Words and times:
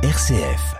RCF. 0.00 0.76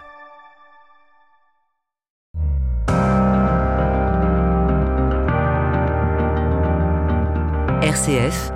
RCF, 7.82 8.52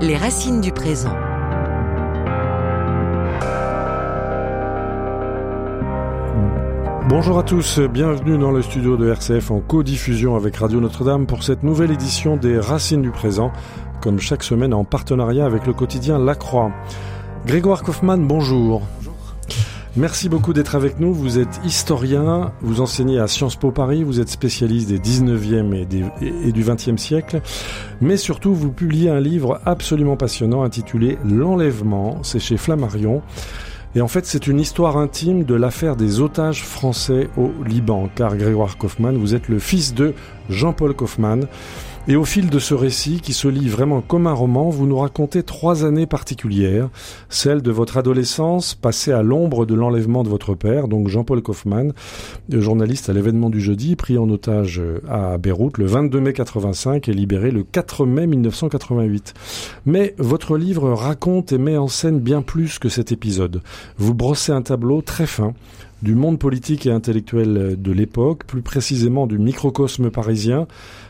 les 0.00 0.16
racines 0.16 0.62
du 0.62 0.72
présent. 0.72 1.12
Bonjour 7.10 7.38
à 7.38 7.42
tous, 7.42 7.80
bienvenue 7.80 8.38
dans 8.38 8.52
le 8.52 8.62
studio 8.62 8.96
de 8.96 9.10
RCF 9.10 9.50
en 9.50 9.60
co-diffusion 9.60 10.34
avec 10.34 10.56
Radio 10.56 10.80
Notre-Dame 10.80 11.26
pour 11.26 11.42
cette 11.42 11.62
nouvelle 11.62 11.90
édition 11.90 12.38
des 12.38 12.58
Racines 12.58 13.02
du 13.02 13.10
présent, 13.10 13.52
comme 14.00 14.18
chaque 14.18 14.44
semaine 14.44 14.72
en 14.72 14.84
partenariat 14.84 15.44
avec 15.44 15.66
le 15.66 15.74
quotidien 15.74 16.18
La 16.18 16.34
Croix. 16.34 16.72
Grégoire 17.44 17.82
Kaufmann, 17.82 18.26
bonjour. 18.26 18.80
Merci 19.98 20.28
beaucoup 20.28 20.52
d'être 20.52 20.74
avec 20.74 21.00
nous. 21.00 21.14
Vous 21.14 21.38
êtes 21.38 21.58
historien, 21.64 22.52
vous 22.60 22.82
enseignez 22.82 23.18
à 23.18 23.28
Sciences 23.28 23.56
Po 23.56 23.70
Paris, 23.70 24.04
vous 24.04 24.20
êtes 24.20 24.28
spécialiste 24.28 24.90
des 24.90 24.98
19e 24.98 25.72
et, 26.20 26.52
du 26.52 26.62
20e 26.62 26.98
siècle, 26.98 27.40
mais 28.02 28.18
surtout 28.18 28.54
vous 28.54 28.70
publiez 28.70 29.08
un 29.08 29.20
livre 29.20 29.58
absolument 29.64 30.18
passionnant 30.18 30.64
intitulé 30.64 31.16
L'enlèvement, 31.24 32.22
c'est 32.22 32.40
chez 32.40 32.58
Flammarion. 32.58 33.22
Et 33.94 34.02
en 34.02 34.08
fait, 34.08 34.26
c'est 34.26 34.46
une 34.46 34.60
histoire 34.60 34.98
intime 34.98 35.44
de 35.44 35.54
l'affaire 35.54 35.96
des 35.96 36.20
otages 36.20 36.62
français 36.62 37.30
au 37.38 37.50
Liban, 37.64 38.10
car 38.14 38.36
Grégoire 38.36 38.76
Kaufmann, 38.76 39.16
vous 39.16 39.34
êtes 39.34 39.48
le 39.48 39.58
fils 39.58 39.94
de 39.94 40.12
Jean-Paul 40.50 40.92
Kaufmann. 40.92 41.46
Et 42.08 42.14
au 42.14 42.24
fil 42.24 42.50
de 42.50 42.60
ce 42.60 42.72
récit, 42.72 43.20
qui 43.20 43.32
se 43.32 43.48
lit 43.48 43.68
vraiment 43.68 44.00
comme 44.00 44.28
un 44.28 44.32
roman, 44.32 44.68
vous 44.68 44.86
nous 44.86 44.98
racontez 44.98 45.42
trois 45.42 45.84
années 45.84 46.06
particulières, 46.06 46.88
celle 47.28 47.62
de 47.62 47.72
votre 47.72 47.96
adolescence 47.96 48.76
passée 48.76 49.10
à 49.10 49.24
l'ombre 49.24 49.66
de 49.66 49.74
l'enlèvement 49.74 50.22
de 50.22 50.28
votre 50.28 50.54
père, 50.54 50.86
donc 50.86 51.08
Jean-Paul 51.08 51.42
Kaufmann, 51.42 51.92
journaliste 52.48 53.10
à 53.10 53.12
l'événement 53.12 53.50
du 53.50 53.60
jeudi, 53.60 53.96
pris 53.96 54.18
en 54.18 54.30
otage 54.30 54.80
à 55.08 55.36
Beyrouth 55.36 55.78
le 55.78 55.86
22 55.86 56.20
mai 56.20 56.32
85 56.32 57.08
et 57.08 57.12
libéré 57.12 57.50
le 57.50 57.64
4 57.64 58.06
mai 58.06 58.28
1988. 58.28 59.34
Mais 59.84 60.14
votre 60.18 60.56
livre 60.56 60.92
raconte 60.92 61.50
et 61.50 61.58
met 61.58 61.76
en 61.76 61.88
scène 61.88 62.20
bien 62.20 62.40
plus 62.40 62.78
que 62.78 62.88
cet 62.88 63.10
épisode. 63.10 63.62
Vous 63.98 64.14
brossez 64.14 64.52
un 64.52 64.62
tableau 64.62 65.02
très 65.02 65.26
fin 65.26 65.54
du 66.02 66.14
monde 66.14 66.38
politique 66.38 66.86
et 66.86 66.90
intellectuel 66.90 67.76
de 67.80 67.92
l'époque, 67.92 68.44
plus 68.46 68.62
précisément 68.62 69.26
du 69.26 69.38
microcosme 69.38 70.10
parisien, 70.10 70.66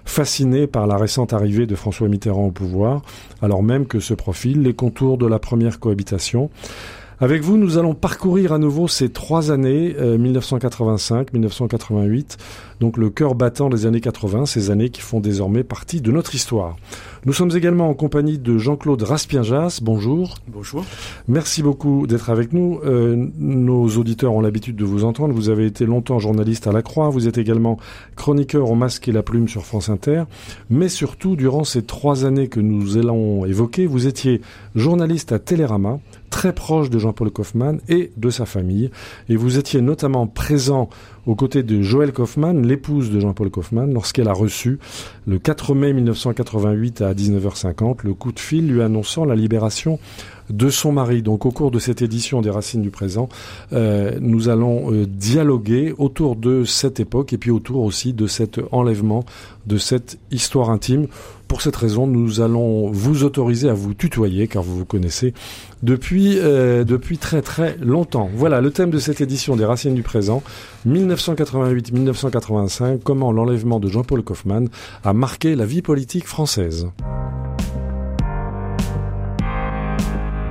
fasciné 0.06 0.66
par 0.66 0.86
la 0.86 0.96
récente 0.96 1.32
arrivée 1.32 1.66
de 1.66 1.74
François 1.74 2.08
Mitterrand 2.08 2.46
au 2.46 2.50
pouvoir, 2.50 3.02
alors 3.42 3.62
même 3.62 3.86
que 3.86 4.00
se 4.00 4.14
profilent 4.14 4.62
les 4.62 4.74
contours 4.74 5.18
de 5.18 5.26
la 5.26 5.38
première 5.38 5.78
cohabitation. 5.78 6.50
Avec 7.18 7.42
vous, 7.42 7.56
nous 7.56 7.78
allons 7.78 7.94
parcourir 7.94 8.52
à 8.52 8.58
nouveau 8.58 8.88
ces 8.88 9.08
trois 9.08 9.50
années, 9.50 9.96
1985-1988, 9.98 12.12
euh, 12.12 12.26
donc 12.80 12.96
le 12.96 13.10
cœur 13.10 13.34
battant 13.34 13.68
des 13.68 13.86
années 13.86 14.00
80, 14.00 14.46
ces 14.46 14.70
années 14.70 14.90
qui 14.90 15.00
font 15.00 15.20
désormais 15.20 15.64
partie 15.64 16.00
de 16.00 16.12
notre 16.12 16.34
histoire. 16.34 16.76
Nous 17.24 17.32
sommes 17.32 17.50
également 17.56 17.88
en 17.88 17.94
compagnie 17.94 18.38
de 18.38 18.56
Jean-Claude 18.56 19.02
Raspienjas. 19.02 19.80
Bonjour. 19.82 20.36
Bonjour. 20.46 20.84
Merci 21.26 21.62
beaucoup 21.62 22.06
d'être 22.06 22.30
avec 22.30 22.52
nous. 22.52 22.80
Euh, 22.84 23.16
nos 23.38 23.88
auditeurs 23.96 24.32
ont 24.32 24.40
l'habitude 24.40 24.76
de 24.76 24.84
vous 24.84 25.04
entendre. 25.04 25.34
Vous 25.34 25.48
avez 25.48 25.66
été 25.66 25.86
longtemps 25.86 26.18
journaliste 26.18 26.68
à 26.68 26.72
La 26.72 26.82
Croix. 26.82 27.10
Vous 27.10 27.26
êtes 27.26 27.38
également 27.38 27.78
chroniqueur 28.14 28.70
au 28.70 28.76
masque 28.76 29.08
et 29.08 29.12
la 29.12 29.24
plume 29.24 29.48
sur 29.48 29.64
France 29.64 29.88
Inter. 29.88 30.24
Mais 30.70 30.88
surtout, 30.88 31.34
durant 31.34 31.64
ces 31.64 31.82
trois 31.82 32.24
années 32.24 32.46
que 32.46 32.60
nous 32.60 32.96
allons 32.96 33.44
évoquer, 33.44 33.86
vous 33.86 34.06
étiez 34.06 34.40
journaliste 34.76 35.32
à 35.32 35.40
Télérama, 35.40 35.98
très 36.30 36.52
proche 36.52 36.90
de 36.90 36.98
Jean-Paul 36.98 37.30
Kaufmann 37.30 37.80
et 37.88 38.12
de 38.16 38.30
sa 38.30 38.46
famille. 38.46 38.90
Et 39.28 39.36
vous 39.36 39.58
étiez 39.58 39.80
notamment 39.80 40.26
présent 40.26 40.90
aux 41.26 41.34
côtés 41.34 41.62
de 41.62 41.82
Joël 41.82 42.12
Kaufmann, 42.12 42.66
l'épouse 42.66 43.10
de 43.10 43.20
Jean-Paul 43.20 43.50
Kaufmann, 43.50 43.92
lorsqu'elle 43.92 44.28
a 44.28 44.32
reçu, 44.32 44.78
le 45.26 45.38
4 45.38 45.74
mai 45.74 45.92
1988 45.92 47.02
à 47.02 47.14
19h50, 47.14 47.98
le 48.04 48.14
coup 48.14 48.32
de 48.32 48.38
fil 48.38 48.68
lui 48.68 48.80
annonçant 48.80 49.24
la 49.24 49.34
libération 49.34 49.98
de 50.50 50.70
son 50.70 50.92
mari. 50.92 51.22
Donc 51.22 51.44
au 51.46 51.50
cours 51.50 51.70
de 51.70 51.78
cette 51.78 52.02
édition 52.02 52.40
des 52.40 52.50
Racines 52.50 52.82
du 52.82 52.90
présent, 52.90 53.28
euh, 53.72 54.18
nous 54.20 54.48
allons 54.48 54.92
euh, 54.92 55.06
dialoguer 55.06 55.94
autour 55.98 56.36
de 56.36 56.64
cette 56.64 57.00
époque 57.00 57.32
et 57.32 57.38
puis 57.38 57.50
autour 57.50 57.82
aussi 57.82 58.12
de 58.12 58.26
cet 58.26 58.60
enlèvement, 58.70 59.24
de 59.66 59.78
cette 59.78 60.18
histoire 60.30 60.70
intime. 60.70 61.08
Pour 61.48 61.62
cette 61.62 61.76
raison, 61.76 62.06
nous 62.06 62.40
allons 62.40 62.90
vous 62.90 63.22
autoriser 63.22 63.68
à 63.68 63.74
vous 63.74 63.94
tutoyer, 63.94 64.48
car 64.48 64.62
vous 64.62 64.78
vous 64.78 64.84
connaissez 64.84 65.32
depuis, 65.82 66.38
euh, 66.38 66.84
depuis 66.84 67.18
très 67.18 67.42
très 67.42 67.76
longtemps. 67.78 68.30
Voilà 68.34 68.60
le 68.60 68.70
thème 68.70 68.90
de 68.90 68.98
cette 68.98 69.20
édition 69.20 69.56
des 69.56 69.64
Racines 69.64 69.94
du 69.94 70.02
présent, 70.02 70.42
1988-1985, 70.88 73.00
comment 73.02 73.32
l'enlèvement 73.32 73.80
de 73.80 73.88
Jean-Paul 73.88 74.22
Kaufmann 74.22 74.68
a 75.04 75.12
marqué 75.12 75.54
la 75.54 75.66
vie 75.66 75.82
politique 75.82 76.26
française. 76.26 76.88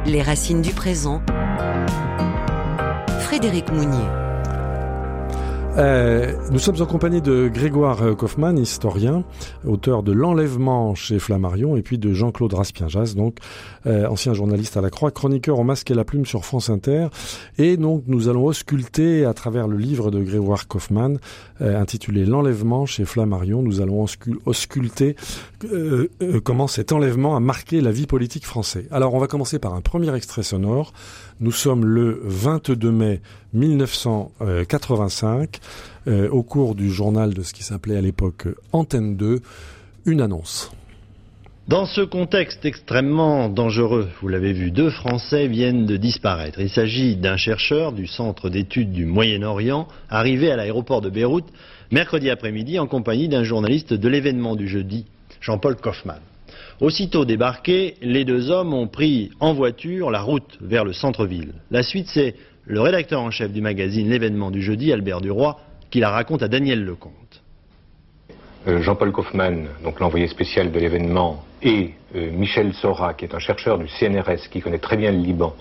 Les 0.06 0.22
racines 0.22 0.62
du 0.62 0.72
présent. 0.72 1.22
Frédéric 3.22 3.72
Mounier. 3.72 4.25
Euh, 5.78 6.31
nous 6.52 6.59
sommes 6.59 6.81
en 6.81 6.86
compagnie 6.86 7.22
de 7.22 7.50
Grégoire 7.53 8.02
euh, 8.02 8.16
Kaufmann, 8.16 8.58
historien, 8.58 9.25
auteur 9.68 10.03
de 10.03 10.13
L'enlèvement 10.13 10.96
chez 10.96 11.19
Flammarion, 11.19 11.75
et 11.75 11.81
puis 11.81 11.97
de 11.97 12.13
Jean-Claude 12.13 12.53
Raspienjas, 12.53 13.13
donc 13.18 13.40
euh, 13.86 14.08
ancien 14.08 14.34
journaliste 14.34 14.78
à 14.78 14.81
la 14.81 14.90
Croix, 14.90 15.12
chroniqueur 15.12 15.59
au 15.59 15.66
masque 15.66 15.91
et 15.91 15.94
la 15.94 16.06
plume 16.06 16.25
sur 16.25 16.46
France 16.46 16.69
Inter. 16.69 17.08
Et 17.58 17.75
donc 17.75 18.03
nous 18.08 18.30
allons 18.30 18.46
ausculter 18.46 19.25
à 19.25 19.34
travers 19.34 19.68
le 19.68 19.75
livre 19.75 20.12
de 20.12 20.24
Grégoire 20.24 20.69
Kaufmann, 20.69 21.19
intitulé 21.60 22.26
L'enlèvement 22.26 22.86
chez 22.86 23.06
Flammarion, 23.06 23.62
nous 23.62 23.82
allons 23.82 24.06
ausculter 24.46 25.16
comment 26.44 26.68
cet 26.68 26.92
enlèvement 26.92 27.36
a 27.36 27.40
marqué 27.40 27.82
la 27.82 27.92
vie 27.92 28.08
politique 28.08 28.46
française. 28.46 28.88
Alors 28.92 29.14
on 29.14 29.20
va 29.20 29.28
commencer 29.28 29.60
par 29.60 29.74
un 29.74 29.82
premier 29.82 30.16
extrait 30.16 30.44
sonore. 30.44 30.94
Nous 31.40 31.52
sommes 31.52 31.86
le 31.86 32.22
22 32.24 32.92
mai 32.92 33.22
1985, 33.54 35.60
euh, 36.08 36.30
au 36.30 36.44
cours 36.44 36.76
du 36.76 36.92
journal 36.92 37.34
de 37.34 37.42
ce 37.44 37.54
qui 37.54 37.64
s'appelait 37.64 37.98
à 37.98 38.02
l'époque 38.02 38.48
Antenne 38.72 39.16
2, 39.16 39.42
une 40.06 40.22
annonce. 40.22 40.72
Dans 41.68 41.88
ce 41.88 42.02
contexte 42.02 42.64
extrêmement 42.64 43.50
dangereux, 43.50 44.08
vous 44.22 44.28
l'avez 44.28 44.53
vu, 44.53 44.70
deux 44.70 44.92
Français 44.92 45.48
viennent 45.48 45.88
de 45.88 45.98
disparaître. 45.98 46.59
Il 46.59 46.70
s'agit 46.70 47.16
d'un 47.16 47.38
chercheur 47.38 47.92
du 47.92 48.06
Centre 48.06 48.50
d'études 48.50 48.92
du 48.92 49.06
Moyen-Orient, 49.06 49.88
arrivé 50.08 50.52
à 50.52 50.58
l'aéroport 50.58 51.02
de 51.02 51.09
Beyrouth 51.09 51.52
mercredi 51.90 52.30
après-midi 52.30 52.78
en 52.78 52.86
compagnie 52.86 53.30
d'un 53.30 53.44
journaliste 53.44 53.96
de 53.96 54.08
l'événement 54.08 54.56
du 54.56 54.68
jeudi, 54.68 55.08
Jean-Paul 55.42 55.75
Kaufmann. 55.78 56.22
Aussitôt 56.81 57.25
débarqués, 57.25 57.96
les 58.04 58.25
deux 58.25 58.52
hommes 58.52 58.75
ont 58.75 58.88
pris 58.88 59.31
en 59.40 59.56
voiture 59.56 60.12
la 60.12 60.22
route 60.22 60.59
vers 60.62 60.86
le 60.86 60.94
centre-ville. 60.94 61.56
La 61.72 61.81
suite, 61.81 62.09
c'est 62.14 62.36
le 62.66 62.80
rédacteur 62.80 63.22
en 63.22 63.31
chef 63.31 63.52
du 63.52 63.62
magazine 63.62 64.08
L'événement 64.08 64.52
du 64.52 64.62
jeudi, 64.62 64.94
Albert 64.94 65.22
Duroy, 65.22 65.58
qui 65.90 66.00
la 66.00 66.12
raconte 66.12 66.44
à 66.44 66.48
Daniel 66.48 66.86
Lecomte. 66.86 67.42
Euh, 68.68 68.81
Jean-Paul 68.81 69.12
Kaufmann, 69.12 69.68
donc 69.84 70.00
l'envoyé 70.00 70.28
spécial 70.28 70.72
de 70.72 70.80
l'événement, 70.80 71.44
et 71.62 71.94
euh, 72.16 72.32
Michel 72.32 72.74
Sora, 72.74 73.14
qui 73.14 73.26
est 73.26 73.36
un 73.36 73.40
chercheur 73.40 73.78
du 73.78 73.88
CNRS, 73.88 74.50
qui 74.52 74.62
connaît 74.62 74.80
très 74.80 74.98
bien 74.98 75.12
le 75.12 75.18
Liban, 75.18 75.56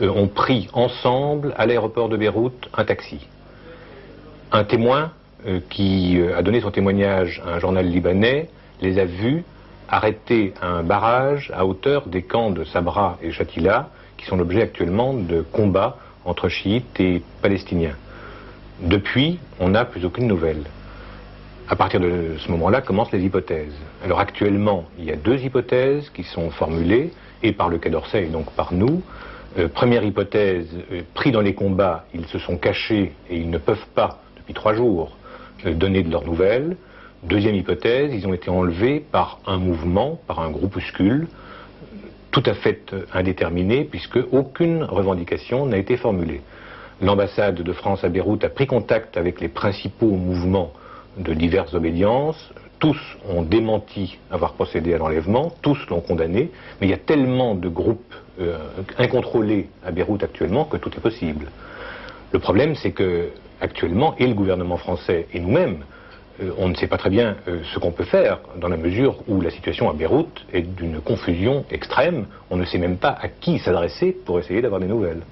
euh, 0.00 0.08
ont 0.08 0.28
pris 0.28 0.68
ensemble 0.72 1.54
à 1.56 1.66
l'aéroport 1.66 2.08
de 2.08 2.16
Beyrouth 2.16 2.68
un 2.76 2.84
taxi. 2.84 3.26
Un 4.52 4.64
témoin 4.64 5.12
qui 5.70 6.20
a 6.36 6.42
donné 6.42 6.60
son 6.60 6.70
témoignage 6.70 7.40
à 7.46 7.54
un 7.54 7.58
journal 7.60 7.86
libanais 7.86 8.50
les 8.82 8.98
a 8.98 9.06
vus 9.06 9.42
arrêter 9.90 10.54
à 10.60 10.68
un 10.68 10.82
barrage 10.82 11.50
à 11.54 11.66
hauteur 11.66 12.06
des 12.06 12.22
camps 12.22 12.50
de 12.50 12.64
Sabra 12.64 13.18
et 13.22 13.32
Shatila, 13.32 13.88
qui 14.16 14.26
sont 14.26 14.36
l'objet 14.36 14.62
actuellement 14.62 15.14
de 15.14 15.42
combats 15.42 15.96
entre 16.24 16.48
chiites 16.48 17.00
et 17.00 17.22
palestiniens. 17.42 17.96
Depuis, 18.80 19.38
on 19.58 19.70
n'a 19.70 19.84
plus 19.84 20.04
aucune 20.04 20.26
nouvelle. 20.26 20.64
À 21.70 21.76
partir 21.76 22.00
de 22.00 22.34
ce 22.36 22.50
moment-là 22.50 22.80
commencent 22.80 23.12
les 23.12 23.24
hypothèses. 23.24 23.72
Alors 24.04 24.18
actuellement, 24.18 24.86
il 24.98 25.04
y 25.04 25.12
a 25.12 25.16
deux 25.16 25.38
hypothèses 25.38 26.10
qui 26.10 26.24
sont 26.24 26.50
formulées, 26.50 27.12
et 27.44 27.52
par 27.52 27.68
le 27.68 27.78
Quai 27.78 27.90
d'Orsay 27.90 28.24
et 28.24 28.28
donc 28.28 28.50
par 28.56 28.74
nous. 28.74 29.02
Euh, 29.56 29.68
première 29.68 30.02
hypothèse, 30.02 30.66
euh, 30.90 31.02
pris 31.14 31.30
dans 31.30 31.40
les 31.40 31.54
combats, 31.54 32.06
ils 32.12 32.26
se 32.26 32.40
sont 32.40 32.56
cachés 32.56 33.12
et 33.30 33.36
ils 33.36 33.48
ne 33.48 33.58
peuvent 33.58 33.86
pas, 33.94 34.18
depuis 34.36 34.52
trois 34.52 34.74
jours, 34.74 35.16
euh, 35.64 35.72
donner 35.72 36.02
de 36.02 36.10
leurs 36.10 36.24
nouvelles. 36.24 36.76
Deuxième 37.22 37.54
hypothèse, 37.54 38.12
ils 38.12 38.26
ont 38.26 38.34
été 38.34 38.50
enlevés 38.50 38.98
par 38.98 39.38
un 39.46 39.58
mouvement, 39.58 40.18
par 40.26 40.40
un 40.40 40.50
groupuscule, 40.50 41.28
tout 42.32 42.42
à 42.46 42.54
fait 42.54 42.92
indéterminé, 43.14 43.84
puisque 43.84 44.18
aucune 44.32 44.82
revendication 44.82 45.66
n'a 45.66 45.76
été 45.76 45.96
formulée. 45.96 46.40
L'ambassade 47.00 47.62
de 47.62 47.72
France 47.72 48.02
à 48.02 48.08
Beyrouth 48.08 48.42
a 48.42 48.48
pris 48.48 48.66
contact 48.66 49.16
avec 49.16 49.40
les 49.40 49.48
principaux 49.48 50.10
mouvements 50.10 50.72
de 51.16 51.34
diverses 51.34 51.74
obédiences. 51.74 52.52
Tous 52.78 52.98
ont 53.28 53.42
démenti 53.42 54.18
avoir 54.30 54.54
procédé 54.54 54.94
à 54.94 54.98
l'enlèvement, 54.98 55.52
tous 55.60 55.78
l'ont 55.90 56.00
condamné, 56.00 56.50
mais 56.80 56.86
il 56.86 56.90
y 56.90 56.94
a 56.94 56.98
tellement 56.98 57.54
de 57.54 57.68
groupes 57.68 58.14
euh, 58.40 58.58
incontrôlés 58.96 59.68
à 59.84 59.90
Beyrouth 59.90 60.22
actuellement 60.22 60.64
que 60.64 60.78
tout 60.78 60.90
est 60.96 61.00
possible. 61.00 61.48
Le 62.32 62.38
problème, 62.38 62.74
c'est 62.74 62.92
que 62.92 63.30
actuellement, 63.60 64.14
et 64.18 64.26
le 64.26 64.34
gouvernement 64.34 64.78
français 64.78 65.26
et 65.34 65.40
nous-mêmes, 65.40 65.84
euh, 66.42 66.52
on 66.58 66.68
ne 66.68 66.74
sait 66.74 66.86
pas 66.86 66.96
très 66.96 67.10
bien 67.10 67.36
euh, 67.48 67.60
ce 67.74 67.78
qu'on 67.78 67.92
peut 67.92 68.04
faire 68.04 68.38
dans 68.56 68.68
la 68.68 68.76
mesure 68.76 69.16
où 69.28 69.40
la 69.40 69.50
situation 69.50 69.90
à 69.90 69.92
Beyrouth 69.92 70.46
est 70.52 70.62
d'une 70.62 71.00
confusion 71.00 71.64
extrême. 71.70 72.26
On 72.50 72.56
ne 72.56 72.64
sait 72.64 72.78
même 72.78 72.96
pas 72.96 73.16
à 73.20 73.28
qui 73.28 73.58
s'adresser 73.58 74.12
pour 74.12 74.38
essayer 74.38 74.62
d'avoir 74.62 74.80
des 74.80 74.86
nouvelles. 74.86 75.22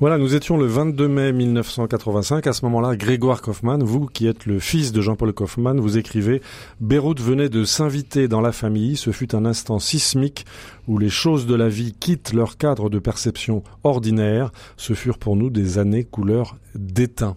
Voilà, 0.00 0.16
nous 0.16 0.34
étions 0.34 0.56
le 0.56 0.66
22 0.66 1.08
mai 1.08 1.32
1985. 1.32 2.46
À 2.46 2.52
ce 2.52 2.64
moment-là, 2.64 2.96
Grégoire 2.96 3.42
Kaufmann, 3.42 3.82
vous 3.82 4.06
qui 4.06 4.26
êtes 4.26 4.46
le 4.46 4.58
fils 4.58 4.92
de 4.92 5.00
Jean-Paul 5.00 5.32
Kaufmann, 5.32 5.78
vous 5.78 5.98
écrivez 5.98 6.40
Beyrouth 6.80 7.20
venait 7.20 7.48
de 7.48 7.64
s'inviter 7.64 8.28
dans 8.28 8.40
la 8.40 8.52
famille. 8.52 8.96
Ce 8.96 9.10
fut 9.10 9.34
un 9.34 9.44
instant 9.44 9.78
sismique 9.78 10.46
où 10.88 10.98
les 10.98 11.10
choses 11.10 11.46
de 11.46 11.54
la 11.54 11.68
vie 11.68 11.92
quittent 11.92 12.32
leur 12.32 12.56
cadre 12.56 12.88
de 12.88 12.98
perception 12.98 13.62
ordinaire. 13.84 14.52
Ce 14.76 14.94
furent 14.94 15.18
pour 15.18 15.36
nous 15.36 15.50
des 15.50 15.78
années 15.78 16.04
couleur 16.04 16.56
d'étain. 16.74 17.36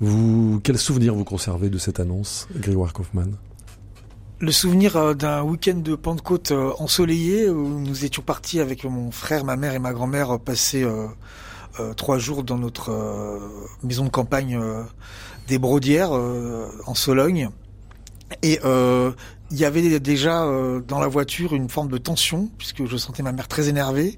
Vous, 0.00 0.60
quel 0.62 0.78
souvenir 0.78 1.14
vous 1.14 1.24
conservez 1.24 1.70
de 1.70 1.78
cette 1.78 2.00
annonce, 2.00 2.48
Grégoire 2.56 2.92
Kaufmann? 2.92 3.36
Le 4.44 4.52
souvenir 4.52 4.96
euh, 4.96 5.14
d'un 5.14 5.42
week-end 5.42 5.76
de 5.76 5.94
Pentecôte 5.94 6.52
euh, 6.52 6.72
ensoleillé 6.78 7.48
où 7.48 7.80
nous 7.80 8.04
étions 8.04 8.22
partis 8.22 8.60
avec 8.60 8.84
mon 8.84 9.10
frère, 9.10 9.44
ma 9.44 9.56
mère 9.56 9.74
et 9.74 9.78
ma 9.78 9.92
grand-mère 9.92 10.34
euh, 10.34 10.38
passer 10.38 10.86
trois 11.96 12.18
jours 12.18 12.44
dans 12.44 12.58
notre 12.58 12.92
maison 13.82 14.04
de 14.04 14.08
campagne 14.08 14.60
des 15.48 15.58
Brodières 15.58 16.12
en 16.12 16.94
Sologne. 16.94 17.48
Et 18.42 18.60
il 18.62 19.58
y 19.58 19.64
avait 19.64 19.98
déjà 19.98 20.46
dans 20.86 21.00
la 21.00 21.08
voiture 21.08 21.52
une 21.52 21.68
forme 21.68 21.88
de 21.88 21.98
tension 21.98 22.48
puisque 22.58 22.86
je 22.86 22.96
sentais 22.96 23.24
ma 23.24 23.32
mère 23.32 23.48
très 23.48 23.68
énervée. 23.68 24.16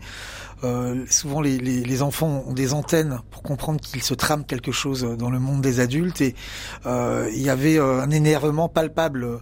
Euh, 0.64 1.04
souvent, 1.10 1.40
les, 1.42 1.58
les, 1.58 1.82
les, 1.82 2.02
enfants 2.02 2.44
ont 2.46 2.52
des 2.52 2.72
antennes 2.72 3.20
pour 3.30 3.42
comprendre 3.42 3.80
qu'il 3.80 4.02
se 4.02 4.14
trame 4.14 4.44
quelque 4.44 4.72
chose 4.72 5.02
dans 5.18 5.28
le 5.30 5.38
monde 5.38 5.60
des 5.60 5.80
adultes. 5.80 6.20
Et 6.22 6.34
euh, 6.86 7.28
il 7.34 7.42
y 7.42 7.50
avait 7.50 7.78
euh, 7.78 8.00
un 8.00 8.10
énervement 8.10 8.68
palpable 8.68 9.40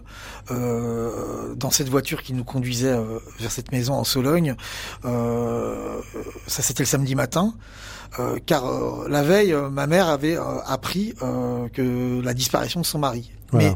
euh, 0.51 1.55
dans 1.55 1.71
cette 1.71 1.87
voiture 1.89 2.21
qui 2.21 2.33
nous 2.33 2.43
conduisait 2.43 2.91
euh, 2.91 3.19
vers 3.39 3.51
cette 3.51 3.71
maison 3.71 3.93
en 3.93 4.03
Sologne. 4.03 4.55
ça, 5.03 6.61
c'était 6.61 6.83
le 6.83 6.87
samedi 6.87 7.15
matin. 7.15 7.53
car 8.45 8.65
la 9.07 9.23
veille, 9.23 9.55
ma 9.71 9.87
mère 9.87 10.09
avait 10.09 10.37
appris 10.65 11.13
que 11.73 12.21
la 12.21 12.33
disparition 12.33 12.81
de 12.81 12.85
son 12.85 12.99
mari. 12.99 13.31
Mais 13.53 13.73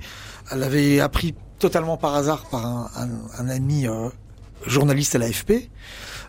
elle 0.51 0.63
avait 0.63 0.99
appris 0.99 1.35
totalement 1.57 1.97
par 1.97 2.15
hasard 2.15 2.45
par 2.49 2.65
un, 2.65 2.89
un, 2.95 3.09
un 3.37 3.49
ami 3.49 3.85
journaliste 4.65 5.15
à 5.15 5.19
l'AFP 5.19 5.69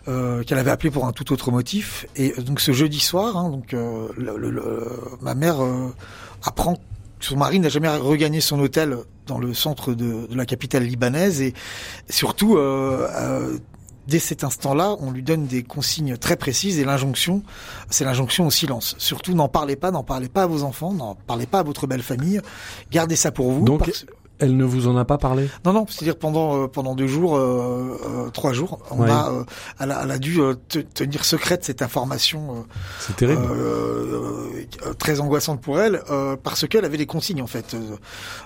euh, 0.07 0.43
qu'elle 0.43 0.57
avait 0.57 0.71
appelé 0.71 0.91
pour 0.91 1.05
un 1.05 1.11
tout 1.11 1.31
autre 1.31 1.51
motif. 1.51 2.05
Et 2.15 2.33
euh, 2.37 2.41
donc 2.41 2.59
ce 2.59 2.71
jeudi 2.71 2.99
soir, 2.99 3.37
hein, 3.37 3.49
donc 3.49 3.73
euh, 3.73 4.07
le, 4.17 4.87
ma 5.21 5.35
mère 5.35 5.63
euh, 5.63 5.93
apprend 6.43 6.75
que 6.75 7.25
son 7.25 7.37
mari 7.37 7.59
n'a 7.59 7.69
jamais 7.69 7.89
regagné 7.89 8.41
son 8.41 8.59
hôtel 8.59 8.97
dans 9.27 9.37
le 9.37 9.53
centre 9.53 9.93
de, 9.93 10.27
de 10.27 10.35
la 10.35 10.45
capitale 10.45 10.83
libanaise 10.83 11.41
et 11.41 11.53
surtout 12.09 12.57
dès 14.07 14.19
cet 14.19 14.43
instant-là, 14.43 14.95
on 14.99 15.11
lui 15.11 15.21
donne 15.21 15.45
des 15.45 15.63
consignes 15.63 16.17
très 16.17 16.35
précises 16.35 16.79
et 16.79 16.83
l'injonction, 16.83 17.43
c'est 17.89 18.03
l'injonction 18.03 18.47
au 18.47 18.51
silence. 18.51 18.95
Surtout, 18.97 19.33
n'en 19.33 19.47
parlez 19.47 19.75
pas, 19.75 19.91
n'en 19.91 20.03
parlez 20.03 20.29
pas 20.29 20.43
à 20.43 20.47
vos 20.47 20.63
enfants, 20.63 20.93
n'en 20.93 21.15
parlez 21.15 21.45
pas 21.45 21.59
à 21.59 21.63
votre 21.63 21.85
belle 21.87 22.01
famille, 22.01 22.41
gardez 22.91 23.15
ça 23.15 23.31
pour 23.31 23.51
vous. 23.51 23.63
Donc, 23.63 23.89
elle 24.41 24.57
ne 24.57 24.65
vous 24.65 24.87
en 24.87 24.97
a 24.97 25.05
pas 25.05 25.19
parlé? 25.19 25.47
Non, 25.65 25.71
non. 25.71 25.85
C'est-à-dire 25.87 26.17
pendant 26.17 26.63
euh, 26.63 26.67
pendant 26.67 26.95
deux 26.95 27.07
jours, 27.07 27.37
euh, 27.37 27.97
euh, 28.03 28.29
trois 28.31 28.53
jours, 28.53 28.79
on 28.89 29.03
a, 29.03 29.31
elle 29.79 29.91
a, 29.91 30.01
elle 30.03 30.11
a 30.11 30.17
dû 30.17 30.39
tenir 30.67 31.23
secrète 31.23 31.63
cette 31.63 31.81
information. 31.81 32.65
C'est 32.99 33.15
terrible. 33.15 33.43
très 34.97 35.19
angoissante 35.19 35.61
pour 35.61 35.79
elle 35.79 36.01
parce 36.43 36.67
qu'elle 36.67 36.85
avait 36.85 36.97
des 36.97 37.05
consignes 37.05 37.41
en 37.41 37.47
fait. 37.47 37.75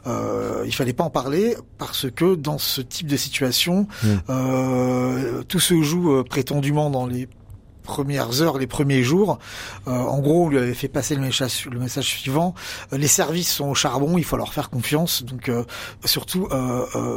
il 0.05 0.75
fallait 0.75 0.93
pas 0.93 1.05
en 1.05 1.09
parler 1.09 1.55
parce 1.77 2.11
que 2.11 2.35
dans 2.35 2.57
ce 2.57 2.81
type 2.81 3.07
de 3.07 3.17
situation, 3.17 3.87
mmh. 4.03 5.43
tout 5.47 5.59
se 5.59 5.81
joue 5.81 6.23
prétendument 6.25 6.89
dans 6.89 7.07
les 7.07 7.29
premières 7.85 8.41
heures, 8.41 8.57
les 8.57 8.67
premiers 8.67 9.03
jours. 9.03 9.39
Euh, 9.87 9.91
en 9.91 10.19
gros, 10.19 10.45
on 10.45 10.49
lui 10.49 10.57
avait 10.57 10.73
fait 10.73 10.89
passer 10.89 11.15
le 11.15 11.21
message, 11.21 11.67
le 11.71 11.79
message 11.79 12.05
suivant 12.05 12.53
euh, 12.91 12.97
les 12.97 13.07
services 13.07 13.51
sont 13.51 13.69
au 13.69 13.75
charbon, 13.75 14.17
il 14.17 14.23
faut 14.23 14.37
leur 14.37 14.53
faire 14.53 14.69
confiance. 14.69 15.23
Donc 15.23 15.47
euh, 15.47 15.63
surtout 16.03 16.47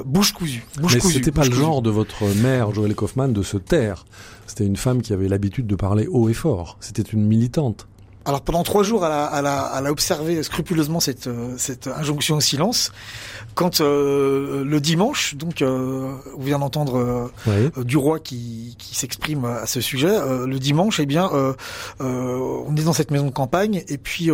bouche 0.04 0.32
cousue. 0.32 0.64
Bouche 0.78 0.94
Mais 0.94 1.00
c'était 1.00 1.32
pas 1.32 1.44
le 1.44 1.52
genre 1.52 1.82
de 1.82 1.90
votre 1.90 2.24
mère, 2.42 2.72
Joël 2.72 2.94
Kaufmann, 2.94 3.32
de 3.32 3.42
se 3.42 3.56
taire. 3.56 4.04
C'était 4.46 4.66
une 4.66 4.76
femme 4.76 5.02
qui 5.02 5.12
avait 5.12 5.28
l'habitude 5.28 5.66
de 5.66 5.76
parler 5.76 6.06
haut 6.06 6.28
et 6.28 6.34
fort. 6.34 6.76
C'était 6.80 7.02
une 7.02 7.26
militante. 7.26 7.86
Alors 8.24 8.42
pendant 8.42 8.62
trois 8.62 8.82
jours, 8.82 9.06
elle 9.06 9.12
a, 9.12 9.30
elle 9.38 9.46
a, 9.46 9.72
elle 9.78 9.86
a 9.86 9.90
observé 9.90 10.42
scrupuleusement 10.42 11.00
cette, 11.00 11.28
cette 11.56 11.86
injonction 11.86 12.36
au 12.36 12.40
silence. 12.40 12.92
Quand 13.54 13.80
euh, 13.80 14.62
le 14.64 14.80
dimanche, 14.80 15.34
donc 15.34 15.62
euh, 15.62 16.14
on 16.36 16.42
vient 16.42 16.60
d'entendre 16.60 17.30
euh, 17.48 17.70
du 17.82 17.96
roi 17.96 18.20
qui, 18.20 18.76
qui 18.78 18.94
s'exprime 18.94 19.44
à 19.44 19.66
ce 19.66 19.80
sujet, 19.80 20.16
le 20.46 20.58
dimanche, 20.58 21.00
eh 21.00 21.06
bien, 21.06 21.28
on 21.98 22.76
est 22.76 22.84
dans 22.84 22.92
cette 22.92 23.10
maison 23.10 23.26
de 23.26 23.32
campagne 23.32 23.82
et 23.88 23.98
puis 23.98 24.30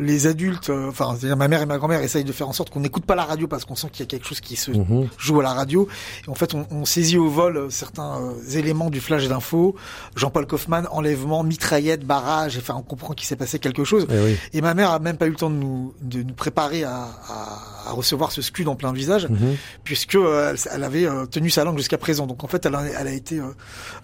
les 0.00 0.26
adultes, 0.26 0.70
enfin, 0.88 1.16
ma 1.36 1.48
mère 1.48 1.62
et 1.62 1.66
ma 1.66 1.78
grand-mère 1.78 2.02
essayent 2.02 2.24
de 2.24 2.32
faire 2.32 2.48
en 2.48 2.52
sorte 2.52 2.70
qu'on 2.70 2.80
n'écoute 2.80 3.04
pas 3.04 3.14
la 3.14 3.24
radio 3.24 3.46
parce 3.46 3.64
qu'on 3.64 3.76
sent 3.76 3.88
qu'il 3.92 4.00
y 4.00 4.02
a 4.02 4.06
quelque 4.06 4.26
chose 4.26 4.40
qui 4.40 4.56
se 4.56 4.72
mhm. 4.72 5.08
joue 5.18 5.40
à 5.40 5.44
la 5.44 5.52
radio. 5.52 5.86
Et 6.26 6.30
en 6.30 6.34
fait, 6.34 6.54
on, 6.54 6.66
on 6.70 6.84
saisit 6.84 7.18
au 7.18 7.28
vol 7.28 7.68
certains 7.70 8.32
éléments 8.54 8.90
du 8.90 9.00
flash 9.00 9.28
d'info. 9.28 9.76
Jean-Paul 10.16 10.46
Kaufmann, 10.46 10.88
enlèvement, 10.90 11.44
mitraillette, 11.44 12.04
barrage. 12.04 12.58
Enfin, 12.58 12.74
on 12.76 12.82
comprend 12.82 13.14
qu'il 13.14 13.23
s'est 13.24 13.36
passé 13.36 13.58
quelque 13.58 13.84
chose. 13.84 14.06
Et, 14.10 14.58
et, 14.58 14.60
ma 14.60 14.74
mère 14.74 14.90
a 14.90 14.98
même 14.98 15.16
pas 15.16 15.26
eu 15.26 15.30
le 15.30 15.36
temps 15.36 15.50
de 15.50 15.56
nous, 15.56 15.94
de 16.02 16.22
nous 16.22 16.34
préparer 16.34 16.84
à, 16.84 17.08
à, 17.28 17.88
à 17.88 17.92
recevoir 17.92 18.32
ce 18.32 18.42
scud 18.42 18.68
en 18.68 18.76
plein 18.76 18.92
visage, 18.92 19.28
mhm. 19.28 19.56
puisque 19.82 20.14
euh, 20.14 20.54
elle, 20.72 20.84
avait 20.84 21.06
euh, 21.06 21.26
tenu 21.26 21.50
sa 21.50 21.64
langue 21.64 21.78
jusqu'à 21.78 21.98
présent. 21.98 22.26
Donc 22.26 22.44
en 22.44 22.48
fait, 22.48 22.64
elle 22.66 22.74
a, 22.74 22.84
elle 23.00 23.08
a 23.08 23.12
été, 23.12 23.38
euh, 23.38 23.54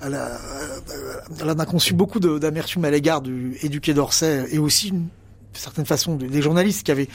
elle, 0.03 0.15
a, 0.15 0.39
elle 1.41 1.49
a 1.49 1.67
conçu 1.67 1.95
beaucoup 1.95 2.21
d'amertume 2.21 2.85
à 2.85 2.91
l'égard 2.91 3.21
du 3.21 3.57
éduqué 3.63 3.95
d'Orsay 3.95 4.47
et 4.51 4.59
aussi 4.59 4.93
certaine 5.53 5.87
façon 5.87 6.17
des 6.17 6.43
journalistes 6.43 6.85
qui 6.85 6.93
avaient 6.93 7.09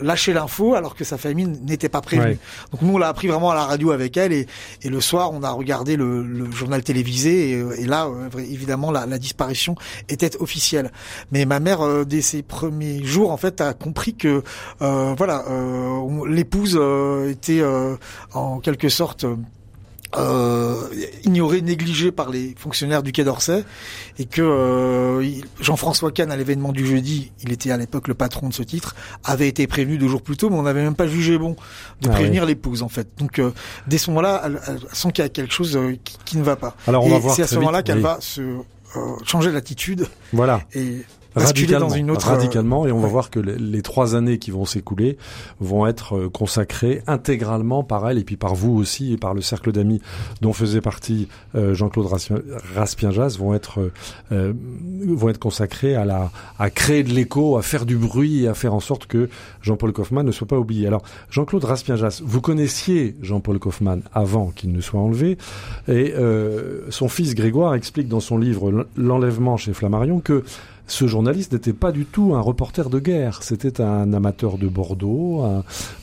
lâché 0.00 0.32
l'info 0.32 0.74
alors 0.74 0.94
que 0.94 1.04
sa 1.04 1.18
famille 1.18 1.46
n'était 1.46 1.88
pas 1.88 2.00
prévenue. 2.00 2.38
Donc 2.70 2.82
nous 2.82 2.94
on 2.94 2.98
l'a 2.98 3.08
appris 3.08 3.28
vraiment 3.28 3.50
à 3.50 3.54
la 3.54 3.64
radio 3.64 3.90
avec 3.90 4.16
elle 4.16 4.32
et, 4.32 4.46
et 4.82 4.88
le 4.88 5.00
soir 5.00 5.32
on 5.32 5.42
a 5.42 5.50
regardé 5.50 5.96
le, 5.96 6.22
le 6.22 6.50
journal 6.50 6.82
télévisé 6.82 7.50
et, 7.50 7.64
et 7.78 7.86
là 7.86 8.08
évidemment 8.38 8.90
la, 8.90 9.06
la, 9.06 9.18
disparition 9.18 9.74
était 10.08 10.36
officielle. 10.40 10.92
Mais 11.30 11.44
ma 11.44 11.60
mère 11.60 11.82
euh, 11.82 12.04
dès 12.04 12.20
ses 12.20 12.42
premiers 12.42 13.04
jours 13.04 13.30
en 13.30 13.36
fait 13.36 13.60
a 13.60 13.74
compris 13.74 14.14
que 14.14 14.42
euh, 14.80 15.14
voilà 15.16 15.44
euh, 15.48 16.26
l'épouse 16.28 16.76
euh, 16.80 17.30
était 17.30 17.62
en 18.32 18.60
quelque 18.60 18.88
sorte 18.88 19.26
euh, 20.16 20.88
ignoré, 21.24 21.62
négligé 21.62 22.12
par 22.12 22.30
les 22.30 22.54
fonctionnaires 22.58 23.02
du 23.02 23.12
Quai 23.12 23.24
d'Orsay, 23.24 23.64
et 24.18 24.26
que 24.26 24.42
euh, 24.42 25.24
Jean-François 25.60 26.12
Kahn, 26.12 26.30
à 26.30 26.36
l'événement 26.36 26.72
du 26.72 26.86
jeudi, 26.86 27.32
il 27.42 27.52
était 27.52 27.70
à 27.70 27.76
l'époque 27.76 28.08
le 28.08 28.14
patron 28.14 28.48
de 28.48 28.54
ce 28.54 28.62
titre, 28.62 28.94
avait 29.24 29.48
été 29.48 29.66
prévenu 29.66 29.98
deux 29.98 30.08
jours 30.08 30.22
plus 30.22 30.36
tôt, 30.36 30.50
mais 30.50 30.56
on 30.56 30.62
n'avait 30.62 30.82
même 30.82 30.94
pas 30.94 31.06
jugé 31.06 31.38
bon 31.38 31.56
de 32.00 32.08
ah 32.08 32.12
prévenir 32.12 32.44
l'épouse, 32.44 32.82
en 32.82 32.88
fait. 32.88 33.08
Donc, 33.18 33.38
euh, 33.38 33.52
dès 33.86 33.98
ce 33.98 34.10
moment-là, 34.10 34.42
elle, 34.44 34.60
sent 34.92 35.12
qu'il 35.12 35.24
y 35.24 35.26
a 35.26 35.30
quelque 35.30 35.54
chose 35.54 35.76
euh, 35.76 35.96
qui, 36.24 36.36
ne 36.36 36.42
va 36.42 36.56
pas. 36.56 36.76
Alors, 36.86 37.04
on 37.04 37.18
et 37.18 37.34
c'est 37.34 37.42
à 37.42 37.46
ce 37.46 37.56
moment-là 37.56 37.82
qu'elle 37.82 38.00
va 38.00 38.18
se 38.20 38.42
changer 39.24 39.52
d'attitude. 39.52 40.06
Voilà. 40.32 40.60
Et 40.74 41.02
radicalement, 41.34 41.88
dans 41.88 41.94
une 41.94 42.10
autre 42.10 42.28
euh, 42.28 42.34
radicalement 42.34 42.86
et 42.86 42.92
on 42.92 43.00
va 43.00 43.08
voir 43.08 43.30
que 43.30 43.40
les, 43.40 43.82
trois 43.82 44.14
années 44.14 44.38
qui 44.38 44.50
vont 44.50 44.64
s'écouler 44.64 45.16
vont 45.60 45.86
être 45.86 46.16
euh, 46.16 46.28
consacrées 46.28 47.02
intégralement 47.06 47.82
par 47.82 48.08
elle 48.08 48.18
et 48.18 48.24
puis 48.24 48.36
par 48.36 48.54
vous 48.54 48.72
aussi 48.72 49.12
et 49.12 49.16
par 49.16 49.34
le 49.34 49.40
cercle 49.40 49.72
d'amis 49.72 50.00
dont 50.40 50.52
faisait 50.52 50.80
partie 50.80 51.28
euh, 51.54 51.74
Jean-Claude 51.74 52.08
Raspien-Jazz 52.74 53.38
vont 53.38 53.54
être 53.54 53.90
vont 54.30 55.28
être 55.28 55.38
consacrés 55.38 55.94
à 55.94 56.04
la 56.04 56.30
à 56.58 56.70
créer 56.70 57.02
de 57.02 57.10
l'écho, 57.10 57.56
à 57.56 57.62
faire 57.62 57.86
du 57.86 57.96
bruit 57.96 58.44
et 58.44 58.48
à 58.48 58.54
faire 58.54 58.74
en 58.74 58.80
sorte 58.80 59.06
que 59.06 59.28
Jean-Paul 59.62 59.92
Kaufmann 59.92 60.26
ne 60.26 60.32
soit 60.32 60.46
pas 60.46 60.58
oublié. 60.58 60.86
Alors 60.86 61.02
Jean-Claude 61.30 61.64
Raspien-Jazz, 61.64 62.22
vous 62.24 62.40
connaissiez 62.40 63.16
Jean-Paul 63.22 63.58
Kaufmann 63.58 64.02
avant 64.12 64.50
qu'il 64.50 64.72
ne 64.72 64.80
soit 64.80 65.00
enlevé 65.00 65.38
et 65.88 66.14
son 66.90 67.08
fils 67.08 67.34
Grégoire 67.34 67.74
explique 67.74 68.08
dans 68.08 68.20
son 68.20 68.38
livre 68.38 68.86
L'enlèvement 68.96 69.56
chez 69.56 69.72
Flammarion 69.72 70.20
que 70.20 70.44
ce 70.86 71.06
journaliste 71.06 71.52
n'était 71.52 71.72
pas 71.72 71.92
du 71.92 72.04
tout 72.04 72.34
un 72.34 72.40
reporter 72.40 72.90
de 72.90 72.98
guerre. 72.98 73.42
C'était 73.42 73.80
un 73.80 74.12
amateur 74.12 74.58
de 74.58 74.68
Bordeaux, 74.68 75.44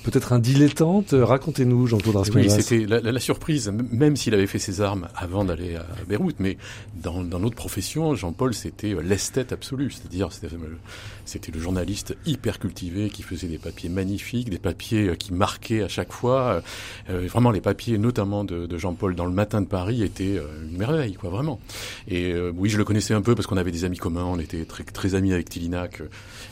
peut-être 0.04 0.34
un 0.34 0.40
dilettante. 0.40 1.14
Racontez-nous, 1.14 1.88
Jean-Claude 1.88 2.16
Raspin. 2.16 2.40
Oui, 2.40 2.50
c'était 2.50 2.86
la, 2.86 3.20
surprise, 3.20 3.72
même 3.92 4.16
s'il 4.16 4.34
avait 4.34 4.48
fait 4.48 4.60
ses 4.60 4.82
armes 4.82 5.08
avant 5.16 5.46
d'aller 5.46 5.76
à 5.76 5.86
Beyrouth. 6.08 6.36
Mais 6.40 6.58
dans, 7.04 7.24
notre 7.24 7.56
profession, 7.56 8.16
Jean-Paul, 8.16 8.54
c'était 8.54 8.96
l'esthète 9.04 9.52
absolu. 9.52 9.92
C'est-à-dire, 9.92 10.30
c'était 10.32 11.52
le 11.52 11.60
journaliste 11.60 12.16
hyper 12.26 12.60
cultivé 12.60 13.10
qui 13.10 13.24
faisait 13.24 13.48
des 13.48 13.58
papiers 13.58 13.90
magnifiques, 13.90 14.50
des 14.50 14.58
papiers 14.58 15.10
euh, 15.10 15.16
qui 15.16 15.34
marquaient 15.34 15.84
à 15.84 15.88
chaque 15.88 16.12
fois. 16.12 16.62
Euh, 17.10 17.28
vraiment, 17.28 17.52
les 17.52 17.62
papiers, 17.62 17.98
notamment 17.98 18.44
de, 18.44 18.66
de 18.66 18.78
Jean-Paul 18.78 19.16
dans 19.16 19.26
le 19.26 19.32
Matin 19.32 19.62
de 19.62 19.68
Paris, 19.68 20.04
étaient 20.04 20.38
euh, 20.38 20.66
une 20.70 20.78
merveille, 20.78 21.14
quoi, 21.14 21.30
vraiment. 21.30 21.60
Et 22.08 22.34
oui, 22.56 22.70
je 22.70 22.78
le 22.78 22.84
connaissais 22.84 23.14
un 23.14 23.22
peu 23.22 23.36
parce 23.36 23.48
qu'on 23.48 23.58
avait 23.58 23.72
des 23.72 23.86
amis 23.86 23.98
communs, 23.98 24.24
on 24.24 24.40
était 24.40 24.66
très, 24.70 24.84
très 24.84 25.16
ami 25.16 25.34
avec 25.34 25.50
Tillinac. 25.50 26.02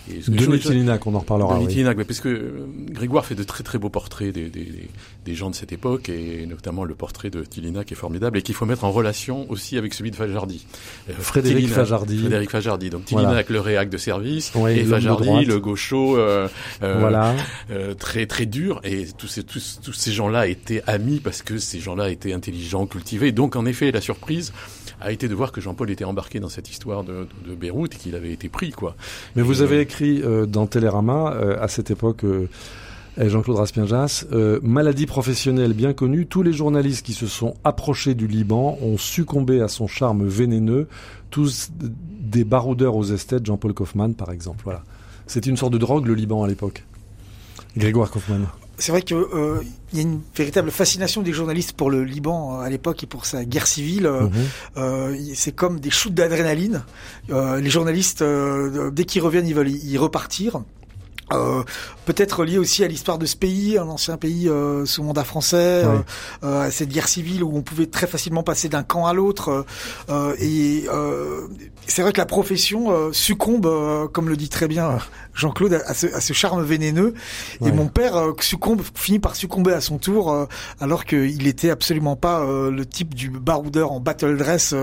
Et 0.10 0.20
Denis 0.28 0.60
Tillinac, 0.60 1.06
on 1.08 1.16
en 1.16 1.20
reparlera. 1.20 1.54
Denis 1.56 1.66
oui. 1.66 1.72
Tillinac, 1.72 1.98
parce 2.04 2.20
que 2.20 2.68
Grégoire 2.90 3.26
fait 3.26 3.36
de 3.36 3.44
très 3.44 3.64
très 3.64 3.78
beaux 3.78 3.90
portraits 3.90 4.34
des, 4.34 4.50
des, 4.50 4.90
des, 5.26 5.36
gens 5.36 5.50
de 5.50 5.56
cette 5.56 5.72
époque, 5.72 6.10
et 6.10 6.46
notamment 6.46 6.84
le 6.84 6.96
portrait 6.96 7.30
de 7.30 7.44
Tillinac 7.44 7.92
est 7.92 7.96
formidable, 7.96 8.38
et 8.38 8.42
qu'il 8.42 8.56
faut 8.56 8.66
mettre 8.66 8.84
en 8.84 8.92
relation 8.92 9.50
aussi 9.50 9.78
avec 9.78 9.94
celui 9.94 10.12
de 10.12 10.16
Fajardi. 10.16 10.66
Frédéric 11.20 11.70
Fajardi. 11.70 12.18
Frédéric 12.20 12.50
Fajardi. 12.50 12.90
Donc 12.90 13.06
Tillinac, 13.06 13.50
le 13.50 13.60
réac 13.60 13.90
de 13.90 13.98
service, 13.98 14.52
et 14.70 14.84
Fajardi, 14.84 15.46
le 15.46 15.60
gaucho, 15.60 16.18
euh, 16.18 16.48
voilà. 16.82 17.36
Euh, 17.72 17.94
très 17.94 18.26
très 18.26 18.46
dur, 18.46 18.82
et 18.84 19.06
tous 19.18 19.28
ces, 19.28 19.44
tous, 19.44 19.80
tous 19.84 19.94
ces 19.94 20.12
gens-là 20.12 20.48
étaient 20.48 20.84
amis 20.88 21.20
parce 21.20 21.42
que 21.42 21.58
ces 21.58 21.80
gens-là 21.80 22.10
étaient 22.10 22.34
intelligents, 22.34 22.86
cultivés. 22.86 23.32
Donc 23.32 23.56
en 23.56 23.66
effet, 23.66 23.92
la 23.92 24.02
surprise 24.02 24.54
a 25.00 25.12
été 25.12 25.28
de 25.28 25.36
voir 25.36 25.52
que 25.52 25.62
Jean-Paul 25.62 25.90
était 25.92 26.06
embarqué 26.06 26.40
dans 26.40 26.50
cette 26.50 26.70
histoire 26.70 27.04
de, 27.04 27.28
de, 27.46 27.56
Beyrouth 27.56 27.94
et 27.94 27.98
qu'il 28.08 28.16
avait 28.16 28.32
été 28.32 28.50
pris, 28.50 28.72
quoi. 28.72 28.96
Mais 29.36 29.42
vous 29.42 29.62
avez 29.62 29.82
écrit 29.82 30.22
euh, 30.24 30.46
dans 30.46 30.66
Télérama 30.66 31.34
euh, 31.34 31.62
à 31.62 31.68
cette 31.68 31.92
époque. 31.92 32.24
Euh, 32.24 32.48
Jean-Claude 33.20 33.58
Raspienjas, 33.58 34.26
maladie 34.62 35.08
professionnelle 35.08 35.74
bien 35.74 35.94
connue, 35.94 36.28
tous 36.28 36.44
les 36.44 36.54
journalistes 36.54 37.04
qui 37.04 37.14
se 37.14 37.26
sont 37.26 37.56
approchés 37.64 38.14
du 38.14 38.28
Liban 38.28 38.78
ont 38.80 39.00
succombé 39.00 39.60
à 39.60 39.68
son 39.68 39.88
charme 39.88 40.28
vénéneux, 40.28 40.88
tous 41.32 41.72
des 41.80 42.44
baroudeurs 42.44 42.96
aux 42.96 43.06
esthètes, 43.06 43.44
Jean-Paul 43.44 43.74
Kaufmann 43.74 44.14
par 44.14 44.30
exemple. 44.30 44.62
Voilà. 44.64 44.84
C'était 45.26 45.50
une 45.50 45.58
sorte 45.58 45.74
de 45.74 45.80
drogue 45.80 46.06
le 46.06 46.14
Liban 46.14 46.44
à 46.44 46.48
l'époque. 46.48 46.84
Grégoire 47.76 48.12
Kaufmann 48.12 48.46
c'est 48.78 48.92
vrai 48.92 49.02
qu'il 49.02 49.18
euh, 49.18 49.62
y 49.94 50.00
a 50.00 50.02
une 50.02 50.22
véritable 50.36 50.70
fascination 50.70 51.24
des 51.24 51.34
journalistes 51.34 51.74
pour 51.74 51.90
le 51.90 52.04
Liban 52.04 52.60
euh, 52.60 52.64
à 52.64 52.70
l'époque 52.70 53.04
et 53.04 53.08
pour 53.08 53.26
sa 53.26 53.44
guerre 53.44 53.66
civile. 53.66 54.06
Euh, 54.06 54.30
mhm. 54.76 55.34
c'est 55.36 55.54
comme 55.54 55.80
des 55.80 55.90
shoots 55.90 56.14
d'adrénaline. 56.14 56.84
les 57.30 57.70
journalistes, 57.70 58.24
dès 58.24 59.06
qu'ils 59.06 59.22
reviennent, 59.22 59.48
ils 59.48 59.56
veulent 59.56 59.70
y 59.70 59.98
repartir. 59.98 60.62
Euh, 61.34 61.64
peut-être 62.06 62.46
lié 62.46 62.58
aussi 62.58 62.86
à 62.86 62.88
l'histoire 62.88 63.18
de 63.18 63.26
ce 63.26 63.36
pays, 63.36 63.78
un 63.78 63.88
ancien 63.88 64.16
pays 64.16 64.48
euh, 64.48 64.86
sous 64.86 65.04
mandat 65.04 65.26
français, 65.26 65.84
euh, 66.44 66.62
à 66.62 66.72
cette 66.72 66.88
guerre 66.88 67.10
civile 67.10 67.44
où 67.44 67.52
on 67.54 67.62
pouvait 67.62 67.88
très 67.88 68.08
facilement 68.08 68.44
passer 68.44 68.70
d'un 68.70 68.84
camp 68.84 69.08
à 69.08 69.14
l'autre. 69.14 69.66
et 70.40 70.86
c'est 71.90 72.02
vrai 72.02 72.12
que 72.12 72.18
la 72.18 72.26
profession 72.26 73.12
succombe, 73.14 74.10
comme 74.12 74.30
le 74.30 74.36
dit 74.38 74.50
très 74.50 74.68
bien 74.68 75.00
Jean-Claude, 75.34 75.82
à 75.86 75.94
ce, 75.94 76.08
à 76.08 76.22
ce, 76.22 76.34
charme 76.34 76.64
vénéneux. 76.64 77.14
Et 77.66 77.72
mon 77.72 77.88
père 77.88 78.34
succombe, 78.42 78.82
finit 78.94 79.20
par 79.20 79.36
succomber 79.36 79.74
à 79.74 79.82
son 79.82 79.98
tour, 79.98 80.48
alors 80.80 81.06
qu'il 81.06 81.48
était 81.48 81.70
absolument 81.70 82.16
pas 82.16 82.46
le 82.46 82.86
type 82.86 83.14
du 83.14 83.30
baroudeur 83.30 83.92
en 83.92 84.00
battle 84.00 84.38
dress 84.38 84.76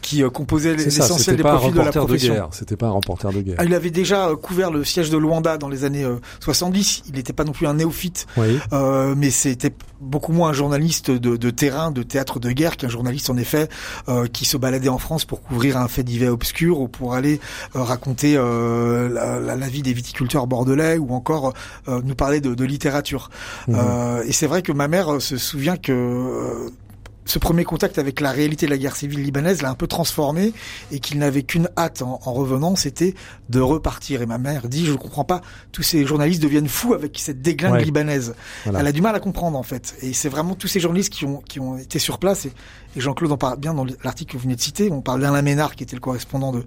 qui 0.00 0.22
composait 0.30 0.74
l'essentiel 0.74 1.36
des 1.36 1.42
profils 1.42 1.72
de 1.72 1.80
la 1.80 1.92
profession. 1.92 2.48
C'était 2.52 2.76
pas 2.76 2.86
un 2.86 2.92
remporteur 2.92 3.32
de 3.32 3.40
guerre. 3.40 3.56
Ah, 3.58 3.64
il 3.64 3.74
avait 3.74 3.90
déjà 3.90 4.30
couvert 4.40 4.70
le 4.70 4.84
siège 4.84 5.10
de 5.10 5.18
Luanda 5.18 5.58
dans 5.58 5.68
les 5.68 5.81
années 5.84 6.06
70. 6.40 7.02
Euh, 7.04 7.08
il 7.08 7.14
n'était 7.14 7.32
pas 7.32 7.44
non 7.44 7.52
plus 7.52 7.66
un 7.66 7.74
néophyte, 7.74 8.26
euh, 8.72 9.14
mais 9.16 9.30
c'était 9.30 9.72
beaucoup 10.00 10.32
moins 10.32 10.50
un 10.50 10.52
journaliste 10.52 11.10
de, 11.10 11.50
terrain, 11.50 11.90
de 11.90 12.02
théâtre 12.02 12.40
de 12.40 12.50
guerre 12.50 12.76
qu'un 12.76 12.88
journaliste 12.88 13.30
en 13.30 13.36
effet 13.36 13.68
euh, 14.08 14.26
qui 14.26 14.44
se 14.44 14.56
baladait 14.56 14.88
en 14.88 14.98
France 14.98 15.24
pour 15.24 15.42
couvrir 15.42 15.76
un 15.76 15.88
fait 15.88 16.02
divers 16.02 16.32
obscur 16.32 16.80
ou 16.80 16.88
pour 16.88 17.14
aller 17.14 17.40
raconter 17.74 18.34
la, 18.34 19.68
vie 19.68 19.82
des 19.82 19.92
viticulteurs 19.92 20.46
bordelais 20.46 20.98
ou 20.98 21.14
encore 21.14 21.52
nous 21.86 22.14
parler 22.14 22.40
de, 22.40 22.64
littérature. 22.64 23.30
Mmh. 23.68 23.76
et 24.26 24.32
c'est 24.32 24.46
vrai 24.46 24.62
que 24.62 24.72
ma 24.72 24.88
mère 24.88 25.20
se 25.20 25.36
souvient 25.36 25.76
que 25.76 26.70
ce 27.24 27.38
premier 27.38 27.64
contact 27.64 27.98
avec 27.98 28.20
la 28.20 28.32
réalité 28.32 28.66
de 28.66 28.70
la 28.70 28.78
guerre 28.78 28.96
civile 28.96 29.22
libanaise 29.22 29.62
l'a 29.62 29.70
un 29.70 29.74
peu 29.74 29.86
transformé 29.86 30.52
et 30.90 30.98
qu'il 30.98 31.18
n'avait 31.18 31.42
qu'une 31.42 31.68
hâte 31.76 32.02
en, 32.02 32.16
revenant, 32.18 32.74
c'était 32.76 33.14
de 33.48 33.60
repartir. 33.60 34.22
Et 34.22 34.26
ma 34.26 34.38
mère 34.38 34.68
dit, 34.68 34.86
je 34.86 34.92
ne 34.92 34.96
comprends 34.96 35.24
pas, 35.24 35.40
tous 35.70 35.82
ces 35.82 36.04
journalistes 36.04 36.42
deviennent 36.42 36.68
fous 36.68 36.94
avec 36.94 37.18
cette 37.18 37.40
déglingue 37.40 37.80
libanaise. 37.80 38.34
Elle 38.66 38.86
a 38.86 38.92
du 38.92 39.02
mal 39.02 39.14
à 39.14 39.20
comprendre 39.20 39.58
en 39.58 39.62
fait. 39.62 39.94
Et 40.02 40.12
c'est 40.12 40.28
vraiment 40.28 40.54
tous 40.54 40.68
ces 40.68 40.80
journalistes 40.80 41.12
qui 41.12 41.24
ont, 41.24 41.42
qui 41.48 41.60
ont 41.60 41.78
été 41.78 41.98
sur 41.98 42.18
place. 42.18 42.46
Et, 42.46 42.52
Jean-Claude 42.94 43.32
en 43.32 43.38
parle 43.38 43.58
bien 43.58 43.72
dans 43.72 43.86
l'article 44.04 44.32
que 44.32 44.36
vous 44.36 44.42
venez 44.42 44.56
de 44.56 44.60
citer. 44.60 44.90
On 44.92 45.00
parle 45.00 45.22
d'Alain 45.22 45.40
Ménard 45.40 45.76
qui 45.76 45.82
était 45.82 45.96
le 45.96 46.00
correspondant 46.00 46.52
de, 46.52 46.62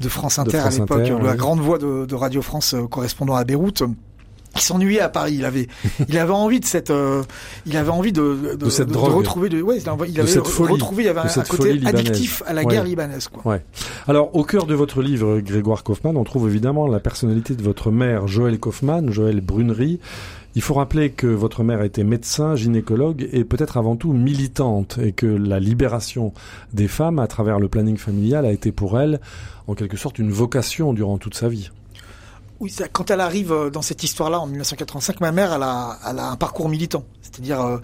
de 0.00 0.08
France 0.08 0.40
Inter 0.40 0.58
à 0.58 0.70
l'époque, 0.70 1.08
la 1.22 1.36
grande 1.36 1.60
voix 1.60 1.78
de, 1.78 2.04
de 2.04 2.14
Radio 2.16 2.42
France 2.42 2.74
euh, 2.74 2.88
correspondant 2.88 3.36
à 3.36 3.44
Beyrouth 3.44 3.84
il 4.54 4.60
s'ennuyait 4.60 5.00
à 5.00 5.08
Paris. 5.08 5.34
Il 5.38 5.44
avait, 5.44 5.68
il 6.08 6.18
avait 6.18 6.32
envie 6.32 6.60
de 6.60 6.64
cette, 6.64 6.90
euh, 6.90 7.22
il 7.66 7.76
avait 7.76 7.90
envie 7.90 8.12
de, 8.12 8.56
de, 8.58 8.70
cette 8.70 8.88
drogue. 8.88 9.12
retrouver, 9.12 9.48
de, 9.48 9.60
ouais, 9.60 9.78
il 9.78 10.20
avait 10.20 10.28
cette 10.28 10.46
folie, 10.46 10.72
retrouvé, 10.72 11.04
il 11.04 11.06
y 11.06 11.08
avait 11.08 11.20
un, 11.20 11.42
côté 11.42 11.80
addictif 11.84 12.42
à 12.46 12.52
la 12.52 12.64
guerre 12.64 12.84
libanaise, 12.84 13.28
quoi. 13.28 13.52
Ouais. 13.52 13.62
Alors, 14.08 14.34
au 14.36 14.44
cœur 14.44 14.66
de 14.66 14.74
votre 14.74 15.02
livre, 15.02 15.40
Grégoire 15.40 15.82
Kaufmann, 15.82 16.16
on 16.16 16.24
trouve 16.24 16.48
évidemment 16.48 16.86
la 16.86 17.00
personnalité 17.00 17.54
de 17.54 17.62
votre 17.62 17.90
mère, 17.90 18.26
Joël 18.26 18.58
Kaufmann, 18.58 19.10
Joël 19.10 19.40
Brunerie. 19.40 20.00
Il 20.54 20.60
faut 20.60 20.74
rappeler 20.74 21.10
que 21.10 21.26
votre 21.26 21.62
mère 21.62 21.82
était 21.82 22.04
médecin, 22.04 22.56
gynécologue 22.56 23.26
et 23.32 23.44
peut-être 23.44 23.78
avant 23.78 23.96
tout 23.96 24.12
militante 24.12 24.98
et 25.02 25.12
que 25.12 25.26
la 25.26 25.58
libération 25.58 26.34
des 26.74 26.88
femmes 26.88 27.18
à 27.18 27.26
travers 27.26 27.58
le 27.58 27.68
planning 27.68 27.96
familial 27.96 28.44
a 28.44 28.52
été 28.52 28.70
pour 28.70 29.00
elle 29.00 29.20
en 29.66 29.74
quelque 29.74 29.96
sorte 29.96 30.18
une 30.18 30.30
vocation 30.30 30.92
durant 30.92 31.16
toute 31.16 31.34
sa 31.34 31.48
vie. 31.48 31.70
Oui, 32.62 32.72
quand 32.92 33.10
elle 33.10 33.20
arrive 33.20 33.52
euh, 33.52 33.70
dans 33.70 33.82
cette 33.82 34.04
histoire-là 34.04 34.38
en 34.38 34.46
1985, 34.46 35.18
ma 35.20 35.32
mère, 35.32 35.52
elle 35.52 35.64
a, 35.64 35.98
elle 36.08 36.20
a 36.20 36.30
un 36.30 36.36
parcours 36.36 36.68
militant. 36.68 37.04
C'est-à-dire, 37.20 37.60
euh, 37.60 37.78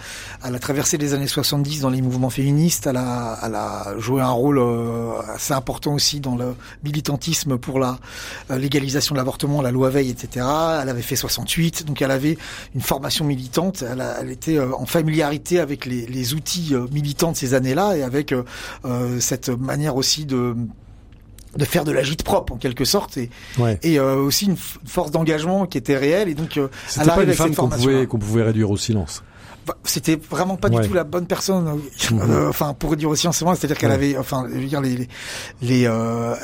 elle 0.44 0.54
a 0.54 0.60
traversé 0.60 0.96
les 0.98 1.14
années 1.14 1.26
70 1.26 1.80
dans 1.80 1.90
les 1.90 2.00
mouvements 2.00 2.30
féministes. 2.30 2.86
Elle 2.86 2.98
a, 2.98 3.40
elle 3.42 3.56
a 3.56 3.98
joué 3.98 4.22
un 4.22 4.30
rôle 4.30 4.60
euh, 4.60 5.20
assez 5.34 5.52
important 5.52 5.94
aussi 5.94 6.20
dans 6.20 6.36
le 6.36 6.54
militantisme 6.84 7.58
pour 7.58 7.80
la 7.80 7.98
légalisation 8.50 9.16
de 9.16 9.18
l'avortement, 9.18 9.62
la 9.62 9.72
loi 9.72 9.90
Veil, 9.90 10.10
etc. 10.10 10.46
Elle 10.80 10.88
avait 10.88 11.02
fait 11.02 11.16
68, 11.16 11.84
donc 11.84 12.00
elle 12.00 12.12
avait 12.12 12.38
une 12.76 12.80
formation 12.80 13.24
militante. 13.24 13.82
Elle, 13.82 14.04
elle 14.20 14.30
était 14.30 14.60
en 14.60 14.86
familiarité 14.86 15.58
avec 15.58 15.86
les, 15.86 16.06
les 16.06 16.34
outils 16.34 16.72
militants 16.92 17.32
de 17.32 17.36
ces 17.36 17.54
années-là 17.54 17.96
et 17.96 18.04
avec 18.04 18.32
cette 19.18 19.48
manière 19.48 19.96
aussi 19.96 20.24
de 20.24 20.54
de 21.58 21.64
faire 21.64 21.84
de 21.84 21.92
la 21.92 22.02
gîte 22.02 22.22
propre 22.22 22.54
en 22.54 22.56
quelque 22.56 22.84
sorte 22.84 23.16
et, 23.18 23.30
et 23.82 23.98
euh, 23.98 24.16
aussi 24.16 24.46
une, 24.46 24.56
force 24.56 25.10
d'engagement 25.10 25.66
qui 25.66 25.76
était 25.76 25.96
réelle 25.96 26.28
et 26.28 26.34
donc 26.34 26.56
euh, 26.56 26.68
c'était 26.86 27.08
pas 27.08 27.22
une 27.22 27.34
femme 27.34 27.54
qu'on 27.54 27.68
pouvait 27.68 28.06
qu'on 28.06 28.18
pouvait 28.18 28.44
réduire 28.44 28.70
au 28.70 28.76
silence 28.76 29.22
c'était 29.84 30.16
vraiment 30.16 30.56
pas 30.56 30.68
du 30.68 30.80
tout 30.86 30.94
la 30.94 31.04
bonne 31.04 31.26
personne 31.26 31.68
euh, 31.68 32.14
mhm. 32.14 32.30
euh, 32.30 32.48
enfin 32.48 32.74
pour 32.74 32.96
dire 32.96 33.08
aussi 33.08 33.26
en 33.26 33.32
ce 33.32 33.44
moment 33.44 33.56
c'est-à-dire 33.56 33.78
qu'elle 33.78 33.90
avait 33.90 34.16
enfin 34.16 34.46
je 34.48 34.58
veux 34.58 34.66
dire 34.66 34.80
les 34.80 35.08
les, 35.62 35.86
euh, 35.86 36.34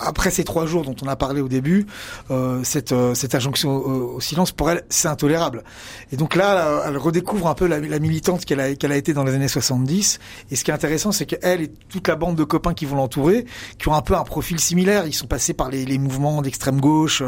après 0.00 0.30
ces 0.30 0.44
trois 0.44 0.66
jours 0.66 0.82
dont 0.82 0.94
on 1.02 1.08
a 1.08 1.16
parlé 1.16 1.40
au 1.40 1.48
début 1.48 1.86
euh, 2.30 2.60
cette 2.64 2.94
cette 3.14 3.34
injonction 3.34 3.70
au, 3.76 4.20
silence 4.20 4.52
pour 4.52 4.70
elle 4.70 4.84
c'est 4.88 5.08
intolérable. 5.08 5.64
Et 6.12 6.16
donc 6.16 6.34
là 6.34 6.82
elle 6.86 6.96
redécouvre 6.96 7.48
un 7.48 7.54
peu 7.54 7.66
la, 7.66 7.80
la 7.80 7.98
militante 7.98 8.44
qu'elle 8.44 8.60
a 8.60 8.74
qu'elle 8.74 8.92
a 8.92 8.96
été 8.96 9.12
dans 9.12 9.24
les 9.24 9.34
années 9.34 9.48
70 9.48 10.18
et 10.50 10.56
ce 10.56 10.64
qui 10.64 10.70
est 10.70 10.74
intéressant 10.74 11.12
c'est 11.12 11.26
qu'elle 11.26 11.62
et 11.62 11.68
toute 11.88 12.08
la 12.08 12.16
bande 12.16 12.36
de 12.36 12.44
copains 12.44 12.74
qui 12.74 12.84
vont 12.86 12.96
l'entourer 12.96 13.46
qui 13.78 13.88
ont 13.88 13.94
un 13.94 14.02
peu 14.02 14.14
un 14.14 14.24
profil 14.24 14.60
similaire. 14.60 15.06
Ils 15.06 15.14
sont 15.14 15.26
passés 15.26 15.54
par 15.54 15.70
les, 15.70 15.84
les 15.84 15.98
mouvements 15.98 16.42
d'extrême 16.42 16.80
gauche 16.80 17.22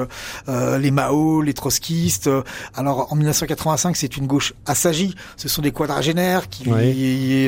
les 0.47 0.91
Mao 0.91 1.43
les 1.43 1.55
trotskistes. 1.55 2.31
Alors 2.75 3.13
en 3.13 3.17
1985 3.17 3.97
c'est 3.97 4.17
une 4.17 4.27
gauche 4.27 4.55
assagie 4.67 5.15
ce 5.37 5.49
sont 5.49 5.63
des 5.63 5.73
quadragénaires 5.73 6.49
qui, 6.49 6.65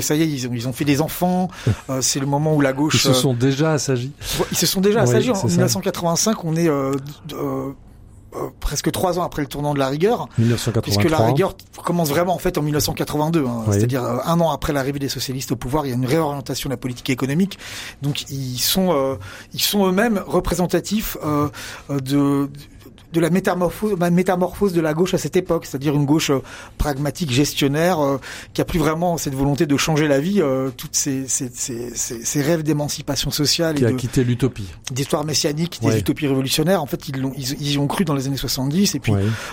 ça 0.03 0.15
y 0.15 0.23
est, 0.23 0.29
ils 0.29 0.49
ont, 0.49 0.53
ils 0.53 0.69
ont 0.69 0.73
fait 0.73 0.85
des 0.85 1.01
enfants. 1.01 1.49
Euh, 1.89 2.01
c'est 2.03 2.21
le 2.21 2.27
moment 2.27 2.55
où 2.55 2.61
la 2.61 2.73
gauche. 2.73 2.97
Ils 2.97 3.09
se 3.09 3.13
sont 3.13 3.33
déjà 3.33 3.73
assagis. 3.73 4.13
Ils 4.51 4.57
se 4.57 4.67
sont 4.67 4.81
déjà 4.81 5.03
assagis. 5.03 5.31
en 5.31 5.47
1985, 5.47 6.45
on 6.45 6.55
est 6.55 6.69
euh, 6.69 6.93
euh, 7.33 7.73
presque 8.61 8.91
trois 8.93 9.19
ans 9.19 9.23
après 9.23 9.43
le 9.43 9.49
tournant 9.49 9.73
de 9.73 9.79
la 9.79 9.89
rigueur, 9.89 10.29
1983. 10.39 10.83
puisque 10.83 11.11
la 11.11 11.27
rigueur 11.27 11.57
commence 11.85 12.11
vraiment 12.11 12.35
en 12.35 12.39
fait 12.39 12.59
en 12.59 12.63
1982, 12.63 13.45
hein, 13.45 13.65
c'est-à-dire 13.71 14.05
un 14.05 14.41
an 14.41 14.51
après 14.51 14.73
l'arrivée 14.73 14.99
des 14.99 15.09
socialistes 15.09 15.53
au 15.53 15.57
pouvoir, 15.57 15.87
il 15.87 15.91
y 15.91 15.93
a 15.93 15.97
une 15.97 16.07
réorientation 16.07 16.69
de 16.69 16.75
la 16.75 16.79
politique 16.79 17.11
économique. 17.11 17.59
Donc 18.03 18.29
ils 18.31 18.59
sont 18.59 19.19
ils 19.53 19.63
sont 19.63 19.87
eux-mêmes 19.87 20.23
représentatifs 20.27 21.17
de 21.89 21.91
de 21.91 22.51
de 23.13 23.21
la 23.21 23.31
métamorphose, 23.31 23.97
métamorphose 23.99 24.73
de 24.73 24.81
la 24.81 24.95
gauche 24.95 25.15
à 25.15 25.19
cette 25.19 25.37
époque, 25.37 25.67
c'est-à-dire 25.67 25.95
une 25.95 26.07
gauche 26.07 26.31
euh, 26.31 26.43
pragmatique, 26.79 27.31
gestionnaire, 27.31 28.01
euh, 28.01 28.19
qui 28.55 28.61
a 28.61 28.65
plus 28.65 28.79
vraiment 28.79 29.17
cette 29.19 29.35
volonté 29.35 29.67
de 29.67 29.77
changer 29.77 30.09
la 30.09 30.21
vie, 30.21 30.41
euh, 30.41 30.71
toutes 30.77 30.95
ces, 30.95 31.27
ces, 31.29 31.51
ces, 31.53 31.91
ces 31.95 32.43
rêves 32.43 32.63
d'émancipation 32.63 33.31
sociale. 33.31 33.77
Qui 33.77 33.87
a 33.87 33.93
quitté 33.93 34.25
l'utopie. 34.25 34.69
D'histoire 34.93 35.25
messianique, 35.25 35.81
des 35.83 35.99
utopies 35.99 36.29
révolutionnaires. 36.29 36.83
En 36.83 36.87
fait, 36.87 37.09
ils, 37.09 37.21
l'ont, 37.21 37.33
ils, 37.37 37.53
ils 37.61 37.73
y 37.73 37.79
ont 37.79 37.87
cru 37.87 38.05
dans 38.05 38.15
les 38.15 38.27
années 38.27 38.37
70, 38.37 38.95
et 38.95 39.01
puis 39.01 39.13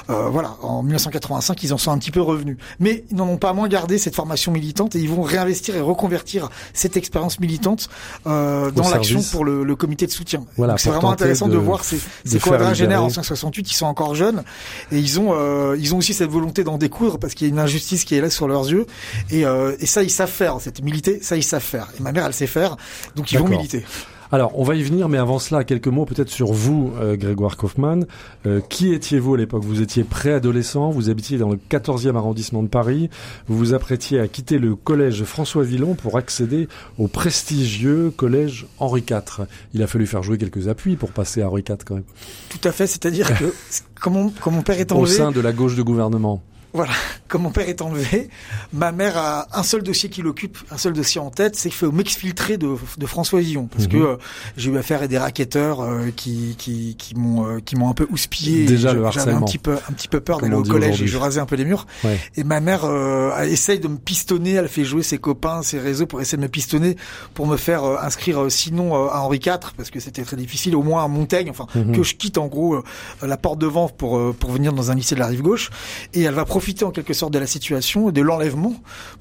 euh, 0.09 0.29
voilà, 0.29 0.55
en 0.61 0.83
1985, 0.83 1.63
ils 1.63 1.73
en 1.73 1.77
sont 1.77 1.91
un 1.91 1.97
petit 1.97 2.11
peu 2.11 2.21
revenus. 2.21 2.57
Mais 2.79 3.05
ils 3.09 3.15
n'en 3.15 3.27
ont 3.27 3.37
pas 3.37 3.53
moins 3.53 3.67
gardé 3.67 3.97
cette 3.97 4.15
formation 4.15 4.51
militante, 4.51 4.95
et 4.95 4.99
ils 4.99 5.09
vont 5.09 5.21
réinvestir 5.21 5.75
et 5.75 5.81
reconvertir 5.81 6.49
cette 6.73 6.97
expérience 6.97 7.39
militante 7.39 7.89
euh, 8.27 8.71
dans 8.71 8.89
l'action 8.89 9.21
pour 9.31 9.45
le, 9.45 9.63
le, 9.63 9.75
comité 9.75 10.05
de 10.05 10.11
soutien. 10.11 10.45
Voilà, 10.57 10.77
c'est 10.77 10.89
vraiment 10.89 11.11
intéressant 11.11 11.47
de, 11.47 11.53
de 11.53 11.57
voir 11.57 11.83
ces, 11.83 11.99
ces 12.25 12.39
quadragénaires 12.39 13.03
en 13.03 13.09
60 13.09 13.46
68, 13.47 13.71
ils 13.71 13.73
sont 13.73 13.85
encore 13.85 14.15
jeunes. 14.15 14.43
Et 14.91 14.99
ils 14.99 15.19
ont 15.19 15.33
euh, 15.33 15.75
ils 15.79 15.93
ont 15.95 15.97
aussi 15.97 16.13
cette 16.13 16.29
volonté 16.29 16.63
d'en 16.63 16.77
découvrir 16.77 17.19
parce 17.19 17.33
qu'il 17.33 17.47
y 17.47 17.49
a 17.49 17.53
une 17.53 17.59
injustice 17.59 18.03
qui 18.03 18.15
est 18.15 18.21
là 18.21 18.29
sur 18.29 18.47
leurs 18.47 18.69
yeux. 18.69 18.85
Et, 19.29 19.45
euh, 19.45 19.75
et 19.79 19.85
ça 19.85 20.03
ils 20.03 20.11
savent 20.11 20.29
faire. 20.29 20.57
Cette 20.59 20.81
militer, 20.81 21.19
ça 21.21 21.35
ils 21.35 21.43
savent 21.43 21.63
faire. 21.63 21.89
Et 21.99 22.03
ma 22.03 22.11
mère 22.11 22.25
elle 22.25 22.33
sait 22.33 22.47
faire, 22.47 22.77
donc 23.15 23.31
ils 23.31 23.39
vont 23.39 23.47
militer. 23.47 23.85
Alors, 24.31 24.59
on 24.59 24.63
va 24.63 24.75
y 24.75 24.83
venir, 24.83 25.07
mais 25.07 25.17
avant 25.17 25.39
cela, 25.39 25.63
quelques 25.63 25.87
mots 25.87 26.05
peut-être 26.05 26.29
sur 26.29 26.51
vous, 26.51 26.91
euh, 26.99 27.15
Grégoire 27.15 27.55
Kaufmann. 27.55 28.05
Euh, 28.45 28.59
qui 28.59 28.93
étiez-vous 28.93 29.35
à 29.35 29.37
l'époque? 29.37 29.63
Vous 29.63 29.81
étiez 29.81 30.03
préadolescent, 30.03 30.89
vous 30.89 31.09
habitiez 31.09 31.37
dans 31.37 31.49
le 31.49 31.57
14e 31.69 32.15
arrondissement 32.15 32.61
de 32.61 32.67
Paris, 32.67 33.09
vous 33.47 33.57
vous 33.57 33.73
apprêtiez 33.73 34.19
à 34.19 34.27
quitter 34.27 34.59
le 34.59 34.75
collège 34.75 35.23
François 35.23 35.63
Villon 35.63 35.95
pour 35.95 36.17
accéder 36.17 36.67
au 36.97 37.07
prestigieux 37.07 38.11
collège 38.11 38.67
Henri 38.79 39.03
IV. 39.09 39.47
Il 39.73 39.81
a 39.81 39.87
fallu 39.87 40.05
faire 40.05 40.23
jouer 40.23 40.37
quelques 40.37 40.67
appuis 40.67 40.97
pour 40.97 41.11
passer 41.11 41.41
à 41.41 41.49
Henri 41.49 41.63
IV 41.67 41.77
quand 41.85 41.95
même. 41.95 42.03
Tout 42.49 42.67
à 42.67 42.71
fait, 42.71 42.87
c'est-à-dire 42.87 43.37
que 43.37 43.53
quand 44.01 44.11
mon, 44.11 44.29
quand 44.41 44.51
mon 44.51 44.61
père 44.61 44.79
est 44.79 44.91
enlevé... 44.91 45.13
Au 45.13 45.15
sein 45.15 45.31
de 45.31 45.39
la 45.39 45.53
gauche 45.53 45.75
de 45.75 45.83
gouvernement. 45.83 46.43
Voilà, 46.77 46.93
comme 47.27 47.41
mon 47.41 47.51
père 47.51 47.67
est 47.67 47.81
enlevé, 47.81 48.29
ma 48.71 48.91
mère 48.91 49.17
a 49.17 49.47
un 49.51 49.63
seul 49.63 49.81
dossier 49.83 50.09
qui 50.09 50.21
l'occupe, 50.21 50.57
un 50.71 50.77
seul 50.77 50.93
dossier 50.93 51.19
en 51.19 51.29
tête, 51.31 51.55
c'est 51.55 51.69
qu'il 51.69 51.77
faut 51.77 51.91
m'exfiltrer 51.91 52.57
de, 52.57 52.75
de 52.97 53.05
François 53.05 53.39
Villon, 53.41 53.65
parce 53.67 53.85
Mhm. 53.85 53.89
que 53.91 53.97
euh, 53.97 54.15
j'ai 54.57 54.69
eu 54.71 54.77
affaire 54.77 55.01
à 55.01 55.07
des 55.07 55.17
racketteurs 55.17 55.81
euh, 55.81 56.11
qui 56.15 56.55
qui 56.57 56.95
qui 56.97 57.15
m'ont 57.15 57.47
euh, 57.47 57.59
qui 57.59 57.75
m'ont 57.75 57.89
un 57.89 57.93
peu 57.93 58.07
houspillé. 58.11 58.65
Déjà, 58.65 58.93
le 58.93 58.99
J'avais 58.99 59.05
un 59.05 59.07
harcèlement. 59.07 59.45
petit 59.47 59.57
peu 59.57 59.73
un 59.73 59.93
petit 59.93 60.07
peu 60.07 60.19
peur 60.19 60.39
d'aller 60.39 60.55
au 60.55 60.63
collège 60.63 61.01
et 61.01 61.07
je 61.07 61.17
rasais 61.17 61.39
un 61.39 61.45
peu 61.45 61.55
les 61.55 61.65
murs. 61.65 61.87
Ouais. 62.03 62.19
Et 62.35 62.43
ma 62.43 62.59
mère 62.59 62.85
euh, 62.85 63.31
a- 63.33 63.45
essaye 63.47 63.79
de 63.79 63.87
me 63.87 63.97
pistonner, 63.97 64.51
elle 64.53 64.69
fait 64.69 64.85
jouer 64.85 65.01
ses 65.03 65.17
copains, 65.17 65.63
ses 65.63 65.79
réseaux 65.79 66.05
pour 66.05 66.21
essayer 66.21 66.37
de 66.37 66.43
me 66.43 66.47
pistonner, 66.47 66.95
pour 67.33 67.47
me 67.47 67.57
faire 67.57 67.83
euh, 67.83 67.97
inscrire 68.01 68.43
euh, 68.43 68.49
sinon 68.49 68.95
euh, 68.95 69.09
à 69.09 69.21
Henri 69.21 69.37
IV, 69.43 69.57
parce 69.75 69.89
que 69.89 69.99
c'était 69.99 70.21
très 70.23 70.37
difficile, 70.37 70.75
au 70.75 70.83
moins 70.83 71.03
à 71.03 71.07
Montaigne, 71.07 71.49
enfin 71.49 71.65
Mhm. 71.75 71.95
que 71.95 72.03
je 72.03 72.15
quitte 72.15 72.37
en 72.37 72.47
gros 72.47 72.75
euh, 72.75 72.83
la 73.25 73.37
porte 73.37 73.57
devant 73.59 73.87
pour 73.89 74.17
euh, 74.17 74.35
pour 74.37 74.51
venir 74.51 74.73
dans 74.73 74.91
un 74.91 74.95
lycée 74.95 75.15
de 75.15 75.19
la 75.19 75.27
rive 75.27 75.41
gauche. 75.41 75.69
Et 76.13 76.21
elle 76.21 76.33
va 76.35 76.45
profiter 76.45 76.66
en 76.85 76.91
quelque 76.91 77.13
sorte 77.13 77.33
de 77.33 77.39
la 77.39 77.47
situation, 77.47 78.11
de 78.11 78.21
l'enlèvement, 78.21 78.73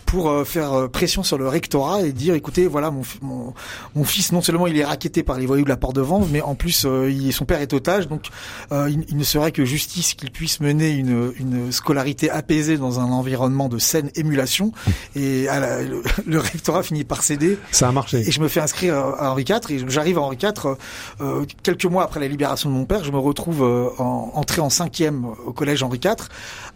pour 0.06 0.28
euh, 0.30 0.44
faire 0.44 0.72
euh, 0.72 0.88
pression 0.88 1.22
sur 1.22 1.38
le 1.38 1.48
rectorat 1.48 2.02
et 2.02 2.12
dire 2.12 2.34
écoutez 2.34 2.66
voilà 2.66 2.90
mon, 2.90 3.02
fi- 3.02 3.18
mon 3.22 3.54
mon 3.94 4.04
fils 4.04 4.32
non 4.32 4.40
seulement 4.42 4.66
il 4.66 4.76
est 4.78 4.84
racketté 4.84 5.22
par 5.22 5.38
les 5.38 5.46
voyous 5.46 5.64
de 5.64 5.68
la 5.68 5.76
porte 5.76 5.96
devant, 5.96 6.26
mais 6.30 6.40
en 6.42 6.54
plus 6.54 6.84
euh, 6.84 7.10
il, 7.10 7.32
son 7.32 7.44
père 7.44 7.60
est 7.60 7.72
otage, 7.72 8.08
donc 8.08 8.26
il, 8.72 9.04
il 9.08 9.16
ne 9.16 9.24
serait 9.24 9.52
que 9.52 9.64
justice 9.64 10.14
qu'il 10.14 10.30
puisse 10.30 10.60
mener 10.60 10.90
une, 10.90 11.32
une 11.38 11.72
scolarité 11.72 12.30
apaisée 12.30 12.76
dans 12.78 13.00
un 13.00 13.04
environnement 13.12 13.68
de 13.68 13.78
saine 13.78 14.10
émulation. 14.14 14.72
Et 15.16 15.48
à 15.48 15.60
la- 15.60 15.82
le, 15.82 16.02
le 16.26 16.38
rectorat 16.38 16.82
finit 16.82 17.04
par 17.04 17.22
céder 17.22 17.58
Ça 17.72 17.88
a 17.88 17.92
marché. 17.92 18.18
et 18.26 18.30
je 18.30 18.40
me 18.40 18.48
fais 18.48 18.60
inscrire 18.60 18.96
à 18.96 19.30
Henri 19.30 19.44
IV 19.48 19.70
et 19.70 19.84
j'arrive 19.88 20.18
à 20.18 20.22
Henri 20.22 20.36
IV 20.42 20.76
euh, 21.20 21.44
quelques 21.62 21.84
mois 21.86 22.04
après 22.04 22.20
la 22.20 22.28
libération 22.28 22.68
de 22.70 22.74
mon 22.74 22.84
père. 22.84 23.04
Je 23.04 23.12
me 23.12 23.18
retrouve 23.18 23.62
euh, 23.62 23.88
en, 23.98 24.32
entré 24.34 24.60
en 24.60 24.70
cinquième 24.70 25.24
au 25.46 25.52
collège 25.52 25.82
Henri 25.82 26.00
IV 26.04 26.14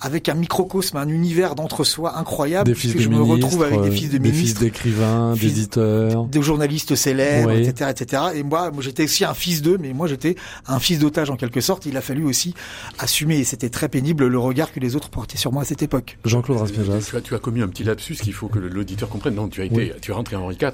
avec 0.00 0.28
un 0.28 0.35
microcosme, 0.35 0.97
un 0.97 1.09
univers 1.09 1.54
d'entre-soi 1.54 2.19
incroyable. 2.19 2.69
Des 2.71 2.75
fils 2.75 2.95
de 2.95 3.00
je 3.00 3.09
me 3.09 3.21
retrouve 3.21 3.62
avec 3.62 3.80
des 3.83 3.88
euh, 3.88 3.92
fils 3.92 4.11
de 4.11 4.19
des 4.19 4.33
fils 4.33 4.54
d'écrivains, 4.54 5.35
d'éditeurs. 5.35 6.25
des 6.25 6.42
journalistes 6.42 6.95
célèbres, 6.95 7.52
Oui. 7.54 7.66
etc., 7.66 7.90
etc. 7.90 8.23
Et 8.35 8.42
moi, 8.42 8.71
moi 8.71 8.83
j'étais 8.83 9.04
aussi 9.04 9.25
un 9.25 9.35
fils 9.35 9.62
d'eux, 9.62 9.78
mais 9.80 9.92
moi 9.92 10.07
j'étais 10.07 10.37
un 10.66 10.78
fils 10.78 10.99
d'otage 10.99 11.30
en 11.30 11.37
quelque 11.37 11.61
sorte. 11.61 11.87
Il 11.87 11.97
a 11.97 12.00
fallu 12.00 12.25
aussi 12.25 12.54
assumer, 12.99 13.38
et 13.38 13.45
c'était 13.45 13.69
très 13.71 13.88
pénible, 13.88 14.26
le 14.26 14.38
regard 14.38 14.73
que 14.73 14.80
les 14.80 14.97
autres 14.97 15.11
portaient 15.11 15.38
sur 15.38 15.52
moi 15.52 15.62
à 15.62 15.64
cette 15.64 15.83
époque. 15.83 16.19
Jean-Claude 16.25 16.59
Raspiéjas. 16.59 16.99
Tu 17.09 17.16
as, 17.16 17.21
tu 17.21 17.35
as 17.35 17.38
commis 17.38 17.62
un 17.62 17.69
petit 17.69 17.85
lapsus 17.85 18.14
qu'il 18.16 18.33
faut 18.33 18.49
que 18.49 18.59
l'auditeur 18.59 19.09
comprenne. 19.09 19.35
Non, 19.35 19.49
tu 19.49 19.61
as 19.61 19.64
été, 19.64 19.75
Oui. 19.76 19.92
tu 20.00 20.11
es 20.11 20.14
rentré 20.14 20.37
à 20.37 20.40
Henri 20.40 20.57
IV 20.61 20.71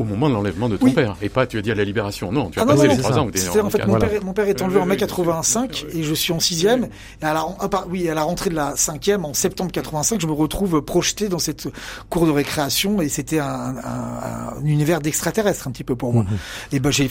au 0.00 0.04
moment 0.04 0.28
de 0.28 0.34
l'enlèvement 0.34 0.68
de 0.68 0.76
ton 0.76 0.86
Oui. 0.86 0.92
père, 0.92 1.16
et 1.22 1.28
pas 1.28 1.46
tu 1.46 1.58
as 1.58 1.62
dit 1.62 1.70
à 1.70 1.74
la 1.74 1.84
libération. 1.84 2.32
Non, 2.32 2.50
tu 2.50 2.58
as 2.58 2.62
Ah 2.62 2.66
passé 2.66 2.82
non, 2.84 2.88
les 2.90 2.96
non, 2.96 3.02
trois 3.02 3.12
ça. 3.14 3.20
ans 3.22 3.28
en 3.66 3.70
fait 3.70 3.78
mon 3.86 3.86
Voilà. 3.90 4.06
père, 4.08 4.24
mon 4.24 4.32
père 4.32 4.48
est 4.48 4.62
enlevé 4.62 4.80
en 4.80 4.86
mai 4.86 4.94
oui, 4.94 5.00
85 5.00 5.86
et 5.94 6.02
je 6.02 6.14
suis 6.14 6.32
en 6.32 6.40
sixième. 6.40 6.88
Et 7.22 7.24
à 7.24 7.34
la, 7.34 7.44
oui, 7.88 8.08
à 8.08 8.14
la 8.14 8.22
rentrée 8.22 8.50
de 8.50 8.54
la 8.54 8.74
cinquième 8.76 9.24
en 9.24 9.34
septembre 9.34 9.70
85, 9.72 10.20
je 10.20 10.26
me 10.26 10.32
retrouve 10.32 10.82
projeté 10.82 11.28
dans 11.28 11.38
cette 11.38 11.68
cour 12.08 12.26
de 12.26 12.30
récréation 12.30 13.00
et 13.00 13.08
c'était 13.08 13.38
un, 13.38 13.46
un- 13.46 14.56
un 14.60 14.64
univers 14.64 15.00
d'extraterrestre 15.00 15.68
un 15.68 15.70
petit 15.70 15.84
peu 15.84 15.96
pour 15.96 16.12
moi. 16.12 16.22
Mhm. 16.24 16.28
Et 16.72 16.80
ben 16.80 16.90
j'ai 16.90 17.08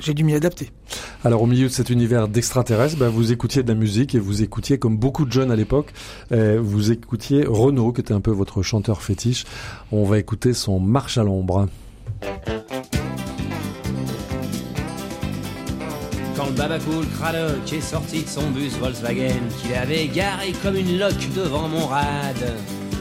j'ai 0.00 0.14
dû 0.14 0.24
m'y 0.24 0.34
adapter. 0.34 0.70
Alors 1.24 1.42
au 1.42 1.46
milieu 1.46 1.68
de 1.68 1.72
cet 1.72 1.90
univers 1.90 2.28
d'extraterrestres, 2.28 2.96
bah, 2.96 3.08
vous 3.08 3.32
écoutiez 3.32 3.62
de 3.62 3.68
la 3.68 3.74
musique 3.74 4.14
et 4.14 4.18
vous 4.18 4.42
écoutiez 4.42 4.78
comme 4.78 4.96
beaucoup 4.96 5.24
de 5.24 5.32
jeunes 5.32 5.50
à 5.50 5.56
l'époque, 5.56 5.92
euh, 6.32 6.60
vous 6.62 6.90
écoutiez 6.92 7.44
Renaud 7.46 7.92
qui 7.92 8.00
était 8.00 8.14
un 8.14 8.20
peu 8.20 8.30
votre 8.30 8.62
chanteur 8.62 9.02
fétiche. 9.02 9.44
On 9.90 10.04
va 10.04 10.18
écouter 10.18 10.52
son 10.54 10.78
Marche 10.80 11.18
à 11.18 11.22
l'ombre. 11.24 11.68
Quand 16.36 16.46
le 16.46 16.52
babacool 16.52 17.06
Cradock 17.18 17.72
est 17.72 17.80
sorti 17.80 18.22
de 18.22 18.28
son 18.28 18.50
bus 18.50 18.72
Volkswagen 18.78 19.42
qu'il 19.60 19.74
avait 19.74 20.06
garé 20.06 20.52
comme 20.62 20.76
une 20.76 20.98
loque 20.98 21.32
devant 21.34 21.68
mon 21.68 21.86
rad. 21.86 22.56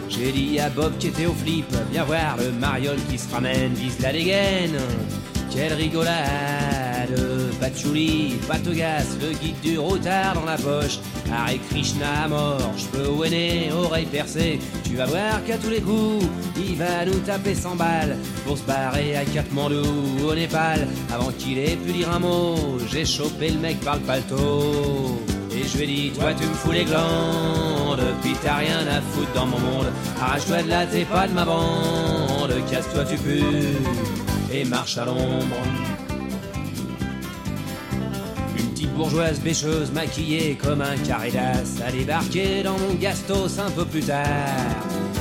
J'ai 0.09 0.31
dit 0.31 0.59
à 0.59 0.69
Bob 0.69 0.97
qui 0.99 1.07
était 1.07 1.25
au 1.25 1.33
flip, 1.33 1.65
viens 1.91 2.03
voir 2.03 2.35
le 2.37 2.51
mariole 2.51 2.99
qui 3.09 3.17
se 3.17 3.31
ramène, 3.33 3.73
vise 3.73 3.99
la 3.99 4.11
dégaine. 4.11 4.77
Quelle 5.53 5.73
rigolade, 5.73 7.19
patchouli, 7.59 8.39
patogas, 8.47 9.17
le 9.21 9.33
guide 9.33 9.59
du 9.61 9.77
routard 9.77 10.33
dans 10.35 10.45
la 10.45 10.55
poche. 10.55 10.99
Hare 11.29 11.59
Krishna 11.69 12.23
à 12.23 12.27
mort, 12.29 12.71
cheveux 12.77 13.09
au 13.09 13.27
nez, 13.27 13.69
oreilles 13.71 14.05
percées. 14.05 14.59
Tu 14.85 14.95
vas 14.95 15.05
voir 15.05 15.43
qu'à 15.45 15.57
tous 15.57 15.69
les 15.69 15.81
coups, 15.81 16.25
il 16.57 16.77
va 16.77 17.05
nous 17.05 17.19
taper 17.19 17.53
100 17.53 17.75
balles 17.75 18.15
pour 18.45 18.57
se 18.57 18.63
barrer 18.63 19.17
à 19.17 19.25
Katmandou 19.25 19.83
au 20.25 20.33
Népal. 20.33 20.87
Avant 21.13 21.31
qu'il 21.37 21.59
ait 21.59 21.75
pu 21.75 21.91
dire 21.91 22.09
un 22.11 22.19
mot, 22.19 22.55
j'ai 22.89 23.05
chopé 23.05 23.49
le 23.49 23.59
mec 23.59 23.79
par 23.81 23.95
le 23.95 24.01
paletot. 24.01 25.21
Et 25.53 25.67
je 25.67 25.77
lui 25.77 25.83
ai 25.83 25.87
dit, 25.87 26.11
toi 26.11 26.33
tu 26.33 26.47
me 26.47 26.53
fous 26.53 26.71
les 26.71 26.85
glandes, 26.85 28.01
puis 28.21 28.33
t'as 28.41 28.55
rien 28.55 28.87
à 28.87 29.01
foutre 29.01 29.33
dans 29.35 29.47
mon 29.47 29.59
monde. 29.59 29.91
Arrache-toi 30.21 30.63
de 30.63 30.69
là, 30.69 30.85
t'es 30.85 31.03
pas 31.03 31.27
de 31.27 31.33
ma 31.33 31.43
bande, 31.43 32.53
casse-toi 32.69 33.03
tu 33.03 33.17
pues, 33.17 34.30
et 34.53 34.65
marche 34.65 34.97
à 34.97 35.05
l'ombre. 35.05 35.57
Une 38.57 38.67
petite 38.67 38.93
bourgeoise 38.93 39.39
bêcheuse 39.39 39.91
maquillée 39.91 40.57
comme 40.61 40.81
un 40.81 40.97
carré 40.97 41.31
d'as 41.31 41.83
a 41.85 41.91
débarqué 41.91 42.63
dans 42.63 42.77
mon 42.77 42.93
gastos 42.95 43.59
un 43.59 43.71
peu 43.71 43.85
plus 43.85 44.03
tard. 44.03 44.27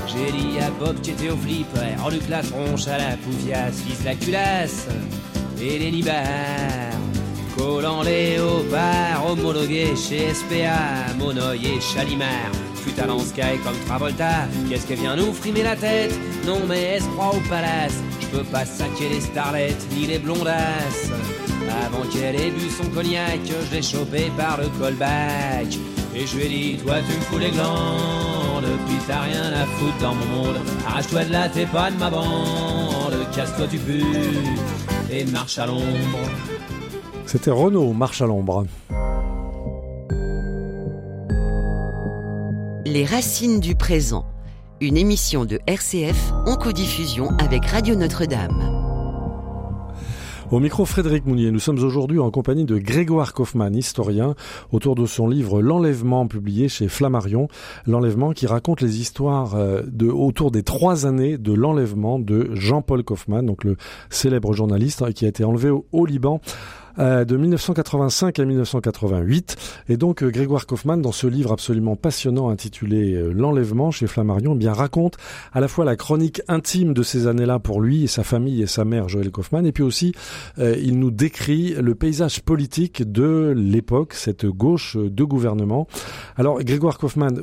J'ai 0.06 0.32
dit 0.32 0.58
à 0.58 0.70
Bob 0.70 1.00
qui 1.00 1.10
était 1.10 1.30
au 1.30 1.36
flip, 1.36 1.68
rendu 1.98 2.18
que 2.18 2.30
la 2.30 2.42
tronche 2.42 2.88
à 2.88 2.98
la 2.98 3.16
poufiasse, 3.16 3.82
vise 3.86 4.04
la 4.04 4.14
culasse 4.14 4.86
et 5.60 5.78
les 5.78 5.90
nibards. 5.90 6.16
Collant 7.56 8.02
léopard, 8.02 9.26
homologué 9.26 9.94
chez 9.96 10.32
SPA, 10.34 11.14
Monoï 11.18 11.66
et 11.66 11.80
Chalimard. 11.80 12.69
Putain 12.84 13.10
en 13.10 13.20
Sky 13.20 13.58
comme 13.64 13.76
Travolta, 13.86 14.46
qu'est-ce 14.68 14.86
qu'elle 14.86 15.00
vient 15.00 15.16
nous 15.16 15.32
frimer 15.32 15.62
la 15.62 15.76
tête? 15.76 16.12
Non 16.46 16.60
mais 16.68 16.98
se 16.98 17.04
croit 17.08 17.34
au 17.34 17.48
palace, 17.48 18.02
je 18.20 18.26
peux 18.28 18.44
pas 18.44 18.64
saquer 18.64 19.08
les 19.10 19.20
starlettes 19.20 19.86
ni 19.94 20.06
les 20.06 20.18
blondasses. 20.18 21.10
Avant 21.86 22.06
qu'elle 22.10 22.36
ait 22.36 22.50
bu 22.50 22.68
son 22.70 22.88
cognac, 22.90 23.40
je 23.44 23.74
l'ai 23.74 23.82
chopé 23.82 24.30
par 24.36 24.58
le 24.58 24.68
callback. 24.80 25.78
Et 26.14 26.26
je 26.26 26.36
lui 26.36 26.44
ai 26.44 26.48
dit, 26.48 26.76
toi 26.78 26.94
tu 27.08 27.16
me 27.16 27.20
fous 27.22 27.38
les 27.38 27.50
glandes, 27.50 28.78
puis 28.86 28.96
t'as 29.06 29.20
rien 29.20 29.52
à 29.52 29.66
foutre 29.66 29.98
dans 30.00 30.14
mon 30.14 30.26
monde. 30.26 30.56
Arrache-toi 30.86 31.24
de 31.24 31.32
là, 31.32 31.48
t'es 31.48 31.66
pas 31.66 31.90
de 31.90 31.96
ma 31.98 32.10
bande, 32.10 33.14
casse-toi 33.34 33.66
du 33.66 33.78
but 33.78 34.04
et 35.12 35.24
marche 35.26 35.58
à 35.58 35.66
l'ombre. 35.66 36.18
C'était 37.26 37.52
Renaud, 37.52 37.92
Marche 37.92 38.22
à 38.22 38.26
l'ombre. 38.26 38.66
Les 42.92 43.04
racines 43.04 43.60
du 43.60 43.76
présent. 43.76 44.26
Une 44.80 44.96
émission 44.96 45.44
de 45.44 45.60
RCF 45.68 46.32
en 46.44 46.56
codiffusion 46.56 47.28
avec 47.38 47.64
Radio 47.66 47.94
Notre-Dame. 47.94 48.80
Au 50.50 50.58
micro 50.58 50.84
Frédéric 50.84 51.24
Mounier, 51.24 51.52
nous 51.52 51.60
sommes 51.60 51.78
aujourd'hui 51.84 52.18
en 52.18 52.32
compagnie 52.32 52.64
de 52.64 52.78
Grégoire 52.78 53.32
Kaufmann, 53.32 53.76
historien, 53.76 54.34
autour 54.72 54.96
de 54.96 55.06
son 55.06 55.28
livre 55.28 55.62
L'enlèvement, 55.62 56.26
publié 56.26 56.68
chez 56.68 56.88
Flammarion. 56.88 57.46
L'enlèvement 57.86 58.32
qui 58.32 58.48
raconte 58.48 58.80
les 58.80 58.98
histoires 58.98 59.54
euh, 59.54 59.82
de, 59.86 60.08
autour 60.08 60.50
des 60.50 60.64
trois 60.64 61.06
années 61.06 61.38
de 61.38 61.52
l'enlèvement 61.52 62.18
de 62.18 62.50
Jean-Paul 62.54 63.04
Kaufmann, 63.04 63.46
donc 63.46 63.62
le 63.62 63.76
célèbre 64.08 64.52
journaliste 64.52 65.12
qui 65.12 65.26
a 65.26 65.28
été 65.28 65.44
enlevé 65.44 65.70
au 65.70 66.06
Liban 66.06 66.40
euh, 67.00 67.24
de 67.24 67.36
1985 67.36 68.38
à 68.38 68.44
1988. 68.44 69.56
Et 69.88 69.96
donc 69.96 70.22
euh, 70.22 70.30
Grégoire 70.30 70.66
Kaufmann, 70.66 71.00
dans 71.00 71.12
ce 71.12 71.26
livre 71.26 71.52
absolument 71.52 71.96
passionnant 71.96 72.50
intitulé 72.50 73.14
euh, 73.14 73.32
L'enlèvement 73.32 73.90
chez 73.90 74.06
Flammarion, 74.06 74.52
eh 74.54 74.58
bien 74.58 74.72
raconte 74.72 75.16
à 75.52 75.60
la 75.60 75.68
fois 75.68 75.84
la 75.84 75.96
chronique 75.96 76.42
intime 76.48 76.92
de 76.92 77.02
ces 77.02 77.26
années-là 77.26 77.58
pour 77.58 77.80
lui 77.80 78.04
et 78.04 78.06
sa 78.06 78.22
famille 78.22 78.62
et 78.62 78.66
sa 78.66 78.84
mère 78.84 79.08
Joël 79.08 79.30
Kaufmann, 79.30 79.64
et 79.66 79.72
puis 79.72 79.82
aussi 79.82 80.12
il 80.58 80.98
nous 80.98 81.10
décrit 81.10 81.74
le 81.74 81.94
paysage 81.94 82.42
politique 82.42 83.10
de 83.10 83.54
l'époque, 83.56 84.14
cette 84.14 84.46
gauche 84.46 84.96
de 84.96 85.24
gouvernement. 85.24 85.86
Alors 86.36 86.62
Grégoire 86.62 86.98
Kaufmann, 86.98 87.40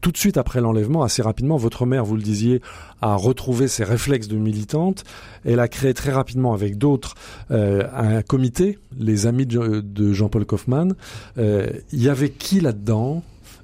tout 0.00 0.10
de 0.10 0.16
suite 0.16 0.36
après 0.36 0.60
l'enlèvement, 0.60 1.02
assez 1.02 1.22
rapidement, 1.22 1.56
votre 1.56 1.86
mère, 1.86 2.04
vous 2.04 2.16
le 2.16 2.22
disiez, 2.22 2.60
a 3.02 3.14
retrouvé 3.14 3.68
ses 3.68 3.84
réflexes 3.84 4.28
de 4.28 4.36
militante. 4.36 5.04
Elle 5.44 5.60
a 5.60 5.68
créé 5.68 5.94
très 5.94 6.12
rapidement 6.12 6.54
avec 6.54 6.78
d'autres 6.78 7.14
euh, 7.50 7.86
un 7.94 8.22
comité, 8.22 8.78
les 8.98 9.26
amis 9.26 9.46
de, 9.46 10.12
Jean-Paul 10.12 10.44
Kaufmann. 10.44 10.94
Euh, 11.38 11.68
Il 11.92 12.02
y 12.02 12.08
avait 12.08 12.30
qui 12.30 12.60
là-dedans? 12.60 13.22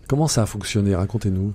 Comment 0.09 0.29
ça 0.29 0.43
a 0.43 0.47
fonctionné? 0.47 0.95
Racontez-nous. 0.95 1.53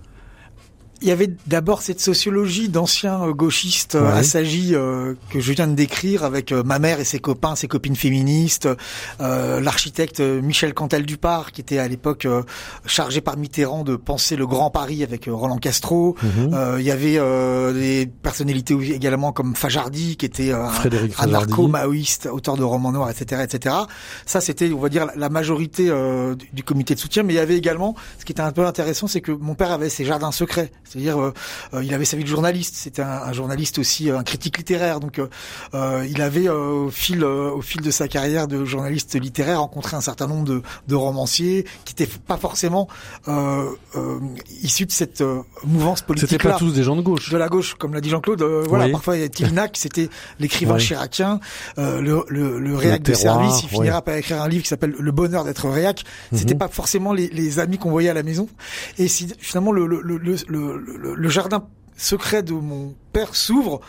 Il 1.02 1.08
y 1.08 1.12
avait 1.12 1.30
d'abord 1.46 1.82
cette 1.82 2.00
sociologie 2.00 2.70
d'anciens 2.70 3.22
euh, 3.24 3.34
gauchistes 3.34 3.96
euh, 3.96 4.02
Ouais. 4.12 4.20
assagis 4.20 4.74
euh, 4.74 5.14
que 5.30 5.40
je 5.40 5.52
viens 5.54 5.68
de 5.68 5.74
décrire 5.76 6.24
avec 6.24 6.52
euh, 6.52 6.64
ma 6.64 6.80
mère 6.80 7.00
et 7.00 7.04
ses 7.06 7.20
copains, 7.20 7.56
ses 7.56 7.68
copines 7.68 7.96
féministes, 7.96 8.68
euh, 9.22 9.60
l'architecte 9.60 10.20
Michel 10.20 10.74
Cantal-Dupart 10.74 11.52
qui 11.52 11.62
était 11.62 11.78
à 11.78 11.88
l'époque 11.88 12.28
chargé 12.86 13.22
par 13.22 13.38
Mitterrand 13.38 13.84
de 13.84 13.96
penser 13.96 14.36
le 14.36 14.48
Grand 14.48 14.70
Paris 14.72 15.04
avec 15.04 15.26
Roland 15.32 15.58
Castro. 15.58 16.16
Mhm. 16.24 16.76
Il 16.80 16.86
y 16.86 16.92
avait 16.92 17.20
des 17.74 18.10
personnalités 18.22 18.76
également 18.94 19.32
comme 19.32 19.56
Fajardi 19.56 20.18
qui 20.18 20.26
était 20.26 20.52
narco-maoïste, 21.28 22.28
auteur 22.32 22.58
de 22.58 22.64
romans 22.64 22.92
noirs, 22.92 23.10
etc., 23.10 23.44
etc. 23.44 23.76
Ça, 24.26 24.42
c'était, 24.42 24.72
on 24.72 24.80
va 24.80 24.90
dire, 24.90 25.08
la 25.16 25.30
majorité 25.30 25.92
du 26.54 26.64
comité 26.64 26.96
de 26.96 27.00
soutien. 27.00 27.24
Mais 27.24 27.34
il 27.34 27.38
y 27.38 27.40
avait 27.40 27.58
également, 27.58 27.96
ce 28.20 28.26
qui 28.26 28.32
était 28.32 28.42
un 28.42 28.52
peu 28.52 28.66
intéressant, 28.66 29.08
c'est 29.08 29.22
que 29.22 29.32
mon 29.32 29.56
père 29.56 29.72
avait 29.72 29.90
ses 29.90 30.06
jardins 30.06 30.32
secrets. 30.32 30.72
C'est-à-dire, 30.90 31.20
euh, 31.22 31.34
euh, 31.74 31.84
il 31.84 31.94
avait 31.94 32.06
sa 32.06 32.18
vie 32.18 32.24
de 32.24 32.30
journaliste. 32.30 32.76
C'était 32.78 33.02
un, 33.02 33.08
un 33.24 33.34
journaliste 33.34 33.80
aussi, 33.80 34.10
euh, 34.10 34.18
un 34.18 34.24
critique 34.24 34.58
littéraire. 34.58 35.00
Donc, 35.00 35.20
euh, 35.20 35.28
euh, 35.74 36.06
il 36.10 36.22
avait 36.22 36.48
euh, 36.48 36.86
au 36.86 36.90
fil, 36.92 37.24
euh, 37.24 37.52
au 37.52 37.62
fil 37.62 37.82
de 37.82 37.92
sa 37.92 38.08
carrière 38.08 38.48
de 38.48 38.66
journaliste 38.66 39.20
littéraire, 39.20 39.60
rencontré 39.62 39.96
un 39.98 40.02
certain 40.02 40.28
nombre 40.28 40.46
de, 40.46 40.62
de 40.88 40.96
romanciers 40.96 41.66
qui 41.86 41.94
n'étaient 41.94 42.12
pas 42.28 42.38
forcément 42.38 42.88
euh, 43.28 43.70
euh, 43.96 44.20
issus 44.62 44.86
de 44.86 44.92
cette 44.92 45.22
euh, 45.22 45.42
mouvance 45.64 46.02
politique. 46.02 46.30
C'était 46.30 46.50
pas 46.50 46.58
tous 46.58 46.72
des 46.74 46.84
gens 46.84 46.96
de 46.96 47.02
gauche. 47.02 47.30
De 47.30 47.38
la 47.38 47.48
gauche, 47.50 47.76
comme 47.76 47.94
l'a 47.94 48.02
dit 48.02 48.10
Jean-Claude. 48.10 48.42
euh, 48.42 48.64
voilà, 48.68 48.86
Oui. 48.86 48.92
parfois 48.92 49.16
il 49.18 49.22
y 49.22 49.26
a 49.26 49.30
Tillinac, 49.30 49.76
c'était 49.78 50.10
l'écrivain 50.40 50.76
Oui. 50.76 50.80
chiracien, 50.82 51.40
euh, 51.78 52.02
le, 52.02 52.24
le, 52.30 52.60
le 52.60 52.76
réac 52.76 53.02
de 53.04 53.14
terroir, 53.14 53.40
service. 53.42 53.64
Il 53.64 53.70
finira 53.70 54.02
par 54.02 54.16
écrire 54.16 54.42
un 54.42 54.48
livre 54.48 54.64
qui 54.64 54.70
s'appelle 54.70 54.96
Le 54.98 55.12
bonheur 55.12 55.44
d'être 55.44 55.68
réac. 55.70 56.04
C'était 56.34 56.54
Mhm. 56.54 56.60
pas 56.60 56.68
forcément 56.68 57.14
les, 57.14 57.28
les 57.28 57.60
amis 57.60 57.78
qu'on 57.78 57.90
voyait 57.92 58.10
à 58.10 58.14
la 58.14 58.24
maison. 58.24 58.48
Et 58.98 59.08
si, 59.08 59.28
finalement, 59.40 59.72
le, 59.72 59.86
le, 59.86 60.18
le, 60.78 61.30
jardin 61.30 61.68
secret 61.96 62.44
de 62.44 62.54
mon 62.54 62.96
père 63.14 63.36
s'ouvre 63.36 63.82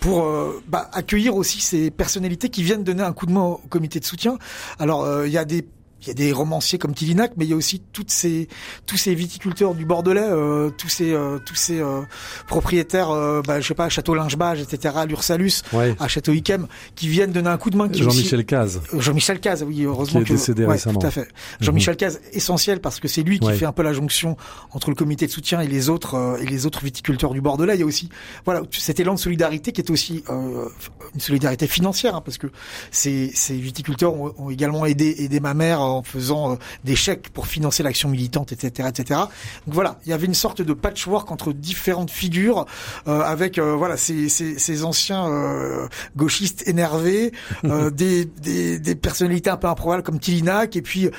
pour 0.00 0.24
euh, 0.24 0.62
bah, 0.68 0.88
accueillir 0.92 1.34
aussi 1.34 1.60
ces 1.60 1.90
personnalités 1.90 2.50
qui 2.50 2.62
viennent 2.62 2.84
donner 2.84 3.02
un 3.02 3.12
coup 3.12 3.26
de 3.26 3.32
main 3.32 3.42
au 3.42 3.60
comité 3.68 3.98
de 3.98 4.04
soutien. 4.04 4.38
Alors 4.78 5.04
euh, 5.04 5.26
il 5.26 5.32
y 5.32 5.38
a 5.38 5.44
des 5.44 5.66
il 6.02 6.08
y 6.08 6.10
a 6.10 6.14
des 6.14 6.32
romanciers 6.32 6.78
comme 6.78 6.94
Tillinac, 6.94 7.32
mais 7.36 7.44
il 7.44 7.50
y 7.50 7.52
a 7.52 7.56
aussi 7.56 7.80
toutes 7.92 8.10
ces 8.10 8.48
tous 8.86 8.96
ces 8.96 9.14
viticulteurs 9.14 9.74
du 9.74 9.84
Bordelais, 9.84 10.20
euh, 10.22 10.70
tous 10.70 10.88
ces 10.88 11.12
euh, 11.12 11.38
tous 11.44 11.54
ces 11.56 11.80
euh, 11.80 12.02
propriétaires, 12.46 13.10
euh, 13.10 13.42
bah, 13.46 13.60
je 13.60 13.66
sais 13.66 13.74
pas, 13.74 13.86
à 13.86 13.88
Château 13.88 14.14
Lingebage, 14.14 14.60
etc., 14.60 14.94
à 14.98 15.06
l'Ursalus, 15.06 15.62
Ouais. 15.72 15.94
à 15.98 16.08
Château 16.08 16.32
Yquem, 16.32 16.66
qui 16.94 17.08
viennent 17.08 17.32
donner 17.32 17.48
un 17.48 17.58
coup 17.58 17.70
de 17.70 17.76
main. 17.76 17.88
Jean-Michel 17.92 18.38
aussi- 18.40 18.46
Caz. 18.46 18.80
Jean-Michel 18.96 19.40
Caz, 19.40 19.62
oui, 19.62 19.82
heureusement 19.84 20.20
Qui 20.20 20.24
est 20.24 20.28
que 20.28 20.32
décédé 20.34 20.64
ouais, 20.64 20.72
récemment. 20.72 20.98
Tout 21.00 21.06
à 21.06 21.10
fait. 21.10 21.28
Jean-Michel 21.60 21.96
Caz, 21.96 22.20
essentiel 22.32 22.80
parce 22.80 23.00
que 23.00 23.08
c'est 23.08 23.22
lui 23.22 23.38
qui 23.40 23.46
Ouais. 23.48 23.54
fait 23.56 23.66
un 23.66 23.72
peu 23.72 23.82
la 23.82 23.92
jonction 23.92 24.36
entre 24.72 24.90
le 24.90 24.94
comité 24.94 25.26
de 25.26 25.30
soutien 25.32 25.60
et 25.60 25.66
les 25.66 25.88
autres 25.88 26.14
euh, 26.14 26.36
et 26.38 26.46
les 26.46 26.66
autres 26.66 26.84
viticulteurs 26.84 27.32
du 27.32 27.40
Bordelais. 27.40 27.74
Il 27.74 27.80
y 27.80 27.82
a 27.82 27.86
aussi, 27.86 28.08
voilà, 28.44 28.62
cet 28.72 29.00
élan 29.00 29.14
de 29.14 29.18
solidarité 29.18 29.72
qui 29.72 29.80
est 29.80 29.90
aussi 29.90 30.22
euh, 30.30 30.68
une 31.14 31.20
solidarité 31.20 31.66
financière, 31.66 32.14
hein, 32.16 32.22
parce 32.24 32.38
que 32.38 32.46
ces, 32.90 33.30
ces 33.34 33.56
viticulteurs 33.56 34.14
ont, 34.14 34.32
ont 34.38 34.50
également 34.50 34.86
aidé, 34.86 35.14
aidé 35.18 35.40
ma 35.40 35.54
mère 35.54 35.80
en 35.88 36.02
faisant 36.02 36.52
euh, 36.52 36.56
des 36.84 36.96
chèques 36.96 37.30
pour 37.30 37.46
financer 37.46 37.82
l'action 37.82 38.08
militante, 38.08 38.52
etc., 38.52 38.88
etc. 38.88 39.20
Donc 39.66 39.74
voilà, 39.74 39.98
il 40.04 40.10
y 40.10 40.12
avait 40.12 40.26
une 40.26 40.34
sorte 40.34 40.60
de 40.62 40.72
patchwork 40.72 41.30
entre 41.30 41.52
différentes 41.52 42.10
figures, 42.10 42.66
euh, 43.06 43.20
avec 43.22 43.58
euh, 43.58 43.74
voilà 43.76 43.96
ces, 43.96 44.28
ces, 44.28 44.58
ces 44.58 44.84
anciens 44.84 45.28
euh, 45.28 45.86
gauchistes 46.16 46.66
énervés, 46.66 47.32
euh, 47.64 47.90
des, 48.02 48.24
des, 48.24 48.78
des 48.78 48.94
personnalités 48.94 49.50
un 49.50 49.56
peu 49.56 49.68
improbables 49.68 50.02
comme 50.02 50.18
Tillinac, 50.18 50.76
et 50.76 50.82
puis 50.82 51.06
euh, 51.06 51.10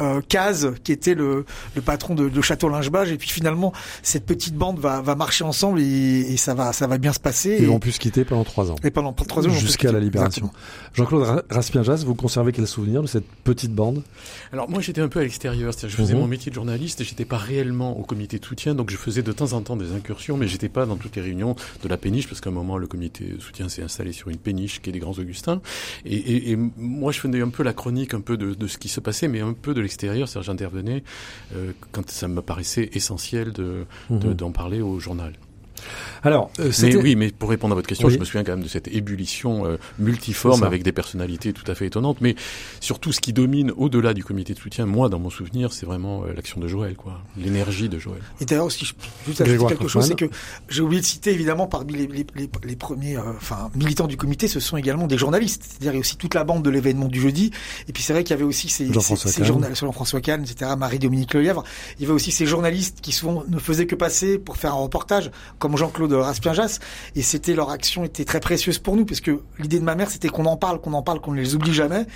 euh, 0.00 0.20
Caz, 0.28 0.72
qui 0.84 0.92
était 0.92 1.14
le, 1.14 1.44
le 1.76 1.82
patron 1.82 2.14
de, 2.14 2.28
de 2.28 2.40
Château 2.40 2.68
Lingebage, 2.68 3.12
et 3.12 3.18
puis 3.18 3.28
finalement 3.30 3.72
cette 4.02 4.26
petite 4.26 4.54
bande 4.54 4.78
va, 4.78 5.00
va 5.00 5.14
marcher 5.14 5.44
ensemble 5.44 5.80
et, 5.80 5.84
et 6.32 6.36
ça 6.36 6.54
va 6.54 6.72
ça 6.72 6.86
va 6.86 6.98
bien 6.98 7.12
se 7.12 7.20
passer. 7.20 7.56
Ils 7.58 7.64
et, 7.64 7.66
vont 7.66 7.78
plus 7.78 7.92
se 7.92 8.00
quitter 8.00 8.24
pendant 8.24 8.44
trois 8.44 8.70
ans. 8.70 8.76
et 8.82 8.90
pendant 8.90 9.12
pendant 9.12 9.28
trois 9.28 9.46
ans, 9.46 9.50
Jusqu'à 9.52 9.92
la 9.92 10.00
libération. 10.00 10.50
Jean-Claude 10.94 11.22
Ra- 11.24 11.42
Raspien-Jas, 11.50 12.04
vous 12.06 12.14
conservez 12.14 12.52
quel 12.52 12.66
souvenir 12.66 13.02
de 13.02 13.06
cette 13.08 13.26
petite 13.44 13.74
bande? 13.74 13.91
Alors 14.52 14.68
moi 14.70 14.80
j'étais 14.80 15.00
un 15.00 15.08
peu 15.08 15.20
à 15.20 15.22
l'extérieur, 15.22 15.72
c'est-à-dire 15.72 15.96
je 15.96 16.02
faisais 16.02 16.14
Mhm. 16.14 16.20
mon 16.20 16.26
métier 16.26 16.50
de 16.50 16.54
journaliste 16.54 17.00
et 17.00 17.04
j'étais 17.04 17.24
pas 17.24 17.36
réellement 17.38 17.98
au 17.98 18.02
comité 18.02 18.38
de 18.38 18.44
soutien, 18.44 18.74
donc 18.74 18.90
je 18.90 18.96
faisais 18.96 19.22
de 19.22 19.32
temps 19.32 19.52
en 19.52 19.60
temps 19.62 19.76
des 19.76 19.92
incursions, 19.92 20.36
mais 20.36 20.46
j'étais 20.48 20.68
pas 20.68 20.86
dans 20.86 20.96
toutes 20.96 21.16
les 21.16 21.22
réunions 21.22 21.56
de 21.82 21.88
la 21.88 21.96
péniche 21.96 22.28
parce 22.28 22.40
qu'à 22.40 22.50
un 22.50 22.52
moment 22.52 22.78
le 22.78 22.86
comité 22.86 23.24
de 23.24 23.40
soutien 23.40 23.68
s'est 23.68 23.82
installé 23.82 24.12
sur 24.12 24.28
une 24.28 24.36
péniche 24.38 24.80
qui 24.82 24.90
est 24.90 24.92
des 24.92 24.98
Grands 24.98 25.18
Augustins 25.18 25.60
et, 26.04 26.14
et, 26.16 26.50
et 26.52 26.56
moi 26.56 27.12
je 27.12 27.20
faisais 27.20 27.40
un 27.40 27.48
peu 27.50 27.62
la 27.62 27.72
chronique 27.72 28.14
un 28.14 28.20
peu 28.20 28.36
de, 28.36 28.54
de 28.54 28.66
ce 28.66 28.78
qui 28.78 28.88
se 28.88 29.00
passait, 29.00 29.28
mais 29.28 29.40
un 29.40 29.52
peu 29.52 29.74
de 29.74 29.80
l'extérieur, 29.80 30.28
c'est-à-dire 30.28 30.46
j'intervenais 30.52 31.02
euh, 31.56 31.72
quand 31.92 32.08
ça 32.10 32.28
me 32.28 32.42
paraissait 32.42 32.90
essentiel 32.92 33.52
de 33.52 33.84
de- 34.10 34.28
Mhm. 34.28 34.34
d'en 34.34 34.52
parler 34.52 34.80
au 34.80 34.98
journal. 35.00 35.32
Alors, 36.22 36.50
euh, 36.60 36.70
Mais 36.82 36.96
oui, 36.96 37.16
mais 37.16 37.30
pour 37.30 37.50
répondre 37.50 37.72
à 37.72 37.74
votre 37.76 37.88
question, 37.88 38.08
Oui. 38.08 38.14
je 38.14 38.18
me 38.18 38.24
souviens 38.24 38.44
quand 38.44 38.52
même 38.52 38.62
de 38.62 38.68
cette 38.68 38.88
ébullition 38.88 39.66
euh, 39.66 39.76
multiforme 39.98 40.62
avec 40.64 40.82
des 40.82 40.92
personnalités 40.92 41.52
tout 41.52 41.68
à 41.70 41.74
fait 41.74 41.86
étonnantes. 41.86 42.18
Mais 42.20 42.34
surtout, 42.80 43.12
ce 43.12 43.20
qui 43.20 43.32
domine 43.32 43.72
au-delà 43.76 44.14
du 44.14 44.24
comité 44.24 44.54
de 44.54 44.58
soutien, 44.58 44.86
moi, 44.86 45.08
dans 45.08 45.18
mon 45.18 45.30
souvenir, 45.30 45.72
c'est 45.72 45.86
vraiment 45.86 46.24
euh, 46.24 46.32
l'action 46.34 46.60
de 46.60 46.68
Joël, 46.68 46.94
quoi, 46.96 47.20
l'énergie 47.36 47.88
de 47.88 47.98
Joël. 47.98 48.20
Et 48.40 48.44
d'ailleurs, 48.44 48.70
si 48.70 48.84
je 48.84 48.94
peux 48.94 49.06
juste 49.26 49.40
ajouter 49.40 49.66
quelque 49.76 49.88
chose, 49.88 50.06
c'est 50.06 50.14
que 50.14 50.26
j'ai 50.68 50.82
oublié 50.82 51.00
de 51.00 51.06
citer 51.06 51.32
évidemment 51.32 51.66
parmi 51.66 51.92
les, 51.94 52.06
les, 52.06 52.26
les, 52.34 52.48
les 52.64 52.76
premiers, 52.76 53.16
euh, 53.16 53.22
enfin 53.36 53.70
militants 53.74 54.06
du 54.06 54.16
comité, 54.16 54.48
ce 54.48 54.60
sont 54.60 54.76
également 54.76 55.06
des 55.06 55.18
journalistes. 55.18 55.64
C'est-à-dire 55.68 55.92
il 55.92 55.96
y 55.96 55.98
a 55.98 56.00
aussi 56.00 56.16
toute 56.16 56.34
la 56.34 56.44
bande 56.44 56.62
de 56.64 56.70
l'événement 56.70 57.08
du 57.08 57.20
jeudi. 57.20 57.50
Et 57.88 57.92
puis 57.92 58.02
c'est 58.02 58.12
vrai 58.12 58.24
qu'il 58.24 58.34
y 58.34 58.38
avait 58.38 58.44
aussi 58.44 58.68
ces, 58.68 58.86
ces, 58.86 58.92
Jean-François 58.92 59.30
ces 59.30 59.38
Kahn. 59.38 59.46
journalistes, 59.46 59.80
Jean-François 59.80 60.20
Kahn, 60.20 60.42
etc., 60.42 60.70
Marie-Dominique 60.78 61.34
Lelièvre. 61.34 61.64
Il 61.98 62.02
y 62.02 62.04
avait 62.04 62.14
aussi 62.14 62.30
ces 62.30 62.46
journalistes 62.46 62.98
qui 63.00 63.12
souvent 63.12 63.44
ne 63.48 63.58
faisaient 63.58 63.86
que 63.86 63.94
passer 63.94 64.38
pour 64.38 64.56
faire 64.56 64.72
un 64.72 64.76
reportage, 64.78 65.30
comme 65.58 65.71
Jean-Claude 65.76 66.12
Raspien-Jas. 66.12 66.78
Et 67.16 67.22
c'était 67.22 67.54
leur 67.54 67.70
action 67.70 68.04
était 68.04 68.24
très 68.24 68.40
précieuse 68.40 68.78
pour 68.78 68.96
nous, 68.96 69.04
parce 69.04 69.20
que 69.20 69.40
l'idée 69.58 69.78
de 69.78 69.84
ma 69.84 69.94
mère, 69.94 70.10
c'était 70.10 70.28
qu'on 70.28 70.46
en 70.46 70.56
parle, 70.56 70.80
qu'on 70.80 70.92
en 70.92 71.02
parle, 71.02 71.20
qu'on 71.20 71.32
ne 71.32 71.40
les 71.40 71.54
oublie 71.54 71.72
jamais. 71.74 72.06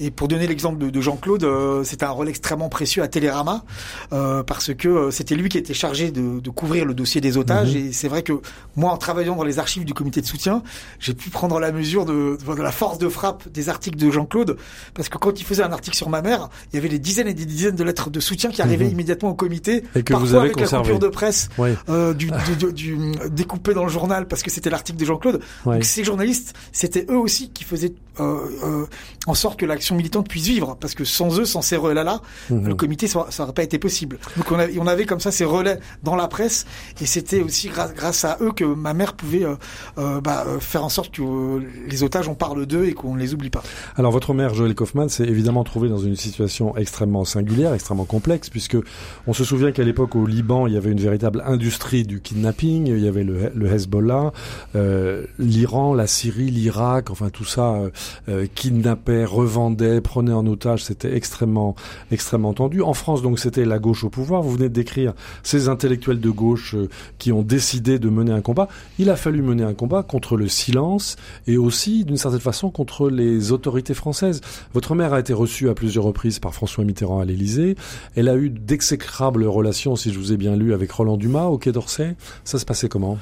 Et 0.00 0.10
pour 0.10 0.28
donner 0.28 0.46
l'exemple 0.46 0.78
de, 0.78 0.90
de 0.90 1.00
Jean-Claude, 1.00 1.44
euh, 1.44 1.84
c'était 1.84 2.04
un 2.04 2.10
rôle 2.10 2.28
extrêmement 2.28 2.68
précieux 2.68 3.02
à 3.02 3.08
Télérama, 3.08 3.64
euh, 4.12 4.42
parce 4.42 4.72
que 4.74 4.88
euh, 4.88 5.10
c'était 5.10 5.34
lui 5.34 5.48
qui 5.48 5.58
était 5.58 5.74
chargé 5.74 6.10
de, 6.10 6.40
de 6.40 6.50
couvrir 6.50 6.84
le 6.84 6.94
dossier 6.94 7.20
des 7.20 7.36
otages. 7.36 7.74
Et 7.74 7.92
c'est 7.92 8.08
vrai 8.08 8.22
que 8.22 8.32
moi, 8.76 8.92
en 8.92 8.96
travaillant 8.96 9.36
dans 9.36 9.44
les 9.44 9.58
archives 9.58 9.84
du 9.84 9.94
comité 9.94 10.20
de 10.20 10.26
soutien, 10.26 10.62
j'ai 10.98 11.14
pu 11.14 11.30
prendre 11.30 11.58
la 11.60 11.72
mesure 11.72 12.04
de, 12.04 12.36
de 12.44 12.62
la 12.62 12.72
force 12.72 12.98
de 12.98 13.08
frappe 13.08 13.48
des 13.52 13.68
articles 13.68 13.98
de 13.98 14.10
Jean-Claude, 14.10 14.56
parce 14.94 15.08
que 15.08 15.18
quand 15.18 15.40
il 15.40 15.44
faisait 15.44 15.62
un 15.62 15.72
article 15.72 15.96
sur 15.96 16.08
ma 16.08 16.22
mère, 16.22 16.48
il 16.72 16.76
y 16.76 16.78
avait 16.78 16.88
des 16.88 16.98
dizaines 16.98 17.28
et 17.28 17.34
des 17.34 17.46
dizaines 17.46 17.76
de 17.76 17.84
lettres 17.84 18.10
de 18.10 18.20
soutien 18.20 18.50
qui 18.50 18.62
arrivaient 18.62 18.84
Mhm. 18.86 18.90
immédiatement 18.92 19.30
au 19.30 19.34
comité, 19.34 19.84
Et 19.94 20.02
que 20.02 20.12
parfois 20.12 20.18
vous 20.28 20.34
avez 20.34 20.50
avec 20.50 20.60
la 20.60 20.78
coupure 20.78 20.98
de 20.98 21.08
presse 21.08 21.48
Ouais, 21.58 21.74
euh, 21.88 22.12
du, 22.14 22.26
du, 22.30 22.56
du, 22.56 22.72
du- 22.72 22.96
découpé 23.30 23.74
dans 23.74 23.84
le 23.84 23.90
journal 23.90 24.26
parce 24.28 24.42
que 24.42 24.50
c'était 24.50 24.70
l'article 24.70 24.98
de 24.98 25.04
Jean-Claude. 25.04 25.40
ouais. 25.66 25.74
Donc 25.74 25.84
ces 25.84 26.04
journalistes, 26.04 26.54
c'était 26.72 27.06
eux 27.10 27.18
aussi 27.18 27.50
qui 27.50 27.64
faisaient 27.64 27.92
euh, 28.20 28.38
euh, 28.62 28.86
en 29.26 29.34
sorte 29.34 29.58
que 29.58 29.66
l'action 29.66 29.96
militante 29.96 30.28
puisse 30.28 30.46
vivre, 30.46 30.76
parce 30.78 30.94
que 30.94 31.04
sans 31.04 31.40
eux, 31.40 31.44
sans 31.44 31.62
ces 31.62 31.76
relais-là, 31.76 32.20
Mhm. 32.50 32.68
le 32.68 32.74
comité 32.76 33.08
ça, 33.08 33.26
ça 33.30 33.42
aurait 33.42 33.52
pas 33.52 33.64
été 33.64 33.78
possible. 33.78 34.18
Donc 34.36 34.50
on 34.52 34.58
avait, 34.58 34.78
on 34.78 34.86
avait 34.86 35.04
comme 35.04 35.18
ça 35.20 35.32
ces 35.32 35.44
relais 35.44 35.80
dans 36.04 36.14
la 36.14 36.28
presse, 36.28 36.64
et 37.00 37.06
c'était 37.06 37.40
aussi 37.42 37.68
grâce, 37.68 37.92
grâce 37.94 38.24
à 38.24 38.36
eux 38.40 38.52
que 38.52 38.64
ma 38.64 38.94
mère 38.94 39.14
pouvait 39.14 39.44
euh, 39.44 39.54
euh, 39.98 40.20
bah, 40.20 40.44
euh, 40.46 40.60
faire 40.60 40.84
en 40.84 40.88
sorte 40.88 41.12
que 41.16 41.22
euh, 41.22 41.60
les 41.88 42.02
otages 42.04 42.28
on 42.28 42.34
parle 42.36 42.66
d'eux 42.66 42.84
et 42.86 42.92
qu'on 42.92 43.14
ne 43.14 43.20
les 43.20 43.34
oublie 43.34 43.50
pas. 43.50 43.62
Alors 43.96 44.12
votre 44.12 44.32
mère, 44.32 44.54
Joël 44.54 44.74
Kaufmann, 44.76 45.08
s'est 45.08 45.24
évidemment 45.24 45.64
trouvée 45.64 45.88
dans 45.88 45.98
une 45.98 46.14
situation 46.16 46.76
extrêmement 46.76 47.24
singulière, 47.24 47.74
extrêmement 47.74 48.04
complexe, 48.04 48.48
puisque 48.48 48.76
on 49.26 49.32
se 49.32 49.42
souvient 49.42 49.72
qu'à 49.72 49.82
l'époque 49.82 50.14
au 50.14 50.24
Liban, 50.24 50.68
il 50.68 50.74
y 50.74 50.76
avait 50.76 50.92
une 50.92 51.00
véritable 51.00 51.42
industrie 51.46 52.04
du 52.04 52.20
kidnapping, 52.20 52.93
il 52.96 53.04
y 53.04 53.08
avait 53.08 53.24
le, 53.24 53.66
Hezbollah, 53.66 54.32
euh, 54.74 55.24
l'Iran, 55.38 55.94
la 55.94 56.06
Syrie, 56.06 56.50
l'Irak, 56.50 57.10
enfin 57.10 57.30
tout 57.30 57.44
ça 57.44 57.74
euh, 57.74 57.90
euh, 58.28 58.46
kidnappait, 58.54 59.24
revendait, 59.24 60.00
prenait 60.00 60.32
en 60.32 60.46
otage, 60.46 60.84
c'était 60.84 61.14
extrêmement 61.16 61.74
extrêmement 62.10 62.54
tendu. 62.54 62.82
En 62.82 62.94
France, 62.94 63.22
donc, 63.22 63.38
c'était 63.38 63.64
la 63.64 63.78
gauche 63.78 64.04
au 64.04 64.10
pouvoir. 64.10 64.42
Vous 64.42 64.52
venez 64.52 64.68
de 64.68 64.74
décrire 64.74 65.14
ces 65.42 65.68
intellectuels 65.68 66.20
de 66.20 66.30
gauche 66.30 66.76
qui 67.18 67.32
ont 67.32 67.42
décidé 67.42 67.98
de 67.98 68.08
mener 68.08 68.32
un 68.32 68.40
combat. 68.40 68.68
Il 68.98 69.10
a 69.10 69.16
fallu 69.16 69.42
mener 69.42 69.64
un 69.64 69.74
combat 69.74 70.02
contre 70.02 70.36
le 70.36 70.48
silence 70.48 71.16
et 71.46 71.56
aussi, 71.56 72.04
d'une 72.04 72.16
certaine 72.16 72.40
façon, 72.40 72.70
contre 72.70 73.10
les 73.10 73.52
autorités 73.52 73.94
françaises. 73.94 74.40
Votre 74.72 74.94
mère 74.94 75.12
a 75.12 75.20
été 75.20 75.32
reçue 75.32 75.68
à 75.68 75.74
plusieurs 75.74 76.04
reprises 76.04 76.38
par 76.38 76.54
François 76.54 76.84
Mitterrand 76.84 77.20
à 77.20 77.24
l'Élysée. 77.24 77.76
Elle 78.14 78.28
a 78.28 78.36
eu 78.36 78.50
d'exécrables 78.50 79.44
relations, 79.44 79.96
si 79.96 80.12
je 80.12 80.18
vous 80.18 80.32
ai 80.32 80.36
bien 80.36 80.56
lu, 80.56 80.72
avec 80.74 80.90
Roland 80.90 81.16
Dumas 81.16 81.46
au 81.46 81.58
Quai 81.58 81.72
d'Orsay. 81.72 82.16
Ça 82.44 82.58
se 82.58 82.64
passait 82.64 82.83
comment? 82.88 83.18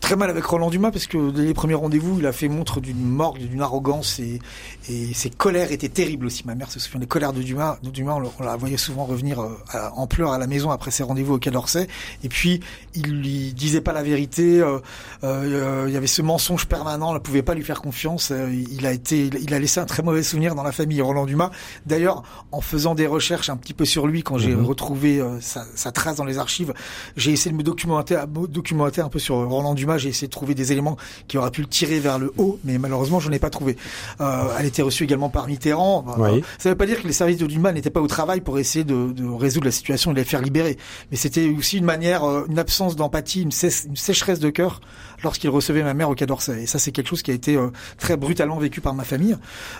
Très 0.00 0.16
mal 0.16 0.30
avec 0.30 0.44
Roland 0.44 0.70
Dumas 0.70 0.90
parce 0.90 1.06
que 1.06 1.30
dès 1.30 1.42
les 1.42 1.54
premiers 1.54 1.74
rendez-vous, 1.74 2.18
il 2.18 2.26
a 2.26 2.32
fait 2.32 2.48
montre 2.48 2.80
d'une 2.80 3.04
morgue, 3.04 3.38
d'une 3.38 3.60
arrogance 3.60 4.18
et, 4.20 4.40
et 4.88 5.14
ses 5.14 5.30
colères 5.30 5.72
étaient 5.72 5.88
terribles 5.88 6.26
aussi. 6.26 6.44
Ma 6.46 6.54
mère 6.54 6.70
se 6.70 6.78
souvient 6.78 7.00
des 7.00 7.06
colères 7.06 7.32
de 7.32 7.42
Dumas. 7.42 7.78
De 7.82 7.90
Dumas, 7.90 8.18
on, 8.38 8.42
la 8.42 8.56
voyait 8.56 8.76
souvent 8.76 9.04
revenir 9.04 9.40
euh, 9.40 9.48
en 9.94 10.06
pleurs 10.06 10.32
à 10.32 10.38
la 10.38 10.46
maison 10.46 10.70
après 10.70 10.90
ses 10.90 11.02
rendez-vous 11.02 11.34
au 11.34 11.38
Quai 11.38 11.50
d'Orsay. 11.50 11.88
Et 12.22 12.28
puis, 12.28 12.60
il 12.94 13.20
lui 13.20 13.52
disait 13.52 13.80
pas 13.80 13.92
la 13.92 14.02
vérité. 14.02 14.60
Euh, 14.60 14.78
euh, 15.24 15.84
il 15.88 15.94
y 15.94 15.96
avait 15.96 16.06
ce 16.06 16.22
mensonge 16.22 16.66
permanent. 16.66 17.10
On 17.10 17.14
ne 17.14 17.18
pouvait 17.18 17.42
pas 17.42 17.54
lui 17.54 17.64
faire 17.64 17.80
confiance. 17.82 18.32
il 18.32 18.86
a 18.86 18.92
été, 18.92 19.26
il 19.26 19.54
a 19.54 19.58
laissé 19.58 19.80
un 19.80 19.86
très 19.86 20.02
mauvais 20.02 20.22
souvenir 20.22 20.54
dans 20.54 20.62
la 20.62 20.72
famille 20.72 21.00
Roland 21.00 21.26
Dumas. 21.26 21.50
D'ailleurs, 21.84 22.22
en 22.52 22.60
faisant 22.60 22.94
des 22.94 23.06
recherches 23.06 23.50
un 23.50 23.56
petit 23.56 23.74
peu 23.74 23.84
sur 23.84 24.06
lui, 24.06 24.22
quand 24.22 24.38
j'ai 24.38 24.54
mhm. 24.54 24.64
retrouvé 24.64 25.22
sa, 25.40 25.64
sa, 25.74 25.92
trace 25.92 26.16
dans 26.16 26.24
les 26.24 26.38
archives, 26.38 26.72
j'ai 27.16 27.32
essayé 27.32 27.50
de 27.50 27.56
me 27.56 27.62
documenter, 27.62 28.18
documenter 28.48 29.00
un 29.00 29.08
peu 29.08 29.18
sur 29.18 29.36
Roland 29.36 29.74
Dumas. 29.74 29.85
J'ai 29.96 30.08
essayé 30.08 30.26
de 30.26 30.32
trouver 30.32 30.54
des 30.54 30.72
éléments 30.72 30.96
qui 31.28 31.38
auraient 31.38 31.50
pu 31.50 31.62
le 31.62 31.66
tirer 31.66 32.00
vers 32.00 32.18
le 32.18 32.32
haut, 32.36 32.58
mais 32.64 32.78
malheureusement, 32.78 33.20
je 33.20 33.30
n'ai 33.30 33.38
pas 33.38 33.50
trouvé. 33.50 33.76
Euh, 34.20 34.44
elle 34.58 34.66
était 34.66 34.82
reçue 34.82 35.04
également 35.04 35.28
par 35.28 35.46
Mitterrand. 35.46 36.04
Oui. 36.18 36.42
Ça 36.58 36.68
ne 36.68 36.74
veut 36.74 36.78
pas 36.78 36.86
dire 36.86 37.00
que 37.00 37.06
les 37.06 37.12
services 37.12 37.38
de 37.38 37.46
Dumas 37.46 37.72
n'étaient 37.72 37.90
pas 37.90 38.00
au 38.00 38.06
travail 38.06 38.40
pour 38.40 38.58
essayer 38.58 38.84
de, 38.84 39.12
de, 39.12 39.26
résoudre 39.26 39.66
la 39.66 39.72
situation 39.72 40.10
et 40.10 40.14
de 40.14 40.18
les 40.18 40.24
faire 40.24 40.42
libérer, 40.42 40.76
mais 41.10 41.16
c'était 41.16 41.48
aussi 41.48 41.78
une 41.78 41.84
manière, 41.84 42.24
euh, 42.24 42.46
une 42.48 42.58
absence 42.58 42.96
d'empathie, 42.96 43.42
une, 43.42 43.50
une, 43.50 43.96
sécheresse 43.96 44.40
de 44.40 44.50
cœur 44.50 44.80
lorsqu'il 45.22 45.50
recevait 45.50 45.82
ma 45.82 45.94
mère 45.94 46.10
au 46.10 46.14
Quai 46.14 46.26
d'Orsay. 46.26 46.62
Et 46.62 46.66
ça, 46.66 46.78
c'est 46.78 46.92
quelque 46.92 47.08
chose 47.08 47.22
qui 47.22 47.30
a 47.30 47.34
été 47.34 47.56
euh, 47.56 47.68
très 47.98 48.16
brutalement 48.16 48.58
vécu 48.58 48.80
par 48.80 48.94
ma 48.94 49.04
famille. 49.04 49.36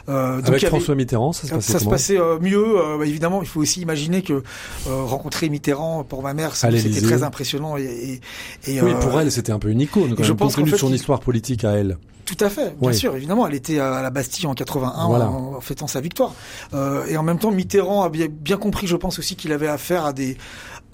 Euh, 0.08 0.40
Avec 0.44 0.66
François 0.66 0.94
Mitterrand, 0.94 1.32
ça 1.32 1.46
se 1.46 1.54
passait 1.54 1.72
Ça 1.72 1.78
se 1.78 1.88
passait 1.88 2.18
mieux. 2.40 2.76
évidemment, 3.04 3.42
il 3.42 3.48
faut 3.48 3.60
aussi 3.60 3.80
imaginer 3.80 4.22
que 4.22 4.42
rencontrer 4.86 5.48
Mitterrand 5.48 6.04
pour 6.04 6.22
ma 6.22 6.34
mère, 6.34 6.56
c'était 6.56 7.00
très 7.00 7.22
impressionnant. 7.22 7.76
Et, 7.76 8.20
et, 8.66 8.80
oui, 8.80 8.92
pour 9.00 9.20
elle, 9.20 9.30
c'était 9.30 9.52
un 9.52 9.58
peu 9.58 9.70
une 9.70 9.80
icône. 9.80 10.14
Quand 10.14 10.22
je 10.22 10.32
pense 10.32 10.56
compte 10.56 10.64
tenu 10.64 10.72
de 10.72 10.76
son 10.76 10.92
histoire 10.92 11.20
politique 11.20 11.64
à 11.64 11.72
elle. 11.72 11.98
Tout 12.26 12.44
à 12.44 12.50
fait, 12.50 12.74
bien 12.80 12.92
sûr, 12.92 13.14
évidemment. 13.14 13.46
Elle 13.46 13.54
était 13.54 13.78
à 13.78 14.02
la 14.02 14.10
Bastille 14.10 14.48
en 14.48 14.54
81 14.54 14.90
en, 14.90 15.60
fêtant 15.60 15.86
sa 15.86 16.00
victoire. 16.00 16.34
Euh, 16.74 17.06
et 17.06 17.16
en 17.16 17.22
même 17.22 17.38
temps, 17.38 17.52
Mitterrand 17.52 18.02
a 18.02 18.08
bien, 18.08 18.26
bien 18.28 18.56
compris, 18.56 18.88
je 18.88 18.96
pense 18.96 19.20
aussi, 19.20 19.36
qu'il 19.36 19.52
avait 19.52 19.68
affaire 19.68 20.04
à 20.04 20.12
des 20.12 20.36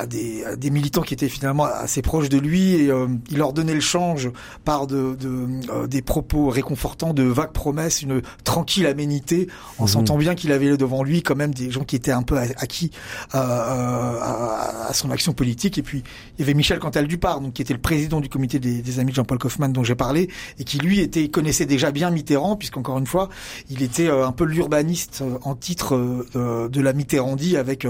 à 0.02 0.06
des, 0.06 0.44
des, 0.56 0.70
militants 0.70 1.02
qui 1.02 1.14
étaient 1.14 1.28
finalement 1.28 1.64
assez 1.64 2.02
proches 2.02 2.28
de 2.28 2.38
lui 2.38 2.74
et 2.74 2.90
euh, 2.90 3.06
il 3.30 3.38
leur 3.38 3.52
donnait 3.52 3.74
le 3.74 3.80
change 3.80 4.30
par 4.64 4.86
de, 4.86 5.14
de 5.14 5.46
euh, 5.70 5.86
des 5.86 6.02
propos 6.02 6.48
réconfortants, 6.48 7.14
de 7.14 7.22
vagues 7.22 7.52
promesses, 7.52 8.02
une 8.02 8.20
tranquille 8.42 8.86
aménité, 8.86 9.46
en 9.78 9.84
mhm. 9.84 9.88
sentant 9.88 10.18
bien 10.18 10.34
qu'il 10.34 10.50
avait 10.50 10.76
devant 10.76 11.04
lui 11.04 11.22
quand 11.22 11.36
même 11.36 11.54
des 11.54 11.70
gens 11.70 11.84
qui 11.84 11.94
étaient 11.94 12.10
un 12.10 12.22
peu 12.22 12.36
acquis 12.36 12.90
euh, 13.34 13.38
à, 13.38 14.88
à, 14.88 14.92
son 14.92 15.10
action 15.10 15.32
politique. 15.32 15.78
Et 15.78 15.82
puis 15.82 16.02
il 16.36 16.40
y 16.40 16.42
avait 16.42 16.54
Michel 16.54 16.80
Cantal 16.80 17.06
Dupart, 17.06 17.40
donc 17.40 17.52
qui 17.52 17.62
était 17.62 17.74
le 17.74 17.80
président 17.80 18.20
du 18.20 18.28
comité 18.28 18.58
des, 18.58 18.82
des 18.82 18.98
amis 18.98 19.12
de 19.12 19.16
Jean-Paul 19.16 19.38
Kaufmann 19.38 19.72
dont 19.72 19.84
j'ai 19.84 19.94
parlé 19.94 20.28
et 20.58 20.64
qui 20.64 20.78
lui 20.78 20.98
était 20.98 21.28
connaissait 21.28 21.66
déjà 21.66 21.92
bien 21.92 22.10
Mitterrand 22.10 22.56
puisqu'encore 22.56 22.98
une 22.98 23.06
fois 23.06 23.28
il 23.70 23.82
était 23.82 24.08
un 24.08 24.32
peu 24.32 24.44
l'urbaniste 24.44 25.22
en 25.42 25.54
titre 25.54 26.26
de 26.34 26.80
la 26.80 26.92
Mitterrandie 26.92 27.56
avec 27.56 27.86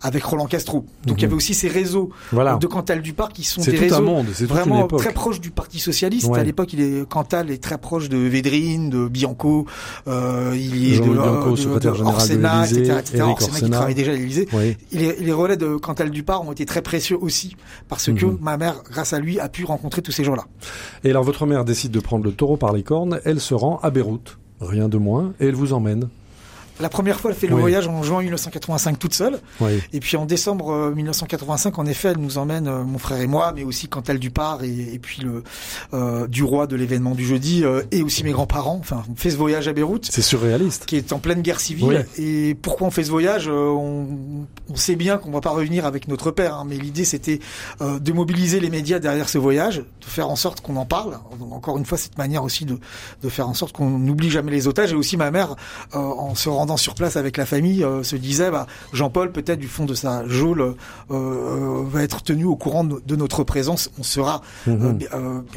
avec 0.00 0.24
Roland 0.24 0.46
Castro. 0.46 0.86
Donc 1.04 1.18
il 1.18 1.22
y 1.22 1.26
mhm. 1.26 1.30
avait 1.30 1.36
aussi 1.36 1.49
ces 1.54 1.68
réseaux 1.68 2.10
de 2.32 2.66
Cantal 2.66 3.02
du 3.02 3.12
Parc 3.12 3.32
qui 3.32 3.44
sont 3.44 3.62
des 3.62 3.76
réseaux 3.76 4.02
monde, 4.02 4.26
vraiment 4.40 4.86
très 4.86 5.12
proches 5.12 5.40
du 5.40 5.50
Parti 5.50 5.78
socialiste. 5.78 6.30
À 6.34 6.44
l'époque, 6.44 6.72
il 6.72 6.80
est 6.80 7.08
Cantal 7.08 7.50
est 7.50 7.62
très 7.62 7.78
proche 7.78 8.08
de 8.08 8.16
Védrine, 8.16 8.90
de 8.90 9.08
Bianco, 9.08 9.66
euh, 10.08 10.56
il 10.56 10.94
est 10.94 10.98
de, 11.00 11.10
Bianco, 11.10 11.56
de, 11.56 11.74
de, 11.74 11.78
de 11.78 12.02
Orsena, 12.02 12.66
etc., 12.66 12.96
etc. 12.98 13.22
Orsena 13.22 13.58
qui 13.58 13.70
travaille 13.70 13.94
déjà 13.94 14.12
à 14.12 14.14
l'Élysée. 14.14 14.48
Les, 14.92 15.16
les, 15.16 15.32
relais 15.32 15.56
de 15.56 15.76
Cantal 15.76 16.10
du 16.10 16.22
Parc 16.22 16.44
ont 16.44 16.52
été 16.52 16.66
très 16.66 16.82
précieux 16.82 17.16
aussi 17.20 17.56
parce 17.88 18.12
que 18.12 18.26
mhm. 18.26 18.38
ma 18.40 18.56
mère, 18.56 18.82
grâce 18.90 19.12
à 19.12 19.18
lui, 19.18 19.40
a 19.40 19.48
pu 19.48 19.64
rencontrer 19.64 20.02
tous 20.02 20.12
ces 20.12 20.24
gens-là. 20.24 20.44
Et 21.04 21.10
alors 21.10 21.24
votre 21.24 21.46
mère 21.46 21.64
décide 21.64 21.92
de 21.92 22.00
prendre 22.00 22.24
le 22.24 22.32
taureau 22.32 22.56
par 22.56 22.72
les 22.72 22.82
cornes. 22.82 23.20
Elle 23.24 23.40
se 23.40 23.54
rend 23.54 23.78
à 23.82 23.90
Beyrouth, 23.90 24.38
rien 24.60 24.88
de 24.88 24.98
moins, 24.98 25.32
et 25.40 25.46
elle 25.46 25.54
vous 25.54 25.72
emmène. 25.72 26.08
La 26.80 26.88
première 26.88 27.20
fois, 27.20 27.30
elle 27.30 27.36
fait 27.36 27.46
le 27.46 27.56
voyage 27.56 27.88
en 27.88 28.02
juin 28.02 28.22
1985 28.22 28.98
toute 28.98 29.14
seule. 29.14 29.38
Et 29.92 30.00
puis 30.00 30.16
en 30.16 30.26
décembre 30.26 30.92
1985, 30.94 31.74
euh, 31.78 31.82
en 31.82 31.86
effet, 31.86 32.08
elle 32.08 32.18
nous 32.18 32.38
emmène, 32.38 32.68
euh, 32.68 32.84
mon 32.84 32.98
frère 32.98 33.20
et 33.20 33.26
moi, 33.26 33.52
mais 33.54 33.64
aussi 33.64 33.88
Cantal 33.88 34.18
Dupart 34.18 34.64
et, 34.64 34.94
et 34.94 34.98
puis 34.98 35.22
le 35.22 35.42
euh, 35.92 36.26
du 36.26 36.42
roi 36.42 36.66
de 36.66 36.76
l'événement 36.76 37.14
du 37.14 37.24
jeudi 37.24 37.64
et 37.90 38.02
aussi 38.02 38.24
mes 38.24 38.32
grands-parents. 38.32 38.78
Enfin, 38.80 39.02
on 39.10 39.16
fait 39.16 39.30
ce 39.30 39.36
voyage 39.36 39.68
à 39.68 39.72
Beyrouth. 39.72 40.08
C'est 40.10 40.22
surréaliste. 40.22 40.86
Qui 40.86 40.96
est 40.96 41.12
en 41.12 41.18
pleine 41.18 41.42
guerre 41.42 41.60
civile. 41.60 42.06
Et 42.18 42.54
pourquoi 42.60 42.86
on 42.86 42.90
fait 42.90 43.04
ce 43.04 43.10
voyage 43.10 43.48
on, 43.48 44.46
on, 44.68 44.76
sait 44.76 44.96
bien 44.96 45.18
qu'on 45.18 45.30
va 45.30 45.40
pas 45.40 45.50
revenir 45.50 45.84
avec 45.84 46.08
notre 46.08 46.30
père, 46.30 46.54
hein, 46.54 46.64
mais 46.66 46.76
l'idée 46.76 47.04
c'était 47.04 47.40
de 47.80 48.12
mobiliser 48.12 48.60
les 48.60 48.70
médias 48.70 48.98
derrière 48.98 49.28
ce 49.28 49.38
voyage, 49.38 49.78
de 49.78 50.06
faire 50.06 50.30
en 50.30 50.36
sorte 50.36 50.60
qu'on 50.60 50.76
en 50.76 50.86
parle. 50.86 51.18
Encore 51.50 51.78
une 51.78 51.84
fois, 51.84 51.98
cette 51.98 52.18
manière 52.18 52.44
aussi 52.44 52.64
de, 52.64 52.78
de 53.22 53.28
faire 53.28 53.48
en 53.48 53.54
sorte 53.54 53.72
qu'on 53.72 53.90
n'oublie 53.90 54.30
jamais 54.30 54.50
les 54.50 54.68
otages 54.68 54.92
et 54.92 54.96
aussi 54.96 55.16
ma 55.16 55.30
mère 55.30 55.56
en 55.92 56.34
se 56.34 56.48
rendant 56.48 56.69
sur 56.76 56.94
place 56.94 57.16
avec 57.16 57.36
la 57.36 57.46
famille 57.46 57.84
euh, 57.84 58.02
se 58.02 58.16
disait 58.16 58.50
bah, 58.50 58.66
Jean-Paul 58.92 59.32
peut-être 59.32 59.58
du 59.58 59.68
fond 59.68 59.84
de 59.84 59.94
sa 59.94 60.26
geôle 60.26 60.60
euh, 60.60 60.74
euh, 61.10 61.82
va 61.86 62.02
être 62.02 62.22
tenu 62.22 62.44
au 62.44 62.56
courant 62.56 62.84
de, 62.84 63.16
notre 63.16 63.44
présence. 63.44 63.90
On 63.98 64.02
sera 64.02 64.40
mhm. 64.66 64.98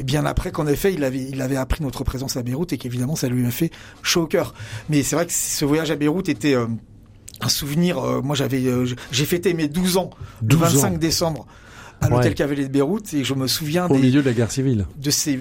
bien 0.02 0.26
après 0.26 0.50
qu'en 0.52 0.66
effet 0.66 0.92
il 0.92 1.04
avait 1.04 1.22
il 1.22 1.40
avait 1.40 1.56
appris 1.56 1.82
notre 1.82 2.04
présence 2.04 2.36
à 2.36 2.42
Beyrouth 2.42 2.72
et 2.72 2.78
qu'évidemment 2.78 3.16
ça 3.16 3.28
lui 3.28 3.46
a 3.46 3.50
fait 3.50 3.70
chaud 4.02 4.22
au 4.22 4.26
cœur. 4.26 4.54
Mais 4.88 5.02
c'est 5.02 5.16
vrai 5.16 5.26
que 5.26 5.32
ce 5.32 5.64
voyage 5.64 5.90
à 5.90 5.96
Beyrouth 5.96 6.28
était 6.28 6.54
un 6.54 7.48
souvenir. 7.48 8.22
moi 8.22 8.36
j'avais 8.36 8.64
j'ai 9.10 9.24
fêté 9.24 9.54
mes 9.54 9.68
12 9.68 9.96
ans 9.96 10.10
le 10.42 10.56
25 10.56 10.98
décembre 10.98 11.46
à 12.00 12.08
l'hôtel 12.08 12.34
Cavalier 12.34 12.64
de 12.64 12.72
Beyrouth 12.72 13.14
et 13.14 13.24
je 13.24 13.34
me 13.34 13.46
souviens 13.46 13.86
au 13.86 13.94
milieu 13.94 14.20
de 14.22 14.26
la 14.26 14.34
guerre 14.34 14.50
civile 14.50 14.86
de 14.96 15.10
ces 15.10 15.40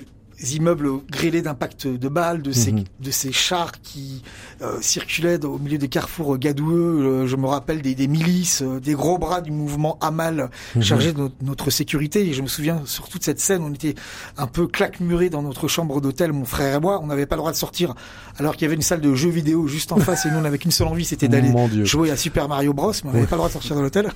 immeubles 0.52 0.90
grêlés 1.10 1.42
d'impact 1.42 1.88
de 1.88 2.10
balles, 2.10 2.42
de 2.42 2.52
ces, 2.52 2.72
mhm. 2.72 2.84
de 3.00 3.12
ces 3.12 3.32
chars 3.32 3.72
qui 3.82 4.22
euh, 4.62 4.78
circulaient 4.82 5.44
au 5.46 5.58
milieu 5.58 5.78
des 5.78 5.88
carrefours 5.88 6.38
gadoueux. 6.38 7.24
Euh, 7.24 7.28
je 7.28 7.36
me 7.36 7.48
rappelle 7.48 7.82
des, 7.82 7.96
des 7.96 8.08
milices, 8.08 8.62
euh, 8.62 8.80
des 8.80 8.94
gros 8.94 9.18
bras 9.18 9.42
du 9.42 9.52
mouvement 9.52 9.98
Amal 10.02 10.50
mhm. 10.76 10.82
chargés 10.82 11.14
de 11.14 11.30
notre, 11.42 11.70
sécurité. 11.70 12.28
Et 12.28 12.34
je 12.34 12.42
me 12.42 12.48
souviens 12.48 12.82
surtout 12.86 13.20
de 13.20 13.24
cette 13.24 13.40
scène, 13.40 13.62
on 13.64 13.74
était 13.74 13.96
un 14.38 14.48
peu 14.48 14.68
claquemurés 14.68 15.30
dans 15.30 15.42
notre 15.42 15.68
chambre 15.68 16.02
d'hôtel, 16.02 16.34
mon 16.34 16.46
frère 16.46 16.76
et 16.76 16.80
moi. 16.80 17.00
On 17.02 17.08
n'avait 17.08 17.26
pas 17.26 17.36
le 17.36 17.40
droit 17.40 17.52
de 17.52 17.58
sortir 17.58 17.96
alors 18.38 18.54
qu'il 18.54 18.64
y 18.64 18.66
avait 18.66 18.76
une 18.76 18.82
salle 18.82 19.02
de 19.02 19.16
jeux 19.16 19.30
vidéo 19.30 19.68
juste 19.68 19.92
en 19.92 19.98
face 20.00 20.26
et 20.26 20.32
nous 20.32 20.38
on 20.38 20.42
n'avait 20.42 20.58
qu'une 20.58 20.72
seule 20.72 20.88
envie, 20.88 21.06
c'était 21.06 21.28
d'aller 21.28 21.54
jouer 21.84 22.12
à 22.12 22.18
Super 22.18 22.50
Mario 22.50 22.74
Bros. 22.74 22.92
Mais 23.04 23.10
on 23.10 23.14
n'avait 23.14 23.28
pas 23.28 23.36
le 23.36 23.40
droit 23.40 23.48
de 23.48 23.54
sortir 23.54 23.76
de 23.76 23.82
l'hôtel. 23.82 24.12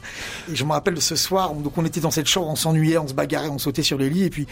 Et 0.51 0.55
je 0.55 0.63
me 0.65 0.71
rappelle 0.71 0.95
de 0.95 0.99
ce 0.99 1.15
soir, 1.15 1.53
donc 1.53 1.77
on 1.77 1.85
était 1.85 2.01
dans 2.01 2.11
cette 2.11 2.27
chambre, 2.27 2.47
on 2.47 2.55
s'ennuyait, 2.55 2.97
on 2.97 3.07
se 3.07 3.13
bagarrait, 3.13 3.49
on 3.49 3.59
sautait 3.59 3.83
sur 3.83 3.97
les 3.97 4.09
lits. 4.09 4.23
Et 4.23 4.29
puis 4.29 4.45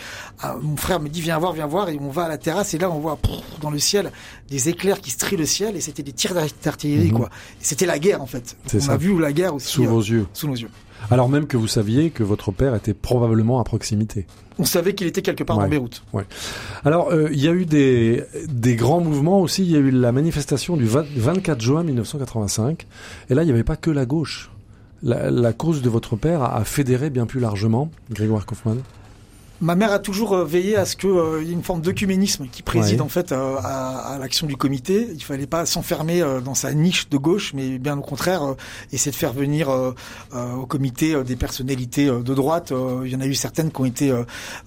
mon 0.61 0.77
frère 0.77 0.99
me 0.99 1.09
dit 1.09 1.21
viens 1.21 1.37
voir, 1.37 1.53
viens 1.53 1.64
voir 1.65 1.89
et 1.89 1.97
on 1.99 2.09
va 2.09 2.23
à 2.23 2.29
la 2.29 2.37
terrasse 2.37 2.73
et 2.73 2.77
là 2.77 2.89
on 2.91 2.99
voit 2.99 3.17
dans 3.61 3.69
le 3.69 3.79
ciel 3.79 4.11
des 4.49 4.69
éclairs 4.69 5.01
qui 5.01 5.11
strient 5.11 5.37
le 5.37 5.45
ciel 5.45 5.75
et 5.75 5.81
c'était 5.81 6.03
des 6.03 6.13
tirs 6.13 6.33
d'artillerie 6.63 7.11
mhm. 7.11 7.17
quoi. 7.17 7.29
C'était 7.59 7.85
la 7.85 7.99
guerre 7.99 8.21
en 8.21 8.25
fait. 8.25 8.57
On 8.73 8.89
a 8.89 8.97
vu 8.97 9.19
la 9.19 9.33
guerre 9.33 9.55
aussi 9.55 9.67
sous 9.67 9.85
vos 9.85 10.01
euh, 10.01 10.05
yeux. 10.05 10.27
Sous 10.33 10.47
nos 10.47 10.55
yeux. 10.55 10.69
Alors 11.11 11.29
même 11.29 11.45
que 11.45 11.57
vous 11.57 11.67
saviez 11.67 12.09
que 12.09 12.23
votre 12.23 12.51
père 12.51 12.73
était 12.75 12.93
probablement 12.93 13.59
à 13.59 13.63
proximité. 13.63 14.25
On 14.57 14.65
savait 14.65 14.95
qu'il 14.95 15.05
était 15.07 15.21
quelque 15.21 15.43
part 15.43 15.57
dans 15.57 15.67
Beyrouth. 15.67 16.03
Ouais. 16.13 16.23
Alors 16.85 17.11
euh, 17.11 17.29
il 17.31 17.43
y 17.43 17.47
a 17.47 17.51
eu 17.51 17.65
des, 17.65 18.23
des 18.47 18.75
grands 18.75 19.01
mouvements 19.01 19.41
aussi. 19.41 19.63
Il 19.63 19.71
y 19.71 19.75
a 19.75 19.79
eu 19.79 19.91
la 19.91 20.11
manifestation 20.11 20.77
du 20.77 20.85
24 20.85 21.61
juin 21.61 21.83
1985. 21.83 22.87
Et 23.29 23.33
là 23.35 23.43
il 23.43 23.45
n'y 23.45 23.51
avait 23.51 23.63
pas 23.63 23.75
que 23.75 23.91
la 23.91 24.05
gauche. 24.05 24.51
La, 25.03 25.53
cause 25.53 25.83
de 25.83 25.89
votre 25.89 26.15
père 26.15 26.41
a, 26.41 26.57
a 26.57 26.63
fédéré 26.63 27.11
bien 27.11 27.27
plus 27.27 27.39
largement, 27.39 27.91
Grégoire 28.09 28.47
Kaufmann 28.47 28.81
ma 29.61 29.75
mère 29.75 29.91
a 29.91 29.99
toujours 29.99 30.33
euh, 30.33 30.45
veillé 30.45 30.75
à 30.75 30.85
ce 30.85 30.95
qu'il 30.95 31.09
euh, 31.09 31.43
y 31.43 31.49
ait 31.49 31.53
une 31.53 31.63
forme 31.63 31.81
d'œcuménisme 31.81 32.47
qui 32.51 32.61
préside 32.61 33.01
en 33.01 33.07
fait 33.07 33.31
euh, 33.31 33.55
à, 33.63 34.17
l'action 34.19 34.47
du 34.47 34.57
comité. 34.57 35.07
Il 35.13 35.23
fallait 35.23 35.47
pas 35.47 35.65
s'enfermer 35.65 36.23
dans 36.43 36.55
sa 36.55 36.73
niche 36.73 37.09
de 37.09 37.17
gauche, 37.17 37.53
mais 37.53 37.77
bien 37.77 37.97
au 37.97 38.01
contraire 38.01 38.55
essayer 38.91 39.11
de 39.11 39.15
faire 39.15 39.33
venir 39.33 39.69
au 40.33 40.65
comité 40.65 41.21
des 41.23 41.35
personnalités 41.35 42.07
de 42.07 42.33
droite. 42.33 42.73
il 43.03 43.11
y 43.11 43.15
en 43.15 43.21
a 43.21 43.25
eu 43.25 43.33
certaines 43.33 43.71
qui 43.71 43.81
ont 43.81 43.85
été 43.85 44.13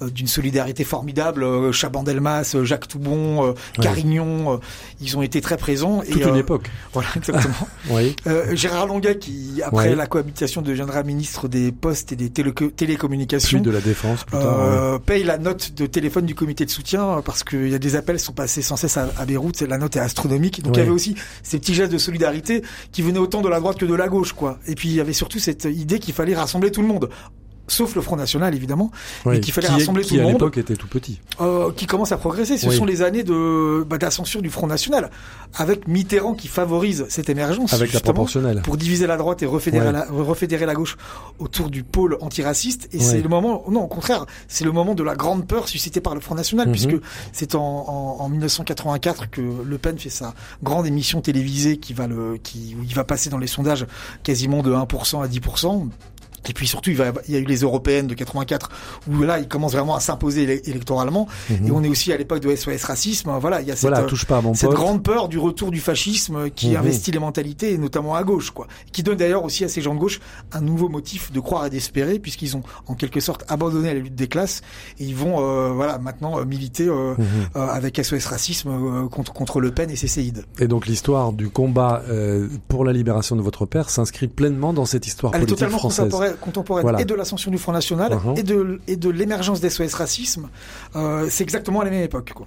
d'une 0.01 0.27
solidarité 0.27 0.85
formidable. 0.85 1.73
Chaban-Delmas, 1.73 2.57
Jacques 2.63 2.89
Toubon, 2.89 3.55
Carignon, 3.81 4.61
ils 5.01 5.17
ont 5.17 5.23
été 5.23 5.41
très 5.41 5.57
présents. 5.57 6.03
Toute 6.11 6.25
une 6.25 6.37
époque. 6.37 6.71
Voilà, 6.93 7.09
exactement. 7.17 7.69
oui. 7.91 8.17
Gérard 8.53 8.87
Longuet, 8.87 9.19
qui 9.19 9.61
après 9.63 9.95
la 9.95 10.07
cohabitation 10.07 10.63
deviendra 10.63 11.03
ministre 11.03 11.49
des 11.49 11.71
Postes 11.73 12.13
et 12.13 12.17
des 12.17 12.31
télécommunications. 12.31 13.59
Puis 13.59 13.67
de 13.67 13.71
la 13.71 13.81
Défense, 13.81 14.25
plus 14.25 14.39
tard. 14.39 14.78
Euh, 14.79 14.99
paye 15.01 15.25
la 15.25 15.39
note 15.39 15.73
de 15.75 15.87
téléphone 15.87 16.25
du 16.25 16.37
comité 16.37 16.65
de 16.65 16.71
soutien 16.71 17.21
parce 17.25 17.43
qu'il 17.43 17.69
y 17.69 17.75
a 17.75 17.81
des 17.81 17.97
appels 17.97 18.19
qui 18.19 18.23
sont 18.23 18.33
passés 18.33 18.63
sans 18.63 18.77
cesse 18.77 18.97
à, 18.97 19.07
Beyrouth. 19.27 19.61
La 19.63 19.77
note 19.77 19.97
est 19.97 20.01
astronomique. 20.01 20.63
Donc 20.63 20.77
il 20.77 20.79
y 20.79 20.83
avait 20.83 20.93
aussi 20.93 21.17
ces 21.43 21.59
petits 21.59 21.75
gestes 21.75 21.93
de 21.93 21.99
solidarité 21.99 22.63
qui 22.93 23.03
venaient 23.03 23.19
autant 23.19 23.41
de 23.41 23.49
la 23.49 23.59
droite 23.59 23.77
que 23.77 23.87
de 23.87 23.95
la 23.95 24.09
gauche, 24.09 24.35
quoi. 24.35 24.59
Et 24.69 24.77
puis 24.77 24.89
il 24.89 24.95
y 24.95 25.01
avait 25.01 25.13
surtout 25.13 25.41
cette 25.41 25.65
idée 25.65 25.99
qu'il 25.99 26.15
fallait 26.15 26.37
rassembler 26.37 26.71
tout 26.71 26.83
le 26.83 26.89
monde 26.89 27.11
sauf 27.69 27.95
le 27.95 28.01
Front 28.03 28.17
National 28.17 28.55
évidemment, 28.55 28.91
Oui, 29.25 29.37
et 29.37 29.41
qu'il 29.41 29.53
fallait 29.53 29.69
qui, 29.69 29.73
rassembler 29.75 30.03
qui 30.03 30.11
tout 30.11 30.15
le 30.17 30.21
à 30.21 30.25
monde. 30.25 30.33
l'époque 30.35 30.59
était 30.59 30.75
tout 30.77 30.89
petit. 30.89 31.21
euh, 31.41 31.71
qui 31.73 31.87
commence 31.87 32.13
à 32.13 32.17
progresser. 32.17 32.59
Ce 32.59 32.67
Oui. 32.69 32.77
sont 32.77 32.85
les 32.85 33.03
années 33.03 33.23
de 33.23 33.85
bah, 33.89 33.99
d'ascension 33.99 34.41
du 34.41 34.51
Front 34.51 34.67
National, 34.67 35.11
avec 35.55 35.87
Mitterrand 35.89 36.35
qui 36.35 36.49
favorise 36.49 37.07
cette 37.09 37.29
émergence 37.31 37.73
Avec 37.73 37.93
la 37.93 38.01
proportionnelle. 38.01 38.63
pour 38.63 38.77
diviser 38.77 39.07
la 39.07 39.17
droite 39.17 39.43
et 39.43 39.47
refédérer, 39.47 39.87
Ouais. 39.87 39.93
la, 39.93 40.05
refédérer 40.11 40.67
la 40.67 40.75
gauche 40.75 40.97
autour 41.39 41.71
du 41.71 41.85
pôle 41.85 42.19
antiraciste. 42.21 42.89
Et 42.93 42.99
Ouais. 42.99 43.05
c'est 43.05 43.21
le 43.23 43.29
moment, 43.29 43.65
non, 43.71 43.83
au 43.83 43.87
contraire, 43.89 44.27
c'est 44.49 44.65
le 44.65 44.73
moment 44.73 44.95
de 44.95 45.03
la 45.03 45.15
grande 45.15 45.47
peur 45.47 45.69
suscitée 45.69 46.01
par 46.01 46.15
le 46.15 46.21
Front 46.21 46.35
National, 46.35 46.67
Mhm. 46.69 46.73
puisque 46.73 46.97
c'est 47.33 47.55
en, 47.55 47.61
en, 47.61 48.17
en 48.25 48.29
1984 48.29 49.31
que 49.31 49.41
Le 49.41 49.79
Pen 49.79 49.99
fait 49.99 50.11
sa 50.11 50.35
grande 50.63 50.87
émission 50.87 51.21
télévisée 51.21 51.77
qui 51.77 51.93
va 51.93 52.07
le, 52.07 52.39
qui, 52.43 52.77
où 52.79 52.83
il 52.83 52.95
va 52.95 53.05
passer 53.05 53.31
dans 53.31 53.39
les 53.39 53.47
sondages 53.47 53.87
quasiment 54.23 54.63
de 54.63 54.73
1% 54.73 55.21
à 55.23 55.29
10%. 55.29 55.89
Et 56.49 56.53
puis 56.53 56.67
surtout, 56.67 56.91
il, 56.91 56.97
va, 56.97 57.13
il 57.27 57.35
y 57.35 57.37
a 57.37 57.41
eu 57.41 57.45
les 57.45 57.59
européennes 57.61 58.07
de 58.07 58.15
84 58.15 58.71
où 59.11 59.23
là, 59.23 59.39
il 59.39 59.49
commence 59.49 59.73
vraiment 59.73 59.95
à 59.97 60.01
s'imposer 60.01 60.47
élec- 60.47 60.69
électoralement. 60.69 61.27
Et 61.51 61.71
on 61.71 61.83
est 61.83 61.89
aussi 61.89 62.13
à 62.13 62.17
l'époque 62.17 62.41
de 62.41 62.55
SOS 62.55 62.85
Racisme. 62.85 63.31
Voilà, 63.41 63.61
il 63.61 63.69
y 63.69 63.71
a 63.71 63.77
cette, 63.77 63.85
Mhm. 63.85 63.91
Voilà, 63.91 64.05
euh, 64.05 64.09
touche 64.09 64.25
pas 64.25 64.43
cette 64.55 64.71
grande 64.71 65.03
peur 65.03 65.29
du 65.29 65.39
retour 65.39 65.71
du 65.71 65.81
fascisme 65.81 66.51
qui 66.51 66.71
Mhm. 66.71 66.77
investit 66.77 67.11
les 67.11 67.19
mentalités, 67.19 67.73
et 67.73 67.79
notamment 67.79 68.15
à 68.15 68.23
gauche, 68.25 68.51
quoi. 68.51 68.67
Qui 68.93 69.03
donne 69.03 69.17
d'ailleurs 69.17 69.45
aussi 69.45 69.65
à 69.65 69.69
ces 69.69 69.81
gens 69.83 69.95
de 69.95 70.01
gauche 70.01 70.21
un 70.53 70.61
nouveau 70.61 70.89
motif 70.89 71.33
de 71.33 71.41
croire 71.41 71.67
et 71.67 71.71
d'espérer, 71.71 72.19
puisqu'ils 72.19 72.57
ont 72.57 72.63
en 72.87 72.95
quelque 72.95 73.21
sorte 73.21 73.45
abandonné 73.49 73.93
la 73.95 74.01
lutte 74.01 74.15
des 74.15 74.29
classes 74.29 74.63
et 74.99 75.05
ils 75.05 75.17
vont, 75.17 75.37
euh, 75.41 75.73
voilà, 75.73 75.99
maintenant 75.99 76.39
euh, 76.39 76.45
militer 76.45 76.87
euh, 76.89 77.15
Mhm. 77.19 77.25
euh, 77.57 77.67
avec 77.69 77.99
SOS 77.99 78.27
Racisme 78.27 79.09
contre 79.11 79.33
contre 79.33 79.61
Le 79.61 79.71
Pen 79.73 79.91
et 79.91 79.97
ses 79.97 80.09
séides. 80.09 80.45
Et 80.59 80.67
donc 80.69 80.87
l'histoire 80.87 81.33
du 81.33 81.49
combat 81.51 82.03
euh, 82.09 82.49
pour 82.69 82.85
la 82.85 82.93
libération 82.93 83.37
de 83.37 83.43
votre 83.43 83.67
père 83.67 83.91
s'inscrit 83.91 84.29
pleinement 84.29 84.73
dans 84.73 84.85
cette 84.87 85.07
histoire 85.07 85.33
Elle 85.35 85.39
est 85.43 85.47
politique 85.47 85.59
totalement 85.59 85.79
française. 85.79 86.05
contemporaine, 86.07 86.28
contemporaine 86.41 86.83
Voilà. 86.83 87.01
et 87.01 87.05
de 87.05 87.15
l'ascension 87.15 87.51
du 87.51 87.59
Front 87.59 87.73
National 87.73 88.15
Mhm. 88.15 88.35
et 88.37 88.43
de 88.43 88.81
et 88.89 88.97
de 88.97 89.11
l'émergence 89.11 89.61
d'SOS 89.61 89.95
Racisme. 89.95 90.49
Euh, 90.97 91.27
c'est 91.31 91.43
exactement 91.45 91.81
à 91.81 91.85
la 91.85 91.91
même 91.91 92.03
époque, 92.03 92.33
quoi. 92.35 92.47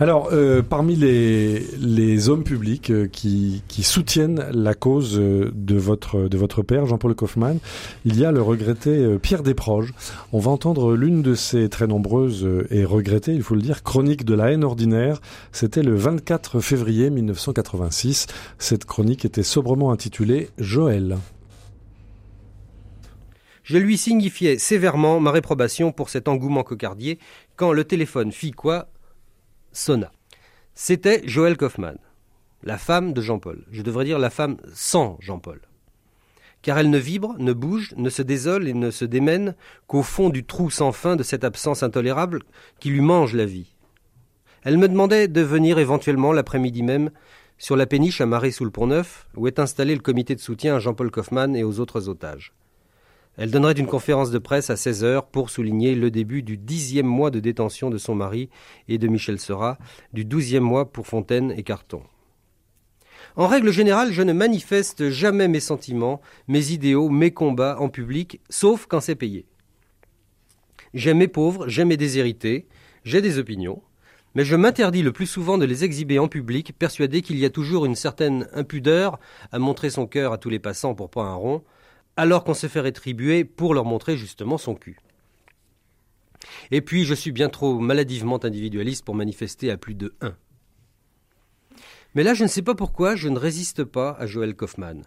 Alors, 0.00 0.28
euh, 0.32 0.62
parmi 0.62 0.94
les, 0.96 1.66
les 1.80 2.28
hommes 2.28 2.44
publics 2.44 2.90
euh, 2.90 3.08
qui, 3.10 3.62
qui 3.68 3.82
soutiennent 3.82 4.44
la 4.52 4.74
cause 4.74 5.14
de 5.18 5.76
votre, 5.76 6.28
de 6.28 6.38
votre 6.38 6.62
père, 6.62 6.86
Jean-Paul 6.86 7.14
Kaufmann, 7.14 7.58
il 8.04 8.18
y 8.18 8.24
a 8.24 8.30
le 8.32 8.40
regretté 8.42 9.16
Pierre 9.20 9.42
Desproges. 9.42 9.92
On 10.32 10.38
va 10.38 10.50
entendre 10.50 10.94
l'une 10.94 11.22
de 11.22 11.34
ses 11.34 11.68
très 11.68 11.86
nombreuses 11.86 12.46
et 12.70 12.84
regrettées, 12.84 13.34
il 13.34 13.42
faut 13.42 13.54
le 13.54 13.62
dire, 13.62 13.82
chroniques 13.82 14.24
de 14.24 14.34
la 14.34 14.52
haine 14.52 14.64
ordinaire. 14.64 15.20
C'était 15.52 15.82
le 15.82 15.94
24 15.96 16.60
février 16.60 17.10
1986. 17.10 18.26
Cette 18.58 18.84
chronique 18.84 19.24
était 19.24 19.42
sobrement 19.42 19.90
intitulée 19.92 20.50
Joël. 20.58 21.16
Je 23.68 23.76
lui 23.76 23.98
signifiais 23.98 24.56
sévèrement 24.56 25.20
ma 25.20 25.30
réprobation 25.30 25.92
pour 25.92 26.08
cet 26.08 26.26
engouement 26.26 26.62
cocardier 26.62 27.18
quand 27.54 27.74
le 27.74 27.84
téléphone 27.84 28.32
fit 28.32 28.52
quoi 28.52 28.88
sonna. 29.72 30.10
C'était 30.74 31.20
Joël 31.28 31.58
Kaufmann, 31.58 31.98
la 32.62 32.78
femme 32.78 33.12
de 33.12 33.20
Jean-Paul. 33.20 33.66
Je 33.70 33.82
devrais 33.82 34.06
dire 34.06 34.18
la 34.18 34.30
femme 34.30 34.56
sans 34.72 35.18
Jean-Paul. 35.20 35.60
Car 36.62 36.78
elle 36.78 36.88
ne 36.88 36.96
vibre, 36.96 37.34
ne 37.38 37.52
bouge, 37.52 37.92
ne 37.98 38.08
se 38.08 38.22
désole 38.22 38.68
et 38.68 38.72
ne 38.72 38.90
se 38.90 39.04
démène 39.04 39.54
qu'au 39.86 40.02
fond 40.02 40.30
du 40.30 40.46
trou 40.46 40.70
sans 40.70 40.92
fin 40.92 41.14
de 41.14 41.22
cette 41.22 41.44
absence 41.44 41.82
intolérable 41.82 42.44
qui 42.80 42.88
lui 42.88 43.02
mange 43.02 43.34
la 43.34 43.44
vie. 43.44 43.76
Elle 44.64 44.78
me 44.78 44.88
demandait 44.88 45.28
de 45.28 45.42
venir 45.42 45.78
éventuellement 45.78 46.32
l'après-midi 46.32 46.82
même 46.82 47.10
sur 47.58 47.76
la 47.76 47.84
péniche 47.84 48.22
amarrée 48.22 48.50
sous 48.50 48.64
le 48.64 48.70
pont-neuf, 48.70 49.28
où 49.36 49.46
est 49.46 49.58
installé 49.58 49.94
le 49.94 50.00
comité 50.00 50.34
de 50.34 50.40
soutien 50.40 50.76
à 50.76 50.78
Jean-Paul 50.78 51.10
Kaufmann 51.10 51.54
et 51.54 51.64
aux 51.64 51.80
autres 51.80 52.08
otages. 52.08 52.54
Elle 53.38 53.52
donnerait 53.52 53.72
une 53.72 53.86
conférence 53.86 54.32
de 54.32 54.38
presse 54.38 54.68
à 54.68 54.76
16 54.76 55.04
heures 55.04 55.26
pour 55.26 55.48
souligner 55.48 55.94
le 55.94 56.10
début 56.10 56.42
du 56.42 56.58
dixième 56.58 57.06
mois 57.06 57.30
de 57.30 57.38
détention 57.38 57.88
de 57.88 57.96
son 57.96 58.16
mari 58.16 58.50
et 58.88 58.98
de 58.98 59.06
Michel 59.06 59.38
Seurat, 59.38 59.78
du 60.12 60.24
douzième 60.24 60.64
mois 60.64 60.90
pour 60.90 61.06
Fontaine 61.06 61.54
et 61.56 61.62
Carton. 61.62 62.02
En 63.36 63.46
règle 63.46 63.70
générale, 63.70 64.12
je 64.12 64.22
ne 64.22 64.32
manifeste 64.32 65.10
jamais 65.10 65.46
mes 65.46 65.60
sentiments, 65.60 66.20
mes 66.48 66.72
idéaux, 66.72 67.10
mes 67.10 67.30
combats 67.30 67.76
en 67.78 67.88
public, 67.88 68.40
sauf 68.50 68.86
quand 68.86 69.00
c'est 69.00 69.14
payé. 69.14 69.46
J'aime 70.92 71.18
mes 71.18 71.28
pauvres, 71.28 71.68
j'aime 71.68 71.88
mes 71.88 71.96
déshérités, 71.96 72.66
j'ai 73.04 73.22
des 73.22 73.38
opinions, 73.38 73.82
mais 74.34 74.44
je 74.44 74.56
m'interdis 74.56 75.02
le 75.02 75.12
plus 75.12 75.26
souvent 75.26 75.58
de 75.58 75.64
les 75.64 75.84
exhiber 75.84 76.18
en 76.18 76.26
public, 76.26 76.76
persuadé 76.76 77.22
qu'il 77.22 77.38
y 77.38 77.44
a 77.44 77.50
toujours 77.50 77.86
une 77.86 77.94
certaine 77.94 78.48
impudeur 78.52 79.20
à 79.52 79.60
montrer 79.60 79.90
son 79.90 80.08
cœur 80.08 80.32
à 80.32 80.38
tous 80.38 80.50
les 80.50 80.58
passants 80.58 80.96
pour 80.96 81.08
pas 81.08 81.22
un 81.22 81.34
rond, 81.34 81.62
alors 82.18 82.42
qu'on 82.42 82.52
se 82.52 82.66
fait 82.66 82.80
rétribuer 82.80 83.44
pour 83.44 83.74
leur 83.74 83.84
montrer 83.84 84.16
justement 84.16 84.58
son 84.58 84.74
cul. 84.74 84.98
Et 86.72 86.80
puis, 86.80 87.04
je 87.04 87.14
suis 87.14 87.30
bien 87.30 87.48
trop 87.48 87.78
maladivement 87.78 88.44
individualiste 88.44 89.04
pour 89.04 89.14
manifester 89.14 89.70
à 89.70 89.76
plus 89.76 89.94
de 89.94 90.12
un. 90.20 90.34
Mais 92.16 92.24
là, 92.24 92.34
je 92.34 92.42
ne 92.42 92.48
sais 92.48 92.62
pas 92.62 92.74
pourquoi, 92.74 93.14
je 93.14 93.28
ne 93.28 93.38
résiste 93.38 93.84
pas 93.84 94.16
à 94.18 94.26
Joël 94.26 94.56
Kaufmann. 94.56 95.04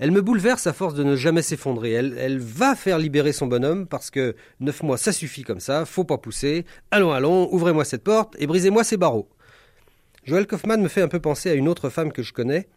Elle 0.00 0.10
me 0.10 0.20
bouleverse 0.20 0.66
à 0.66 0.72
force 0.72 0.94
de 0.94 1.04
ne 1.04 1.14
jamais 1.14 1.42
s'effondrer. 1.42 1.92
Elle, 1.92 2.38
va 2.38 2.74
faire 2.74 2.98
libérer 2.98 3.32
son 3.32 3.46
bonhomme 3.46 3.86
parce 3.86 4.10
que 4.10 4.34
neuf 4.58 4.82
mois, 4.82 4.98
ça 4.98 5.12
suffit 5.12 5.44
comme 5.44 5.60
ça, 5.60 5.84
faut 5.84 6.04
pas 6.04 6.18
pousser. 6.18 6.64
Allons, 6.90 7.12
allons, 7.12 7.48
ouvrez-moi 7.52 7.84
cette 7.84 8.02
porte 8.02 8.34
et 8.40 8.48
brisez-moi 8.48 8.82
ces 8.82 8.96
barreaux. 8.96 9.28
Joël 10.24 10.46
Kaufmann 10.48 10.82
me 10.82 10.88
fait 10.88 11.02
un 11.02 11.08
peu 11.08 11.20
penser 11.20 11.50
à 11.50 11.54
une 11.54 11.68
autre 11.68 11.88
femme 11.88 12.12
que 12.12 12.24
je 12.24 12.32
connais, 12.32 12.68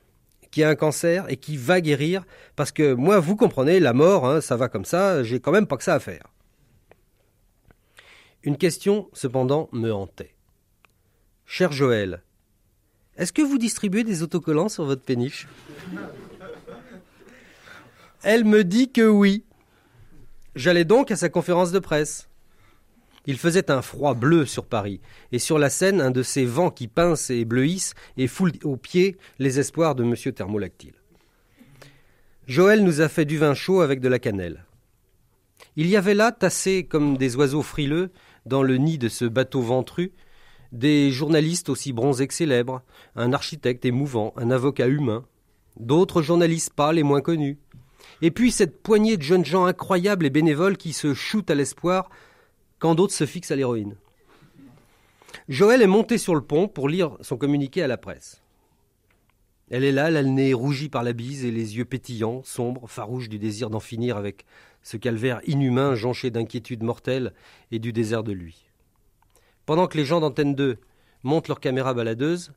qui 0.52 0.64
a 0.64 0.70
un 0.70 0.76
cancer 0.76 1.26
et 1.30 1.38
qui 1.38 1.58
va 1.58 1.82
guérir, 1.82 2.26
parce 2.56 2.72
que 2.72 2.94
moi, 2.94 3.20
vous 3.20 3.36
comprenez, 3.36 3.80
la 3.80 3.94
mort, 3.94 4.28
hein, 4.28 4.42
ça 4.42 4.58
va 4.58 4.70
comme 4.70 4.86
ça, 4.86 5.24
j'ai 5.24 5.40
quand 5.40 5.52
même 5.52 5.68
pas 5.68 5.78
que 5.78 5.84
ça 5.84 5.96
à 5.96 6.00
faire. 6.00 6.28
Une 8.44 8.58
question, 8.58 9.10
cependant, 9.14 9.70
me 9.72 9.92
hantait. 9.92 10.36
Cher 11.46 11.72
Joël, 11.72 12.22
est-ce 13.18 13.34
que 13.34 13.42
vous 13.42 13.58
distribuez 13.58 14.04
des 14.04 14.24
autocollants 14.24 14.70
sur 14.70 14.86
votre 14.86 15.04
péniche? 15.04 15.48
Elle 18.24 18.46
me 18.46 18.64
dit 18.64 18.92
que 18.92 19.08
oui. 19.08 19.44
J'allais 20.56 20.86
donc 20.86 21.12
à 21.12 21.16
sa 21.16 21.30
conférence 21.30 21.72
de 21.72 21.80
presse. 21.80 22.30
Il 23.28 23.38
faisait 23.38 23.70
un 23.70 23.82
froid 23.82 24.14
bleu 24.14 24.46
sur 24.46 24.66
Paris, 24.66 25.00
et 25.32 25.40
sur 25.40 25.60
la 25.60 25.70
Seine, 25.70 26.02
un 26.02 26.12
de 26.12 26.24
ces 26.24 26.46
vents 26.46 26.72
qui 26.72 26.88
pincent 26.88 27.32
et 27.32 27.46
bleuissent 27.46 27.94
et 28.18 28.28
foulent 28.28 28.54
aux 28.64 28.78
pieds 28.78 29.18
les 29.40 29.60
espoirs 29.60 29.96
de 29.96 30.04
Monsieur 30.04 30.32
Thermolactyle. 30.32 30.96
Joël 32.48 32.84
nous 32.84 33.02
a 33.02 33.08
fait 33.08 33.26
du 33.26 33.38
vin 33.38 33.54
chaud 33.54 33.82
avec 33.82 34.02
de 34.02 34.10
la 34.10 34.20
cannelle. 34.20 34.66
Il 35.76 35.88
y 35.88 35.96
avait 35.96 36.16
là, 36.16 36.32
tassés 36.32 36.84
comme 36.84 37.18
des 37.18 37.36
oiseaux 37.36 37.62
frileux, 37.62 38.12
dans 38.46 38.64
le 38.64 38.78
nid 38.78 38.98
de 38.98 39.08
ce 39.08 39.26
bateau 39.26 39.62
ventru, 39.62 40.12
des 40.72 41.12
journalistes 41.12 41.70
aussi 41.70 41.94
bronzés 41.94 42.28
que 42.28 42.34
célèbres, 42.34 42.82
un 43.16 43.34
architecte 43.34 43.86
émouvant, 43.86 44.34
un 44.36 44.52
avocat 44.52 44.88
humain, 44.88 45.26
d'autres 45.80 46.22
journalistes 46.22 46.74
pâles 46.74 46.98
et 46.98 47.04
moins 47.04 47.22
connus, 47.22 47.60
et 48.22 48.32
puis 48.32 48.52
cette 48.52 48.82
poignée 48.82 49.18
de 49.18 49.22
jeunes 49.22 49.46
gens 49.46 49.66
incroyables 49.66 50.26
et 50.26 50.30
bénévoles 50.30 50.78
qui 50.78 50.94
se 50.94 51.14
shootent 51.14 51.52
à 51.52 51.56
l'espoir 51.56 52.10
quand 52.82 52.96
d'autres 52.96 53.14
se 53.14 53.28
fixent 53.28 53.52
à 53.52 53.56
l'héroïne. 53.56 53.96
Joël 55.48 55.84
est 55.84 55.88
montée 55.88 56.18
sur 56.18 56.34
le 56.34 56.42
pont 56.42 56.68
pour 56.68 56.90
lire 56.90 57.16
son 57.22 57.38
communiqué 57.38 57.84
à 57.84 57.88
la 57.88 57.98
presse. 57.98 58.42
Elle 59.70 59.84
est 59.84 59.92
là, 59.92 60.12
elle 60.12 60.34
nez 60.34 60.54
rougi 60.54 60.90
par 60.90 61.04
la 61.04 61.14
bise 61.14 61.46
et 61.46 61.52
les 61.52 61.78
yeux 61.78 61.86
pétillants, 61.86 62.42
sombres, 62.44 62.90
farouches 62.90 63.30
du 63.30 63.38
désir 63.38 63.70
d'en 63.70 63.80
finir 63.80 64.18
avec 64.18 64.46
ce 64.82 64.98
calvaire 64.98 65.42
inhumain 65.46 65.94
jonché 65.94 66.32
d'inquiétude 66.32 66.82
mortelle 66.82 67.34
et 67.72 67.78
du 67.78 67.94
désert 67.94 68.24
de 68.24 68.32
lui. 68.32 68.66
Pendant 69.68 69.88
que 69.88 69.98
les 69.98 70.04
gens 70.04 70.20
d'Antenne 70.20 70.56
2 70.56 70.80
montent 71.24 71.48
leur 71.48 71.60
caméra 71.60 71.94
baladeuse, 71.94 72.52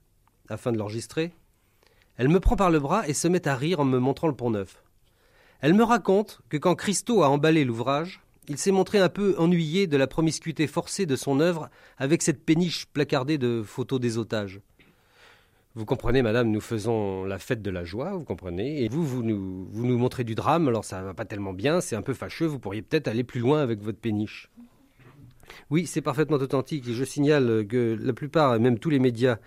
afin 0.48 0.72
de 0.72 0.78
l'enregistrer, 0.78 1.32
elle 2.16 2.28
me 2.28 2.40
prend 2.40 2.56
par 2.56 2.70
le 2.70 2.80
bras 2.80 3.06
et 3.06 3.14
se 3.14 3.28
met 3.28 3.46
à 3.46 3.54
rire 3.54 3.80
en 3.80 3.84
me 3.84 3.98
montrant 3.98 4.28
le 4.28 4.34
pont 4.34 4.50
neuf. 4.50 4.82
Elle 5.60 5.74
me 5.74 5.84
raconte 5.84 6.40
que 6.48 6.56
quand 6.56 6.74
Christo 6.74 7.22
a 7.22 7.28
emballé 7.28 7.64
l'ouvrage, 7.64 8.23
il 8.48 8.58
s'est 8.58 8.72
montré 8.72 8.98
un 8.98 9.08
peu 9.08 9.34
ennuyé 9.38 9.86
de 9.86 9.96
la 9.96 10.06
promiscuité 10.06 10.66
forcée 10.66 11.06
de 11.06 11.16
son 11.16 11.40
œuvre 11.40 11.70
avec 11.98 12.22
cette 12.22 12.44
péniche 12.44 12.86
placardée 12.86 13.38
de 13.38 13.62
photos 13.64 14.00
des 14.00 14.18
otages. 14.18 14.60
Vous 15.76 15.84
comprenez, 15.84 16.22
madame, 16.22 16.50
nous 16.50 16.60
faisons 16.60 17.24
la 17.24 17.38
fête 17.38 17.60
de 17.60 17.70
la 17.70 17.82
joie, 17.82 18.12
vous 18.12 18.22
comprenez, 18.22 18.84
et 18.84 18.88
vous, 18.88 19.04
vous 19.04 19.24
nous, 19.24 19.98
montrez 19.98 20.22
du 20.22 20.36
drame, 20.36 20.68
alors 20.68 20.84
ça 20.84 21.02
va 21.02 21.14
pas 21.14 21.24
tellement 21.24 21.52
bien, 21.52 21.80
c'est 21.80 21.96
un 21.96 22.02
peu 22.02 22.14
fâcheux, 22.14 22.46
vous 22.46 22.60
pourriez 22.60 22.82
peut-être 22.82 23.08
aller 23.08 23.24
plus 23.24 23.40
loin 23.40 23.60
avec 23.60 23.80
votre 23.80 23.98
péniche. 23.98 24.50
Oui, 25.70 25.86
c'est 25.86 26.00
parfaitement 26.00 26.36
authentique, 26.36 26.86
et 26.86 26.92
je 26.92 27.02
signale 27.02 27.66
que 27.66 27.98
la 28.00 28.12
plupart, 28.12 28.60
même 28.60 28.78
tous 28.78 28.90
les 28.90 29.00
médias, 29.00 29.38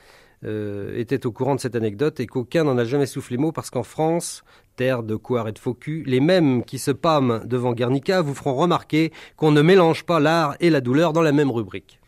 euh, 0.44 0.96
étaient 0.98 1.26
au 1.26 1.32
courant 1.32 1.56
de 1.56 1.60
cette 1.60 1.76
anecdote 1.76 2.20
et 2.20 2.28
qu'aucun 2.28 2.64
n'en 2.64 2.78
a 2.78 2.84
jamais 2.84 3.08
soufflé 3.08 3.38
mot 3.38 3.52
parce 3.52 3.72
qu'en 3.72 3.82
France, 3.82 4.44
terre 4.78 5.04
de 5.04 5.18
couards 5.18 5.50
et 5.50 5.52
de 5.52 5.60
faux 5.60 5.74
culs, 5.74 6.04
les 6.06 6.22
mêmes 6.22 6.63
qui 6.63 6.78
se 6.80 6.92
pâment 6.92 7.42
devant 7.44 7.74
Guernica 7.74 8.22
vous 8.22 8.34
feront 8.34 8.56
remarquer 8.56 9.12
qu'on 9.36 9.52
ne 9.52 9.62
mélange 9.62 10.06
pas 10.06 10.22
l'art 10.22 10.56
et 10.62 10.70
la 10.70 10.80
douleur 10.80 11.12
dans 11.12 11.22
la 11.22 11.34
même 11.34 11.52
rubrique. 11.52 12.00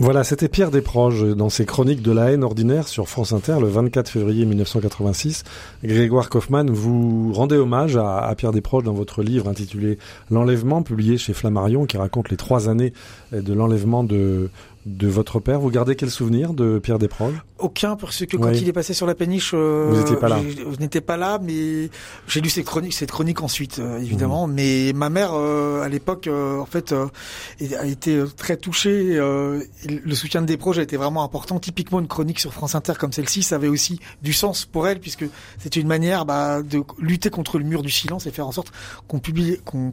Voilà, 0.00 0.24
c'était 0.24 0.48
Pierre 0.48 0.72
Desproges 0.72 1.22
dans 1.36 1.48
ses 1.48 1.64
chroniques 1.64 2.02
de 2.02 2.10
la 2.10 2.32
haine 2.32 2.42
ordinaire 2.42 2.88
sur 2.88 3.08
France 3.08 3.32
Inter 3.32 3.58
le 3.60 3.68
24 3.68 4.08
février 4.08 4.44
1986. 4.44 5.44
Grégoire 5.84 6.28
Kaufmann, 6.30 6.68
vous 6.68 7.32
rendez 7.32 7.56
hommage 7.56 7.96
à 7.96 8.34
Pierre 8.36 8.50
Desproges 8.50 8.82
dans 8.82 8.92
votre 8.92 9.22
livre 9.22 9.48
intitulé 9.48 9.98
L'enlèvement, 10.32 10.82
publié 10.82 11.16
chez 11.16 11.32
Flammarion, 11.32 11.86
qui 11.86 11.96
raconte 11.96 12.28
les 12.30 12.36
trois 12.36 12.68
années 12.68 12.92
de 13.30 13.54
l'enlèvement 13.54 14.02
de, 14.02 14.50
de 14.86 15.08
votre 15.08 15.40
père. 15.40 15.60
Vous 15.60 15.70
gardez 15.70 15.96
quel 15.96 16.10
souvenir 16.10 16.52
de 16.54 16.78
Pierre 16.78 16.98
Desproges? 16.98 17.42
Aucun, 17.58 17.96
parce 17.96 18.24
que 18.26 18.36
quand 18.36 18.48
Oui. 18.50 18.58
il 18.60 18.68
est 18.68 18.72
passé 18.72 18.92
sur 18.94 19.06
la 19.06 19.14
péniche, 19.14 19.52
euh, 19.54 19.88
Vous 19.90 20.00
étiez 20.00 20.16
pas 20.16 20.28
là. 20.28 20.38
Je 20.46 20.78
n'étais 20.80 21.00
pas 21.00 21.16
là, 21.16 21.38
mais 21.42 21.88
j'ai 22.28 22.40
lu 22.40 22.50
cette 22.50 22.66
chronique, 22.66 22.92
cette 22.92 23.10
chronique 23.10 23.40
ensuite, 23.42 23.78
euh, 23.78 23.98
évidemment. 23.98 24.46
Mais 24.46 24.92
ma 24.94 25.08
mère, 25.08 25.30
euh, 25.32 25.82
à 25.82 25.88
l'époque, 25.88 26.28
en 26.30 26.66
fait, 26.66 26.92
a 26.92 27.86
été 27.86 28.22
très 28.36 28.56
touchée. 28.56 29.14
le 29.16 30.14
soutien 30.14 30.42
de 30.42 30.46
des 30.46 30.56
projets 30.58 30.82
était 30.82 30.96
vraiment 30.98 31.24
important. 31.24 31.58
Typiquement, 31.58 32.00
une 32.00 32.08
chronique 32.08 32.38
sur 32.38 32.52
France 32.52 32.74
Inter 32.74 32.92
comme 32.98 33.12
celle-ci, 33.12 33.42
ça 33.42 33.56
avait 33.56 33.68
aussi 33.68 33.98
du 34.22 34.32
sens 34.32 34.66
pour 34.66 34.86
elle, 34.86 35.00
puisque 35.00 35.24
c'était 35.58 35.80
une 35.80 35.88
manière 35.88 36.26
bah, 36.26 36.62
de 36.62 36.82
lutter 36.98 37.30
contre 37.30 37.58
le 37.58 37.64
mur 37.64 37.82
du 37.82 37.90
silence 37.90 38.26
et 38.26 38.30
faire 38.30 38.46
en 38.46 38.52
sorte 38.52 38.72
qu'on 39.08 39.18
publie, 39.20 39.58
qu'on 39.64 39.92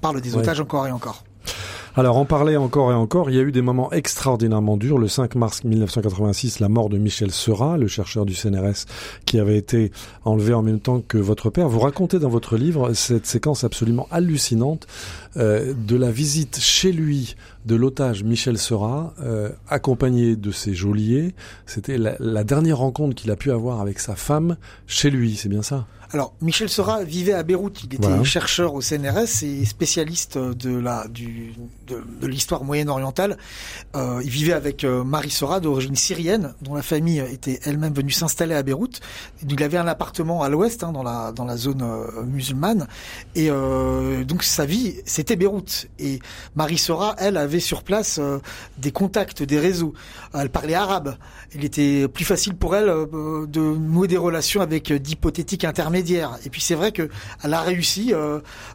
parle 0.00 0.20
des 0.20 0.34
Ouais. 0.34 0.40
otages 0.40 0.60
encore 0.60 0.86
et 0.86 0.90
encore. 0.90 1.24
Alors, 1.94 2.16
en 2.16 2.24
parler 2.24 2.56
encore 2.56 2.90
et 2.90 2.94
encore, 2.94 3.28
il 3.28 3.36
y 3.36 3.38
a 3.38 3.42
eu 3.42 3.52
des 3.52 3.60
moments 3.60 3.92
extraordinairement 3.92 4.78
durs. 4.78 4.96
Le 4.96 5.08
5 5.08 5.34
mars 5.34 5.62
1986, 5.62 6.58
la 6.60 6.70
mort 6.70 6.88
de 6.88 6.96
Michel 6.96 7.30
Seurat, 7.30 7.76
le 7.76 7.86
chercheur 7.86 8.24
du 8.24 8.34
CNRS, 8.34 8.86
qui 9.26 9.38
avait 9.38 9.58
été 9.58 9.92
enlevé 10.24 10.54
en 10.54 10.62
même 10.62 10.80
temps 10.80 11.02
que 11.06 11.18
votre 11.18 11.50
père. 11.50 11.68
Vous 11.68 11.80
racontez 11.80 12.18
dans 12.18 12.30
votre 12.30 12.56
livre 12.56 12.94
cette 12.94 13.26
séquence 13.26 13.62
absolument 13.62 14.08
hallucinante 14.10 14.86
euh, 15.36 15.74
de 15.76 15.96
la 15.96 16.10
visite 16.10 16.58
chez 16.60 16.92
lui 16.92 17.36
de 17.66 17.76
l'otage 17.76 18.24
Michel 18.24 18.56
Seurat, 18.56 19.12
euh, 19.22 19.50
accompagné 19.68 20.34
de 20.34 20.50
ses 20.50 20.72
geôliers. 20.72 21.34
C'était 21.66 21.98
la, 21.98 22.14
la 22.20 22.42
dernière 22.42 22.78
rencontre 22.78 23.14
qu'il 23.14 23.30
a 23.30 23.36
pu 23.36 23.50
avoir 23.50 23.82
avec 23.82 23.98
sa 23.98 24.16
femme 24.16 24.56
chez 24.86 25.10
lui, 25.10 25.36
c'est 25.36 25.50
bien 25.50 25.62
ça? 25.62 25.86
Alors, 26.14 26.34
Michel 26.42 26.68
Seurat 26.68 27.04
vivait 27.04 27.32
à 27.32 27.42
Beyrouth. 27.42 27.84
Il 27.84 27.94
était 27.94 28.06
Voilà. 28.06 28.22
chercheur 28.24 28.74
au 28.74 28.82
CNRS 28.82 29.44
et 29.44 29.64
spécialiste 29.64 30.36
de 30.36 30.76
la 30.76 31.08
du 31.08 31.54
de, 31.86 32.26
l'histoire 32.26 32.64
moyenne-orientale. 32.64 33.36
Euh, 33.96 34.20
il 34.24 34.30
vivait 34.30 34.52
avec 34.52 34.84
euh, 34.84 35.04
Marie 35.04 35.30
Seurat, 35.30 35.60
d'origine 35.60 35.96
syrienne, 35.96 36.54
dont 36.62 36.74
la 36.74 36.82
famille 36.82 37.18
était 37.18 37.60
elle-même 37.64 37.92
venue 37.92 38.10
s'installer 38.10 38.54
à 38.54 38.62
Beyrouth. 38.62 39.00
Il 39.48 39.62
avait 39.62 39.78
un 39.78 39.86
appartement 39.86 40.42
à 40.42 40.48
l'ouest, 40.48 40.82
hein, 40.82 40.92
dans 40.92 41.02
la 41.02 41.32
dans 41.32 41.44
la 41.44 41.56
zone 41.56 41.82
euh, 41.82 42.22
musulmane, 42.24 42.86
et 43.34 43.48
euh, 43.50 44.24
donc 44.24 44.42
sa 44.42 44.66
vie 44.66 44.96
c'était 45.04 45.36
Beyrouth. 45.36 45.86
Et 45.98 46.20
Marie 46.54 46.78
Seurat, 46.78 47.14
elle, 47.18 47.36
avait 47.36 47.60
sur 47.60 47.82
place 47.82 48.18
euh, 48.18 48.38
des 48.78 48.92
contacts, 48.92 49.42
des 49.42 49.58
réseaux. 49.58 49.94
Elle 50.34 50.50
parlait 50.50 50.74
arabe. 50.74 51.16
Il 51.54 51.64
était 51.64 52.08
plus 52.08 52.24
facile 52.24 52.54
pour 52.54 52.76
elle 52.76 52.88
euh, 52.88 53.46
de 53.46 53.60
nouer 53.60 54.08
des 54.08 54.16
relations 54.16 54.60
avec 54.60 54.92
d'hypothétiques 54.92 55.64
intermédiaires. 55.64 56.38
Et 56.44 56.50
puis 56.50 56.60
c'est 56.60 56.74
vrai 56.74 56.92
que 56.92 57.08
elle 57.42 57.54
a 57.54 57.60
réussi 57.60 58.12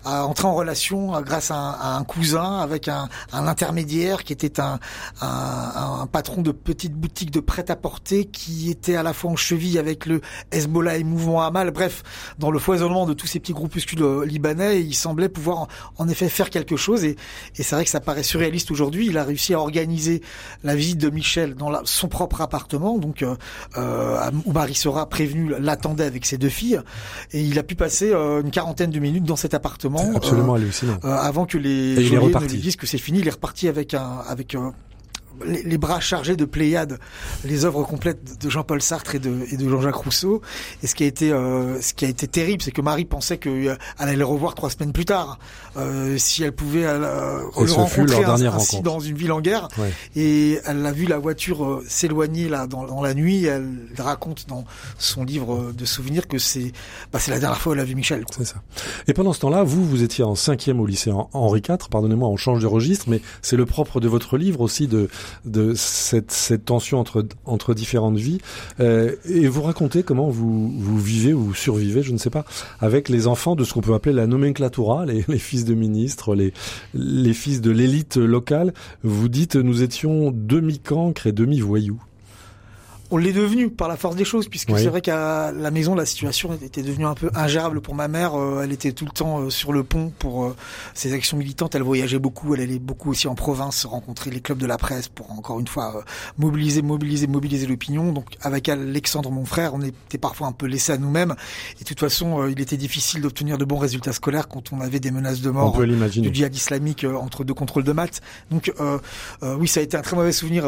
à 0.05 0.25
entrer 0.25 0.47
en 0.47 0.55
relation 0.55 1.19
grâce 1.21 1.51
à 1.51 1.55
un, 1.55 1.71
à 1.71 1.97
un 1.97 2.03
cousin 2.03 2.59
avec 2.59 2.87
un, 2.87 2.96
un 3.33 3.47
intermédiaire 3.47 4.23
qui 4.23 4.33
était 4.33 4.59
un, 4.59 4.79
un, 5.21 5.99
un 6.01 6.07
patron 6.07 6.41
de 6.41 6.51
petite 6.51 6.93
boutique 6.93 7.31
de 7.31 7.39
prêt-à-porter 7.39 8.25
qui 8.25 8.69
était 8.71 8.95
à 8.95 9.03
la 9.03 9.13
fois 9.13 9.31
en 9.31 9.35
cheville 9.35 9.77
avec 9.79 10.05
le 10.05 10.21
Hezbollah 10.51 10.97
et 10.97 11.03
Mouvement 11.03 11.41
Hamal. 11.43 11.71
Bref, 11.71 12.03
dans 12.39 12.51
le 12.51 12.59
foisonnement 12.59 13.05
de 13.05 13.13
tous 13.13 13.27
ces 13.27 13.39
petits 13.39 13.53
groupuscules 13.53 14.01
euh, 14.03 14.25
libanais, 14.25 14.81
il 14.81 14.93
semblait 14.93 15.29
pouvoir 15.29 15.57
en, 15.59 15.67
en 15.97 16.07
effet 16.09 16.29
faire 16.29 16.49
quelque 16.49 16.75
chose. 16.77 17.03
Et, 17.03 17.15
et 17.57 17.63
c'est 17.63 17.75
vrai 17.75 17.83
que 17.83 17.89
ça 17.91 17.99
paraît 17.99 18.23
surréaliste 18.23 18.71
aujourd'hui. 18.71 19.07
Il 19.07 19.17
a 19.17 19.23
réussi 19.23 19.53
à 19.53 19.59
organiser 19.59 20.21
la 20.63 20.75
visite 20.75 20.97
de 20.97 21.09
Michel 21.09 21.55
dans 21.55 21.69
la- 21.69 21.81
son 21.85 22.07
propre 22.07 22.41
appartement, 22.41 22.97
donc 22.97 23.21
euh, 23.21 23.35
euh, 23.77 24.31
où 24.45 24.51
Marie 24.53 24.75
Sora 24.75 25.07
prévenue 25.09 25.53
l'attendait 25.59 26.03
avec 26.05 26.25
ses 26.25 26.37
deux 26.37 26.49
filles, 26.49 26.81
et 27.31 27.41
il 27.41 27.57
a 27.59 27.63
pu 27.63 27.75
passer 27.75 28.11
euh, 28.11 28.41
une 28.41 28.51
quarantaine 28.51 28.89
de 28.91 28.99
minutes 28.99 29.23
dans 29.25 29.35
cet 29.35 29.53
appartement. 29.53 30.11
Absolument 30.15 30.53
euh, 30.53 30.57
hallucinant. 30.57 30.97
euh, 31.03 31.15
avant 31.15 31.45
que 31.45 31.57
les 31.57 31.69
Et 31.69 31.93
il 31.93 31.99
est 31.99 32.03
geôliers 32.03 32.33
ne 32.33 32.39
lui 32.39 32.57
disent 32.61 32.75
que 32.75 32.86
c'est 32.87 32.97
fini, 32.97 33.19
il 33.19 33.27
est 33.27 33.31
reparti 33.31 33.67
avec 33.67 33.93
un 33.93 34.19
avec 34.27 34.55
euh, 34.55 34.71
les, 35.45 35.63
les 35.63 35.77
bras 35.77 35.99
chargés 35.99 36.35
de 36.35 36.45
Pléiade, 36.45 36.99
les 37.45 37.65
œuvres 37.65 37.83
complètes 37.83 38.41
de 38.41 38.49
Jean-Paul 38.49 38.81
Sartre 38.81 39.15
et 39.15 39.19
de, 39.19 39.33
et 39.51 39.57
de 39.57 39.69
Jean-Jacques 39.69 39.95
Rousseau. 39.95 40.41
Et 40.83 40.87
ce 40.87 40.95
qui 40.95 41.03
a 41.03 41.07
été 41.07 41.31
euh, 41.31 41.79
ce 41.81 41.93
qui 41.93 42.05
a 42.05 42.07
été 42.09 42.27
terrible, 42.27 42.61
c'est 42.61 42.71
que 42.71 42.81
Marie 42.81 43.05
pensait 43.05 43.37
qu'elle 43.37 43.77
allait 43.97 44.15
le 44.15 44.25
revoir 44.25 44.55
trois 44.55 44.69
semaines 44.69 44.93
plus 44.93 45.05
tard, 45.05 45.39
euh, 45.77 46.17
si 46.17 46.43
elle 46.43 46.53
pouvait 46.53 46.85
euh, 46.85 47.41
le 47.59 47.65
leur 47.65 47.75
rencontrer 47.75 48.19
dernière 48.19 48.55
ainsi 48.55 48.77
rencontre. 48.77 48.83
dans 48.95 48.99
une 48.99 49.17
ville 49.17 49.31
en 49.31 49.41
guerre. 49.41 49.67
Ouais. 49.77 49.91
Et 50.15 50.59
elle 50.65 50.85
a 50.85 50.91
vu 50.91 51.05
la 51.05 51.17
voiture 51.17 51.63
euh, 51.65 51.83
s'éloigner 51.87 52.49
là 52.49 52.67
dans, 52.67 52.85
dans 52.85 53.01
la 53.01 53.13
nuit. 53.13 53.45
Elle 53.45 53.69
raconte 53.97 54.47
dans 54.47 54.65
son 54.97 55.23
livre 55.23 55.55
euh, 55.55 55.73
de 55.73 55.85
souvenirs 55.85 56.27
que 56.27 56.37
c'est 56.37 56.71
bah, 57.11 57.19
c'est 57.19 57.31
la 57.31 57.39
dernière 57.39 57.59
fois 57.59 57.71
où 57.71 57.75
elle 57.75 57.81
a 57.81 57.85
vu 57.85 57.95
Michel. 57.95 58.25
C'est 58.35 58.45
ça. 58.45 58.55
Et 59.07 59.13
pendant 59.13 59.33
ce 59.33 59.39
temps-là, 59.39 59.63
vous, 59.63 59.85
vous 59.85 60.03
étiez 60.03 60.23
en 60.23 60.35
cinquième 60.35 60.79
au 60.79 60.85
lycée 60.85 61.09
Hen- 61.11 61.27
Henri 61.33 61.61
IV. 61.67 61.77
Pardonnez-moi, 61.89 62.27
on 62.29 62.37
change 62.37 62.61
de 62.61 62.67
registre, 62.67 63.05
mais 63.09 63.21
c'est 63.41 63.55
le 63.55 63.65
propre 63.65 63.99
de 63.99 64.07
votre 64.07 64.37
livre 64.37 64.61
aussi 64.61 64.87
de 64.87 65.09
de 65.45 65.73
cette 65.75 66.31
cette 66.31 66.65
tension 66.65 66.99
entre 66.99 67.25
entre 67.45 67.73
différentes 67.73 68.17
vies. 68.17 68.39
Euh, 68.79 69.15
et 69.29 69.47
vous 69.47 69.61
racontez 69.61 70.03
comment 70.03 70.29
vous 70.29 70.69
vous 70.69 70.99
vivez 70.99 71.33
ou 71.33 71.53
survivez, 71.53 72.03
je 72.03 72.11
ne 72.11 72.17
sais 72.17 72.29
pas, 72.29 72.45
avec 72.79 73.09
les 73.09 73.27
enfants 73.27 73.55
de 73.55 73.63
ce 73.63 73.73
qu'on 73.73 73.81
peut 73.81 73.93
appeler 73.93 74.13
la 74.13 74.27
nomenclatura, 74.27 75.05
les, 75.05 75.25
les 75.27 75.39
fils 75.39 75.65
de 75.65 75.73
ministres, 75.73 76.35
les 76.35 76.53
les 76.93 77.33
fils 77.33 77.61
de 77.61 77.71
l'élite 77.71 78.17
locale. 78.17 78.73
Vous 79.03 79.29
dites, 79.29 79.55
nous 79.55 79.83
étions 79.83 80.31
demi-cancres 80.33 81.27
et 81.27 81.31
demi-voyous. 81.31 82.01
On 83.09 83.17
l'est 83.17 83.33
devenu 83.33 83.69
par 83.69 83.87
la 83.87 83.95
force 83.95 84.15
des 84.15 84.25
choses, 84.25 84.49
puisque 84.49 84.69
Oui. 84.69 84.81
c'est 84.81 84.89
vrai 84.89 85.01
qu'à 85.01 85.51
la 85.53 85.71
maison, 85.71 85.95
la 85.95 86.05
situation 86.05 86.53
était 86.61 86.81
devenue 86.81 87.05
un 87.05 87.13
peu 87.13 87.29
ingérable 87.35 87.79
pour 87.79 87.95
ma 87.95 88.07
mère. 88.09 88.35
Euh, 88.35 88.61
elle 88.63 88.73
était 88.73 88.91
tout 88.91 89.05
le 89.05 89.11
temps 89.11 89.39
euh, 89.39 89.49
sur 89.49 89.71
le 89.71 89.83
pont 89.83 90.11
pour 90.19 90.45
euh, 90.45 90.55
ses 90.93 91.13
actions 91.13 91.37
militantes. 91.37 91.73
Elle 91.75 91.83
voyageait 91.83 92.19
beaucoup. 92.19 92.53
Elle 92.53 92.61
allait 92.61 92.79
beaucoup 92.79 93.11
aussi 93.11 93.27
en 93.27 93.35
province 93.35 93.85
rencontrer 93.85 94.29
les 94.29 94.41
clubs 94.41 94.57
de 94.57 94.65
la 94.65 94.77
presse 94.77 95.07
pour 95.07 95.31
encore 95.31 95.59
une 95.59 95.67
fois 95.67 96.03
mobiliser, 96.37 96.81
mobiliser, 96.81 97.27
mobiliser 97.27 97.65
l'opinion. 97.65 98.11
Donc 98.11 98.25
avec 98.41 98.67
Alexandre, 98.67 99.31
mon 99.31 99.45
frère, 99.45 99.73
on 99.73 99.81
était 99.81 100.17
parfois 100.17 100.47
un 100.47 100.51
peu 100.51 100.65
laissés 100.65 100.91
à 100.91 100.97
nous-mêmes. 100.97 101.35
Et 101.79 101.83
de 101.83 101.87
toute 101.87 101.99
façon, 101.99 102.45
il 102.47 102.59
était 102.59 102.77
difficile 102.77 103.21
d'obtenir 103.21 103.57
de 103.57 103.63
bons 103.63 103.77
résultats 103.77 104.13
scolaires 104.13 104.49
quand 104.49 104.73
on 104.73 104.81
avait 104.81 104.99
des 104.99 105.11
menaces 105.11 105.41
de 105.41 105.49
mort 105.49 105.77
du 105.77 106.33
djihad 106.33 106.53
islamique 106.55 107.05
entre 107.05 107.43
deux 107.45 107.53
contrôles 107.53 107.83
de 107.85 107.93
maths. 107.93 108.21
Donc 108.51 108.73
oui, 109.41 109.67
ça 109.67 109.79
a 109.79 109.83
été 109.83 109.95
un 109.95 110.01
très 110.01 110.15
mauvais 110.15 110.31
souvenir 110.33 110.63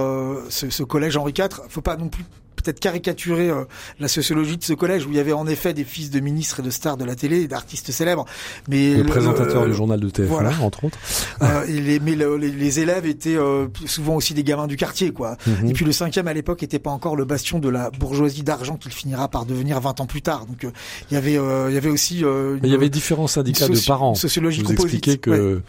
ce, 0.50 0.70
ce 0.70 0.84
collège 0.84 1.18
Henri 1.18 1.34
IV. 1.38 1.50
Faut 1.68 1.82
pas 1.82 1.98
non 1.98 2.08
plus 2.08 2.24
peut-être 2.62 2.82
caricaturer 2.82 3.50
euh, 3.50 3.64
la 4.02 4.10
sociologie 4.10 4.58
de 4.58 4.64
ce 4.66 4.74
collège 4.74 5.06
où 5.06 5.12
il 5.12 5.16
y 5.16 5.20
avait 5.20 5.32
en 5.32 5.48
effet 5.48 5.74
des 5.74 5.86
fils 5.86 6.10
de 6.12 6.20
ministres 6.20 6.60
et 6.60 6.64
de 6.64 6.70
stars 6.70 6.98
de 6.98 7.06
la 7.06 7.16
télé 7.16 7.40
et 7.44 7.48
d'artistes 7.48 7.90
célèbres. 7.90 8.26
Mais 8.68 8.96
Le 8.96 9.06
présentateur 9.06 9.64
euh, 9.64 9.68
du 9.68 9.74
journal 9.74 9.98
de 9.98 10.10
TF1, 10.10 10.26
voilà. 10.26 10.52
entre 10.62 10.84
autres. 10.84 10.98
euh, 11.42 11.64
et 11.68 11.80
les, 11.80 12.02
mais 12.02 12.16
le- 12.16 12.36
les, 12.36 12.52
les 12.52 12.80
élèves 12.82 13.06
étaient 13.06 13.38
euh, 13.38 13.68
souvent 13.86 14.16
aussi 14.16 14.34
des 14.34 14.44
gamins 14.44 14.68
du 14.68 14.76
quartier, 14.76 15.14
quoi. 15.14 15.38
Mhm. 15.48 15.70
Et 15.70 15.74
puis 15.74 15.86
le 15.86 15.94
cinquième 15.94 16.28
à 16.28 16.34
l'époque 16.34 16.62
était 16.62 16.80
pas 16.80 16.92
encore 16.92 17.16
le 17.16 17.24
bastion 17.24 17.60
de 17.60 17.70
la 17.70 17.92
bourgeoisie 17.92 18.44
d'argent 18.44 18.76
qu'il 18.76 18.92
finira 18.92 19.30
par 19.30 19.46
devenir 19.46 19.80
20 19.80 20.02
ans 20.02 20.06
plus 20.06 20.22
tard. 20.22 20.46
Donc 20.46 20.66
euh, 20.66 20.72
il 21.10 21.14
y 21.14 21.18
avait, 21.18 21.38
euh, 21.38 21.68
il 21.70 21.76
y 21.76 21.78
avait 21.78 21.88
aussi 21.90 22.26
euh, 22.26 22.56
une- 22.56 22.62
Mais 22.62 22.68
il 22.68 22.72
y 22.72 22.76
avait 22.76 22.90
différents 22.90 23.28
syndicats 23.28 23.70
de 23.70 23.80
parents. 23.88 24.16
sociologie 24.16 24.64
Vous 24.64 24.68
composite. 24.68 24.96
expliquez 24.96 25.18
que 25.18 25.62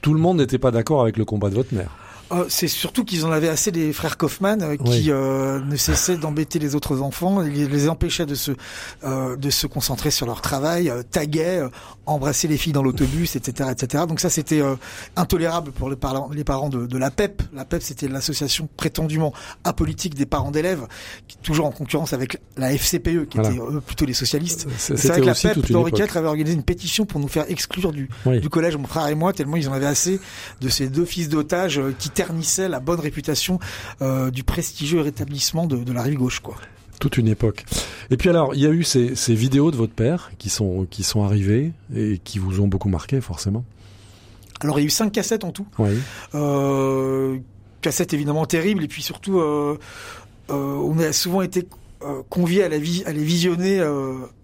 tout 0.00 0.14
le 0.14 0.20
monde 0.20 0.38
n'était 0.38 0.56
pas 0.58 0.70
d'accord 0.70 1.02
avec 1.02 1.18
le 1.18 1.26
combat 1.26 1.50
de 1.50 1.56
votre 1.56 1.74
mère. 1.74 1.90
Euh, 2.30 2.44
c'est 2.48 2.68
surtout 2.68 3.04
qu'ils 3.04 3.24
en 3.24 3.30
avaient 3.32 3.48
assez 3.48 3.70
des 3.72 3.92
frères 3.92 4.18
Kaufmann 4.18 4.62
euh, 4.62 4.76
Oui. 4.80 5.02
qui 5.02 5.10
euh, 5.10 5.60
ne 5.60 5.76
cessaient 5.76 6.16
d'embêter 6.18 6.58
les 6.58 6.74
autres 6.74 7.00
enfants, 7.00 7.42
ils 7.42 7.68
les 7.68 7.88
empêchaient 7.88 8.26
de 8.26 8.34
se 8.34 8.52
euh, 9.04 9.36
de 9.36 9.48
se 9.50 9.66
concentrer 9.66 10.10
sur 10.10 10.26
leur 10.26 10.42
travail, 10.42 10.90
euh, 10.90 11.02
taguaient, 11.02 11.62
embrassaient 12.04 12.48
les 12.48 12.58
filles 12.58 12.74
dans 12.74 12.82
l'autobus, 12.82 13.34
etc., 13.36 13.70
etc. 13.72 14.04
Donc 14.06 14.20
ça 14.20 14.28
c'était 14.28 14.60
euh, 14.60 14.74
intolérable 15.16 15.72
pour 15.72 15.88
les 15.88 15.96
parents 15.96 16.28
les 16.32 16.44
parents 16.44 16.68
de, 16.68 16.86
de 16.86 16.98
la 16.98 17.10
PEP. 17.10 17.42
La 17.54 17.64
PEP 17.64 17.82
c'était 17.82 18.08
l'association 18.08 18.68
prétendument 18.76 19.32
apolitique 19.64 20.14
des 20.14 20.26
parents 20.26 20.50
d'élèves, 20.50 20.86
qui 21.28 21.38
toujours 21.38 21.64
en 21.66 21.70
concurrence 21.72 22.12
avec 22.12 22.38
la 22.58 22.72
FCPE 22.76 23.26
qui 23.28 23.38
Voilà. 23.38 23.50
était 23.54 23.80
plutôt 23.86 24.04
les 24.04 24.12
socialistes. 24.12 24.66
C'est- 24.76 24.94
vrai 25.08 25.20
que 25.20 25.26
la 25.26 25.34
PEP 25.34 25.56
époque. 25.70 25.98
IV 25.98 26.16
avait 26.18 26.28
organisé 26.28 26.54
une 26.54 26.62
pétition 26.62 27.06
pour 27.06 27.20
nous 27.20 27.28
faire 27.28 27.46
exclure 27.48 27.92
du, 27.92 28.10
Oui. 28.26 28.40
du 28.40 28.50
collège, 28.50 28.76
mon 28.76 28.86
frère 28.86 29.08
et 29.08 29.14
moi, 29.14 29.32
tellement 29.32 29.56
ils 29.56 29.68
en 29.68 29.72
avaient 29.72 29.86
assez 29.86 30.20
de 30.60 30.68
ces 30.68 30.88
deux 30.88 31.04
fils 31.06 31.30
d'otages 31.30 31.80
qui 31.98 32.10
ternissaient 32.18 32.68
la 32.68 32.80
bonne 32.80 32.98
réputation 33.00 33.60
euh, 34.02 34.30
du 34.32 34.42
prestigieux 34.42 35.00
rétablissement 35.00 35.66
de, 35.68 35.76
de 35.76 35.92
la 35.92 36.02
rive 36.02 36.18
gauche. 36.18 36.40
quoi. 36.40 36.56
Toute 36.98 37.16
une 37.16 37.28
époque. 37.28 37.64
Et 38.10 38.16
puis 38.16 38.28
alors, 38.28 38.56
il 38.56 38.60
y 38.60 38.66
a 38.66 38.70
eu 38.70 38.82
ces, 38.82 39.14
ces 39.14 39.34
vidéos 39.34 39.70
de 39.70 39.76
votre 39.76 39.92
père 39.92 40.32
qui 40.38 40.50
sont 40.50 40.84
qui 40.90 41.04
sont 41.04 41.22
arrivées 41.22 41.70
et 41.94 42.18
qui 42.24 42.40
vous 42.40 42.58
ont 42.60 42.66
beaucoup 42.66 42.88
marqué 42.88 43.20
forcément. 43.20 43.64
Alors 44.60 44.80
il 44.80 44.82
y 44.82 44.84
a 44.86 44.88
eu 44.88 44.90
cinq 44.90 45.12
cassettes 45.12 45.44
en 45.44 45.52
tout. 45.52 45.66
Oui. 45.78 45.90
Euh, 46.34 47.38
cassettes 47.82 48.12
évidemment 48.14 48.44
terribles 48.46 48.82
et 48.82 48.88
puis 48.88 49.02
surtout 49.02 49.38
euh, 49.38 49.78
euh, 50.50 50.54
on 50.90 50.98
a 50.98 51.12
souvent 51.12 51.42
été 51.42 51.68
conviés 52.28 52.64
à, 52.64 52.68
la 52.68 52.78
vi- 52.78 53.04
à 53.06 53.12
les 53.12 53.22
visionner 53.24 53.80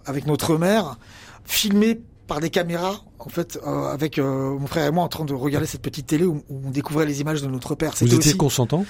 avec 0.06 0.26
notre 0.26 0.56
mère, 0.58 0.96
filmées 1.44 2.00
par 2.26 2.40
des 2.40 2.50
caméras, 2.50 3.02
en 3.18 3.28
fait, 3.28 3.58
euh, 3.66 3.92
avec 3.92 4.18
euh, 4.18 4.58
mon 4.58 4.66
frère 4.66 4.86
et 4.86 4.90
moi 4.90 5.04
en 5.04 5.08
train 5.08 5.24
de 5.24 5.34
regarder 5.34 5.66
cette 5.66 5.82
petite 5.82 6.06
télé 6.06 6.24
où, 6.24 6.42
où 6.48 6.62
on 6.66 6.70
découvrait 6.70 7.06
les 7.06 7.20
images 7.20 7.42
de 7.42 7.46
notre 7.48 7.74
père. 7.74 7.92
Vous 8.00 8.06
étiez 8.06 8.18
aussi- 8.18 8.36
consentant? 8.36 8.84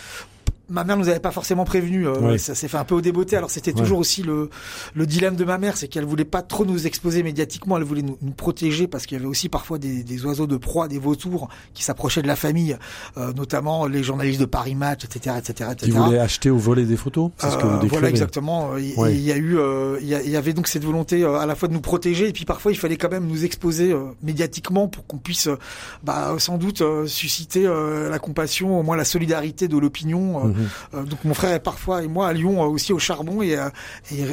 Ma 0.69 0.85
mère 0.85 0.97
nous 0.97 1.09
avait 1.09 1.21
pas 1.21 1.31
forcément 1.31 1.65
prévenu. 1.65 2.07
euh, 2.07 2.15
Ouais. 2.21 2.39
Ça 2.39 2.55
s'est 2.55 2.69
fait 2.69 2.77
un 2.79 2.85
peu 2.85 2.95
au 2.95 3.01
débeauté. 3.01 3.37
Alors 3.37 3.51
c'était 3.51 3.73
Ouais. 3.75 3.81
toujours 3.83 3.99
aussi 3.99 4.23
le, 4.23 4.51
le 4.95 5.07
dilemme 5.07 5.37
de 5.37 5.45
ma 5.45 5.59
mère, 5.59 5.77
c'est 5.77 5.89
qu'elle 5.89 6.05
voulait 6.05 6.25
pas 6.25 6.43
trop 6.43 6.65
nous 6.65 6.87
exposer 6.87 7.23
médiatiquement. 7.23 7.77
Elle 7.77 7.83
voulait 7.85 8.03
nous, 8.03 8.17
nous 8.23 8.33
protéger 8.33 8.87
parce 8.87 9.07
qu'il 9.07 9.17
y 9.17 9.21
avait 9.21 9.29
aussi 9.29 9.49
parfois 9.49 9.79
des, 9.79 10.03
des 10.03 10.25
oiseaux 10.25 10.47
de 10.47 10.57
proie, 10.57 10.89
des 10.89 10.99
vautours 10.99 11.49
qui 11.75 11.83
s'approchaient 11.85 12.23
de 12.23 12.27
la 12.29 12.37
famille, 12.37 12.77
euh, 13.17 13.33
notamment 13.35 13.87
les 13.87 14.03
journalistes 14.03 14.41
de 14.41 14.45
Paris 14.47 14.75
Match, 14.75 15.05
etc., 15.05 15.37
etc., 15.39 15.71
etc. 15.73 15.91
Qui 15.93 15.97
voulait 15.97 16.19
acheter 16.19 16.51
ou 16.51 16.59
voler 16.59 16.85
des 16.85 16.97
photos 16.97 17.31
C'est 17.39 17.51
ce 17.51 17.57
que 17.57 17.63
vous 17.63 17.73
décrivez. 17.75 17.89
voilà 17.91 18.09
exactement. 18.09 18.71
Ouais. 18.71 19.15
Il 19.15 19.21
y 19.21 19.33
a 19.33 19.37
eu, 19.37 19.59
euh, 19.59 19.99
il 20.01 20.09
y, 20.09 20.37
avait 20.37 20.53
donc 20.53 20.69
cette 20.69 20.85
volonté 20.85 21.23
euh, 21.25 21.39
à 21.39 21.47
la 21.47 21.55
fois 21.55 21.69
de 21.69 21.75
nous 21.75 21.81
protéger 21.81 22.29
et 22.29 22.33
puis 22.33 22.45
parfois 22.45 22.73
il 22.73 22.77
fallait 22.79 22.97
quand 22.97 23.11
même 23.11 23.27
nous 23.27 23.45
exposer 23.45 23.93
euh, 23.93 24.05
médiatiquement 24.23 24.89
pour 24.89 25.07
qu'on 25.07 25.19
puisse, 25.19 25.47
euh, 25.49 25.57
bah, 26.03 26.35
sans 26.39 26.59
doute 26.59 26.81
euh, 26.83 27.07
susciter 27.07 27.67
euh, 27.67 28.09
la 28.11 28.19
compassion, 28.19 28.79
au 28.79 28.83
moins 28.83 28.97
la 28.97 29.05
solidarité 29.05 29.69
de 29.69 29.77
l'opinion. 29.79 30.49
euh, 30.49 30.54
Euh, 30.95 31.03
donc 31.05 31.25
mon 31.25 31.35
frère 31.35 31.61
parfois 31.61 32.03
et 32.03 32.09
moi 32.09 32.29
allions 32.29 32.63
euh, 32.63 32.67
aussi 32.67 32.93
au 32.93 32.99
charbon 32.99 33.43
et, 33.43 33.57
euh, 33.57 33.69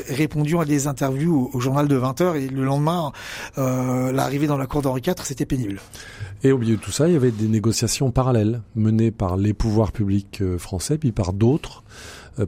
répondions 0.10 0.60
à 0.60 0.66
des 0.66 0.88
interviews 0.88 1.50
au, 1.54 1.60
journal 1.60 1.88
de 1.88 1.96
20 1.96 2.22
h 2.22 2.36
et 2.36 2.48
le 2.48 2.64
lendemain, 2.64 3.12
l'arrivée 3.58 4.48
dans 4.48 4.58
la 4.58 4.66
cour 4.66 4.82
d'Henri 4.82 5.02
IV, 5.06 5.16
c'était 5.24 5.46
pénible. 5.46 5.80
Et 6.44 6.52
au 6.52 6.58
milieu 6.58 6.76
de 6.76 6.82
tout 6.82 6.92
ça, 6.92 7.08
il 7.08 7.14
y 7.14 7.16
avait 7.16 7.32
des 7.32 7.48
négociations 7.48 8.12
parallèles 8.12 8.62
menées 8.76 9.12
par 9.12 9.38
les 9.38 9.54
pouvoirs 9.54 9.92
publics 9.92 10.42
français, 10.58 10.98
puis 10.98 11.12
par 11.12 11.34
d'autres. 11.34 11.84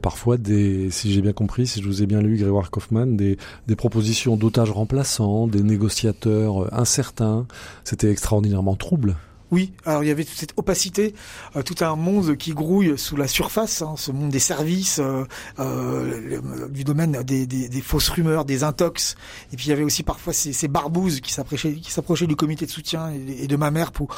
Parfois 0.02 0.36
des, 0.36 0.90
si 0.90 1.12
j'ai 1.12 1.20
bien 1.20 1.32
compris, 1.32 1.66
si 1.66 1.80
je 1.80 1.86
vous 1.86 2.02
ai 2.02 2.06
bien 2.06 2.20
lu, 2.20 2.36
Grégoire 2.36 2.70
Kaufmann, 2.70 3.16
des, 3.16 3.36
propositions 3.76 4.36
d'otages 4.36 4.70
remplaçants, 4.70 5.46
des 5.46 5.62
négociateurs 5.62 6.74
incertains. 6.74 7.46
C'était 7.84 8.10
extraordinairement 8.10 8.74
trouble. 8.74 9.16
Oui, 9.54 9.72
alors 9.86 10.02
il 10.02 10.08
y 10.08 10.10
avait 10.10 10.24
toute 10.24 10.36
cette 10.36 10.54
opacité, 10.56 11.14
euh, 11.54 11.62
tout 11.62 11.76
un 11.84 11.94
monde 11.94 12.36
qui 12.36 12.54
grouille 12.54 12.98
sous 12.98 13.14
la 13.14 13.28
surface, 13.28 13.82
hein, 13.82 13.94
ce 13.96 14.10
monde 14.10 14.30
des 14.30 14.40
services, 14.40 14.98
euh, 14.98 15.22
euh, 15.60 16.40
du 16.70 16.82
domaine 16.82 17.22
des, 17.22 17.80
fausses 17.80 18.08
rumeurs, 18.08 18.44
des 18.44 18.64
intox, 18.64 19.14
et 19.52 19.56
puis 19.56 19.66
il 19.66 19.68
y 19.68 19.72
avait 19.72 19.84
aussi 19.84 20.02
parfois 20.02 20.32
ces, 20.32 20.66
barbouzes 20.66 21.20
qui 21.20 21.32
s'approchaient, 21.32 22.26
du 22.26 22.34
comité 22.34 22.66
de 22.66 22.70
soutien 22.72 23.12
et 23.12 23.46
de 23.46 23.54
ma 23.56 23.70
mère 23.70 23.92
pour, 23.92 24.08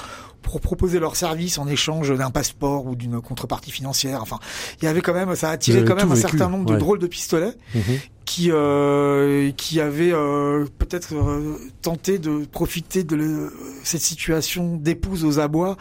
pour 0.46 0.60
proposer 0.60 0.98
leurs 0.98 1.16
services 1.16 1.58
en 1.58 1.66
échange 1.66 2.16
d'un 2.16 2.30
passeport 2.30 2.86
ou 2.86 2.94
d'une 2.96 3.20
contrepartie 3.20 3.70
financière. 3.70 4.22
Enfin, 4.22 4.38
il 4.80 4.84
y 4.84 4.88
avait 4.88 5.00
quand 5.02 5.12
même, 5.12 5.34
ça 5.34 5.50
a 5.50 5.52
attiré 5.52 5.80
Vous 5.80 5.86
quand 5.86 5.96
même 5.96 6.10
un 6.10 6.14
vécu, 6.14 6.28
certain 6.28 6.48
nombre 6.48 6.70
ouais. 6.70 6.76
de 6.76 6.80
drôles 6.80 6.98
de 7.00 7.06
pistolets 7.06 7.52
Mhm. 7.74 7.82
qui 8.24 8.50
euh, 8.52 9.50
qui 9.56 9.80
avait 9.80 10.12
euh, 10.12 10.64
peut-être 10.78 11.14
euh, 11.14 11.58
tenté 11.82 12.18
de 12.18 12.44
profiter 12.50 13.02
de 13.04 13.16
le- 13.16 13.52
cette 13.84 14.00
situation 14.00 14.76
d'épouse 14.76 15.24
aux 15.24 15.38
abois. 15.38 15.76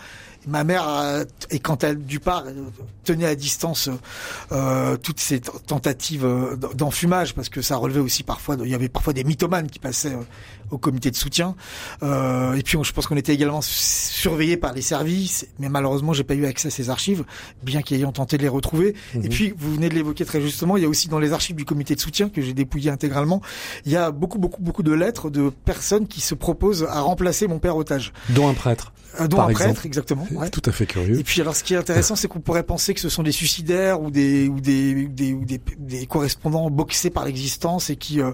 Ma 0.47 0.63
mère, 0.63 0.87
a- 0.87 1.23
et 1.49 1.59
quand 1.59 1.83
elle 1.83 1.97
du 2.03 2.19
part 2.19 2.43
tenait 3.03 3.25
à 3.25 3.35
distance 3.35 3.89
euh, 4.51 4.97
toutes 4.97 5.19
ces 5.19 5.39
tentatives 5.39 6.25
euh, 6.25 6.55
d'enfumage, 6.75 7.33
parce 7.33 7.49
que 7.49 7.61
ça 7.61 7.77
relevait 7.77 7.99
aussi 7.99 8.23
parfois, 8.23 8.55
il 8.63 8.69
y 8.69 8.75
avait 8.75 8.89
parfois 8.89 9.13
des 9.13 9.23
mythomanes 9.23 9.67
qui 9.69 9.79
passaient 9.79 10.13
euh, 10.13 10.21
au 10.71 10.77
comité 10.77 11.11
de 11.11 11.15
soutien. 11.15 11.55
Euh, 12.03 12.53
et 12.53 12.63
puis 12.63 12.77
on- 12.77 12.83
je 12.83 12.91
pense 12.93 13.07
qu'on 13.07 13.17
était 13.17 13.33
également 13.33 13.61
su- 13.61 13.73
surveillés 13.73 14.57
par 14.57 14.73
les 14.73 14.81
services, 14.81 15.47
mais 15.59 15.69
malheureusement 15.69 16.13
j'ai 16.13 16.23
pas 16.23 16.35
eu 16.35 16.45
accès 16.45 16.67
à 16.67 16.71
ces 16.71 16.89
archives, 16.89 17.23
bien 17.63 17.81
qu'ayant 17.81 18.11
tenté 18.11 18.37
de 18.37 18.43
les 18.43 18.47
retrouver. 18.49 18.95
Mhm. 19.15 19.25
Et 19.25 19.29
puis 19.29 19.53
vous 19.57 19.73
venez 19.73 19.89
de 19.89 19.95
l'évoquer 19.95 20.25
très 20.25 20.41
justement, 20.41 20.77
il 20.77 20.83
y 20.83 20.85
a 20.85 20.89
aussi 20.89 21.07
dans 21.07 21.19
les 21.19 21.33
archives 21.33 21.55
du 21.55 21.65
comité 21.65 21.95
de 21.95 21.99
soutien 22.01 22.29
que 22.29 22.41
j'ai 22.41 22.53
dépouillé 22.53 22.89
intégralement, 22.91 23.41
il 23.85 23.91
y 23.91 23.95
a 23.95 24.11
beaucoup 24.11 24.39
beaucoup 24.39 24.61
beaucoup 24.61 24.83
de 24.83 24.91
lettres 24.93 25.29
de 25.29 25.49
personnes 25.49 26.07
qui 26.07 26.21
se 26.21 26.35
proposent 26.35 26.85
à 26.89 27.01
remplacer 27.01 27.47
mon 27.47 27.59
père 27.59 27.75
otage, 27.77 28.13
Dont 28.29 28.47
un 28.47 28.53
prêtre. 28.53 28.91
Euh, 29.21 29.27
dont 29.29 29.37
Par 29.37 29.45
un 29.45 29.49
exemple. 29.49 29.71
prêtre 29.71 29.85
exactement. 29.85 30.27
Ouais. 30.35 30.49
Tout 30.49 30.61
à 30.65 30.71
fait 30.71 30.85
curieux. 30.85 31.19
Et 31.19 31.23
puis 31.23 31.41
alors 31.41 31.55
ce 31.55 31.63
qui 31.63 31.73
est 31.73 31.77
intéressant 31.77 32.15
c'est 32.15 32.27
qu'on 32.27 32.39
pourrait 32.39 32.63
penser 32.63 32.93
que 32.93 32.99
ce 32.99 33.09
sont 33.09 33.23
des 33.23 33.31
suicidaires 33.31 34.01
ou 34.01 34.11
des 34.11 34.47
ou 34.47 34.59
des 34.59 35.05
ou 35.05 35.09
des, 35.09 35.33
ou 35.33 35.45
des, 35.45 35.61
des 35.77 36.05
correspondants 36.05 36.69
boxés 36.69 37.09
par 37.09 37.25
l'existence 37.25 37.89
et 37.89 37.95
qui 37.95 38.21
euh, 38.21 38.31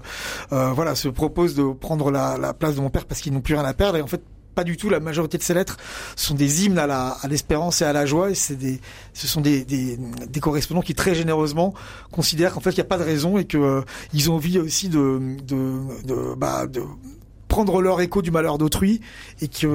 euh, 0.52 0.72
voilà 0.72 0.94
se 0.94 1.08
proposent 1.08 1.54
de 1.54 1.72
prendre 1.72 2.10
la, 2.10 2.38
la 2.38 2.52
place 2.54 2.76
de 2.76 2.80
mon 2.80 2.90
père 2.90 3.06
parce 3.06 3.20
qu'ils 3.20 3.32
n'ont 3.32 3.40
plus 3.40 3.54
rien 3.54 3.64
à 3.64 3.74
perdre 3.74 3.96
et 3.98 4.02
en 4.02 4.06
fait 4.06 4.22
pas 4.54 4.64
du 4.64 4.76
tout. 4.76 4.90
La 4.90 5.00
majorité 5.00 5.38
de 5.38 5.42
ces 5.42 5.54
lettres 5.54 5.78
sont 6.14 6.34
des 6.34 6.64
hymnes 6.66 6.78
à 6.78 6.86
la 6.86 7.16
à 7.22 7.28
l'espérance 7.28 7.80
et 7.80 7.84
à 7.84 7.92
la 7.92 8.04
joie. 8.06 8.30
Et 8.30 8.34
c'est 8.34 8.56
des, 8.56 8.80
ce 9.14 9.26
sont 9.26 9.40
des, 9.40 9.64
des, 9.64 9.96
des 10.28 10.40
correspondants 10.40 10.82
qui 10.82 10.94
très 10.94 11.14
généreusement 11.14 11.72
considèrent 12.10 12.52
qu'en 12.52 12.60
fait 12.60 12.70
il 12.72 12.76
n'y 12.76 12.82
a 12.82 12.84
pas 12.84 12.98
de 12.98 13.02
raison 13.02 13.38
et 13.38 13.46
que 13.46 13.56
euh, 13.56 13.80
ils 14.12 14.30
ont 14.30 14.34
envie 14.34 14.58
aussi 14.58 14.88
de 14.88 15.36
de 15.46 15.78
de, 16.04 16.34
bah, 16.36 16.66
de 16.66 16.82
prendre 17.52 17.82
leur 17.82 18.00
écho 18.00 18.22
du 18.22 18.30
malheur 18.30 18.56
d'autrui 18.56 19.02
et 19.42 19.48
qu'il 19.48 19.68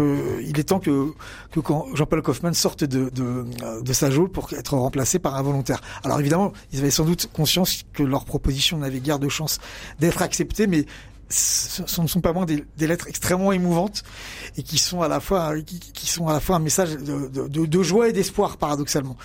est 0.58 0.64
temps 0.64 0.80
que, 0.80 1.14
que 1.52 1.60
quand 1.60 1.86
Jean-Paul 1.94 2.24
Kaufmann 2.24 2.56
sorte 2.56 2.84
de, 2.84 3.10
de, 3.12 3.46
de 3.84 3.94
sa 3.94 4.10
geôle 4.10 4.30
pour 4.30 4.52
être 4.54 4.76
remplacé 4.76 5.20
par 5.20 5.36
un 5.36 5.44
volontaire. 5.44 5.80
Alors 6.04 6.20
évidemment, 6.20 6.54
ils 6.74 6.80
avaient 6.80 6.90
sans 6.90 7.06
doute 7.06 7.30
conscience 7.32 7.84
que 7.94 8.02
leur 8.02 8.26
proposition 8.26 8.80
n'avait 8.80 9.00
guère 9.00 9.20
de 9.20 9.30
chance 9.30 9.60
d'être 10.00 10.24
acceptée, 10.24 10.66
mais 10.66 10.86
ce 11.30 12.02
ne 12.02 12.08
sont 12.08 12.22
pas 12.22 12.34
moins 12.34 12.46
des, 12.46 12.64
des 12.78 12.88
lettres 12.88 13.08
extrêmement 13.08 13.52
émouvantes 13.52 14.04
et 14.58 14.64
qui 14.64 14.78
sont 14.80 15.02
à 15.04 15.08
la 15.08 15.20
fois 15.20 15.60
qui, 15.62 15.80
qui 15.80 16.08
sont 16.08 16.28
à 16.30 16.34
la 16.34 16.40
fois 16.40 16.56
un 16.56 16.60
message 16.60 16.96
de, 16.98 17.28
de, 17.28 17.48
de- 17.48 17.66
de 17.68 17.84
joie 17.84 18.10
et 18.10 18.14
d'espoir 18.14 18.58
paradoxalement. 18.58 19.18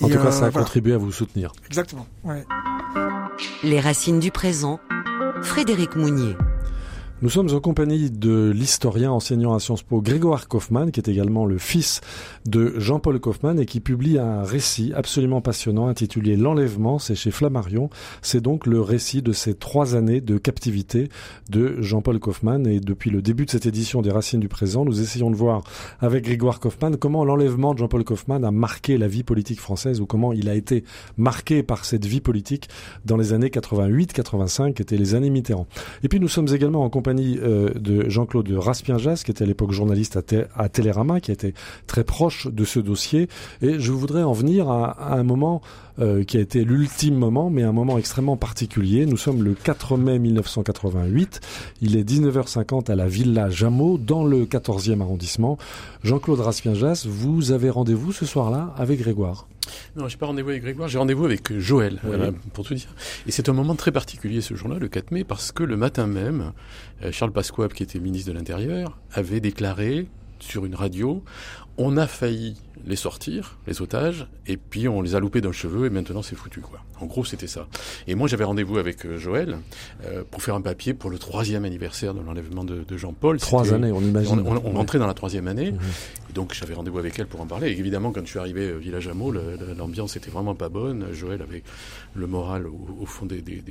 En 0.00 0.06
Et, 0.08 0.12
tout 0.12 0.18
cas, 0.18 0.26
euh, 0.26 0.30
ça 0.30 0.46
a 0.46 0.50
voilà. 0.50 0.64
contribué 0.64 0.92
à 0.92 0.98
vous 0.98 1.10
soutenir. 1.10 1.50
Exactement. 1.66 2.06
Ouais. 2.22 2.44
Les 3.64 3.80
racines 3.80 4.20
du 4.20 4.30
présent. 4.30 4.78
Frédéric 5.42 5.96
Mounier. 5.96 6.34
Nous 7.22 7.30
sommes 7.30 7.48
en 7.54 7.60
compagnie 7.60 8.10
de 8.10 8.52
l'historien 8.54 9.10
enseignant 9.10 9.54
à 9.54 9.58
Sciences 9.58 9.82
Po 9.82 10.02
Grégoire 10.02 10.48
Kaufmann, 10.48 10.90
qui 10.90 11.00
est 11.00 11.08
également 11.08 11.46
le 11.46 11.56
fils 11.56 12.02
de 12.44 12.74
Jean-Paul 12.76 13.18
Kaufmann 13.20 13.58
et 13.58 13.64
qui 13.64 13.80
publie 13.80 14.18
un 14.18 14.42
récit 14.42 14.92
absolument 14.94 15.40
passionnant 15.40 15.88
intitulé 15.88 16.36
L'enlèvement, 16.36 16.98
c'est 16.98 17.14
chez 17.14 17.30
Flammarion. 17.30 17.88
C'est 18.20 18.42
donc 18.42 18.66
le 18.66 18.82
récit 18.82 19.22
de 19.22 19.32
ces 19.32 19.54
trois 19.54 19.96
années 19.96 20.20
de 20.20 20.36
captivité 20.36 21.08
de 21.48 21.80
Jean-Paul 21.80 22.18
Kaufmann 22.20 22.66
et 22.66 22.80
depuis 22.80 23.08
le 23.08 23.22
début 23.22 23.46
de 23.46 23.50
cette 23.50 23.64
édition 23.64 24.02
des 24.02 24.10
Racines 24.10 24.40
du 24.40 24.48
présent, 24.48 24.84
nous 24.84 25.00
essayons 25.00 25.30
de 25.30 25.36
voir 25.36 25.64
avec 26.00 26.24
Grégoire 26.24 26.60
Kaufmann 26.60 26.98
comment 26.98 27.24
l'enlèvement 27.24 27.72
de 27.72 27.78
Jean-Paul 27.78 28.04
Kaufmann 28.04 28.44
a 28.44 28.50
marqué 28.50 28.98
la 28.98 29.08
vie 29.08 29.22
politique 29.22 29.60
française 29.60 30.02
ou 30.02 30.06
comment 30.06 30.34
il 30.34 30.50
a 30.50 30.54
été 30.54 30.84
marqué 31.16 31.62
par 31.62 31.86
cette 31.86 32.04
vie 32.04 32.20
politique 32.20 32.68
dans 33.06 33.16
les 33.16 33.32
années 33.32 33.48
88-85 33.48 34.74
qui 34.74 34.82
étaient 34.82 34.98
les 34.98 35.14
années 35.14 35.30
Mitterrand. 35.30 35.66
Et 36.02 36.08
puis 36.08 36.20
nous 36.20 36.28
sommes 36.28 36.48
également 36.52 36.84
en 36.84 36.90
compagnie 36.90 37.05
euh, 37.08 37.70
de 37.74 38.08
Jean-Claude 38.08 38.50
Raspienjas, 38.50 39.22
qui 39.24 39.30
était 39.30 39.44
à 39.44 39.46
l'époque 39.46 39.72
journaliste 39.72 40.16
à, 40.16 40.22
à 40.56 40.68
Télérama, 40.68 41.20
qui 41.20 41.32
était 41.32 41.54
très 41.86 42.04
proche 42.04 42.46
de 42.46 42.64
ce 42.64 42.80
dossier. 42.80 43.28
Et 43.62 43.78
je 43.78 43.92
voudrais 43.92 44.22
en 44.22 44.32
venir 44.32 44.70
à 44.70 45.14
un 45.14 45.22
moment 45.22 45.62
euh, 45.98 46.24
qui 46.24 46.36
a 46.36 46.40
été 46.40 46.64
l'ultime 46.64 47.14
moment, 47.16 47.50
mais 47.50 47.62
un 47.62 47.72
moment 47.72 47.98
extrêmement 47.98 48.36
particulier. 48.36 49.06
Nous 49.06 49.16
sommes 49.16 49.42
le 49.42 49.54
4 49.54 49.96
mai 49.96 50.18
1988. 50.18 51.40
Il 51.82 51.96
est 51.96 52.08
19h50 52.08 52.90
à 52.90 52.94
la 52.96 53.06
Villa 53.06 53.50
Jameau, 53.50 53.98
dans 53.98 54.24
le 54.24 54.44
14e 54.44 55.00
arrondissement. 55.00 55.58
Jean-Claude 56.02 56.40
Raspienjas, 56.40 57.06
vous 57.08 57.52
avez 57.52 57.70
rendez-vous 57.70 58.12
ce 58.12 58.26
soir-là 58.26 58.74
avec 58.76 58.98
Grégoire? 59.00 59.46
Non, 59.96 60.06
j'ai 60.06 60.16
pas 60.16 60.26
rendez-vous 60.26 60.50
avec 60.50 60.62
Grégoire, 60.62 60.88
j'ai 60.88 60.98
rendez-vous 60.98 61.24
avec 61.24 61.50
euh, 61.50 61.58
Joël, 61.58 61.94
Oui. 62.04 62.10
voilà, 62.16 62.30
pour 62.52 62.64
tout 62.64 62.74
dire. 62.74 62.88
Et 63.26 63.32
c'est 63.32 63.48
un 63.48 63.52
moment 63.52 63.74
très 63.74 63.90
particulier 63.90 64.40
ce 64.40 64.54
jour-là, 64.54 64.78
le 64.78 64.86
4 64.88 65.10
mai, 65.10 65.24
parce 65.24 65.50
que 65.50 65.64
le 65.64 65.76
matin 65.76 66.06
même, 66.06 66.52
euh, 67.02 67.10
Charles 67.10 67.32
Pasqua, 67.32 67.68
qui 67.68 67.82
était 67.82 67.98
ministre 67.98 68.30
de 68.30 68.36
l'Intérieur, 68.38 68.96
avait 69.12 69.40
déclaré 69.40 70.06
sur 70.38 70.66
une 70.66 70.74
radio, 70.76 71.22
on 71.78 71.96
a 71.96 72.06
failli 72.06 72.54
les 72.86 72.96
sortir, 72.96 73.58
les 73.66 73.82
otages, 73.82 74.26
et 74.46 74.56
puis 74.56 74.86
on 74.88 75.02
les 75.02 75.14
a 75.14 75.20
loupés 75.20 75.40
d'un 75.40 75.52
cheveu, 75.52 75.86
et 75.86 75.90
maintenant 75.90 76.22
c'est 76.22 76.36
foutu, 76.36 76.60
quoi. 76.60 76.80
En 77.00 77.06
gros, 77.06 77.24
c'était 77.24 77.46
ça. 77.48 77.66
Et 78.06 78.14
moi, 78.14 78.26
j'avais 78.26 78.44
rendez-vous 78.44 78.78
avec 78.78 79.04
euh, 79.04 79.18
Joël 79.18 79.58
euh, 80.06 80.22
pour 80.30 80.42
faire 80.42 80.54
un 80.54 80.60
papier 80.62 80.94
pour 80.94 81.10
le 81.10 81.18
troisième 81.18 81.64
anniversaire 81.66 82.14
de 82.14 82.20
l'enlèvement 82.20 82.64
de, 82.64 82.84
de 82.88 82.96
Jean-Paul. 82.96 83.38
Trois 83.38 83.74
années, 83.74 83.92
on 83.92 84.00
imagine. 84.00 84.40
on, 84.40 84.56
on, 84.56 84.62
on 84.64 84.72
rentrait 84.72 84.98
dans 84.98 85.06
la 85.06 85.12
troisième 85.14 85.46
année, 85.48 85.74
et 86.30 86.32
donc 86.32 86.54
j'avais 86.54 86.72
rendez-vous 86.74 86.98
avec 86.98 87.18
elle 87.18 87.26
pour 87.26 87.40
en 87.42 87.46
parler. 87.46 87.68
Et 87.72 87.78
évidemment, 87.78 88.12
quand 88.12 88.22
je 88.24 88.30
suis 88.30 88.38
arrivé 88.38 88.72
au 88.72 88.78
village 88.78 89.08
Hameau, 89.08 89.32
l'ambiance 89.76 90.16
était 90.16 90.30
vraiment 90.30 90.54
pas 90.54 90.68
bonne. 90.70 91.06
Joël 91.12 91.42
avait 91.42 91.62
le 92.14 92.26
moral 92.26 92.66
au, 92.66 92.88
au 93.00 93.06
fond 93.06 93.26
des, 93.26 93.42
des, 93.42 93.62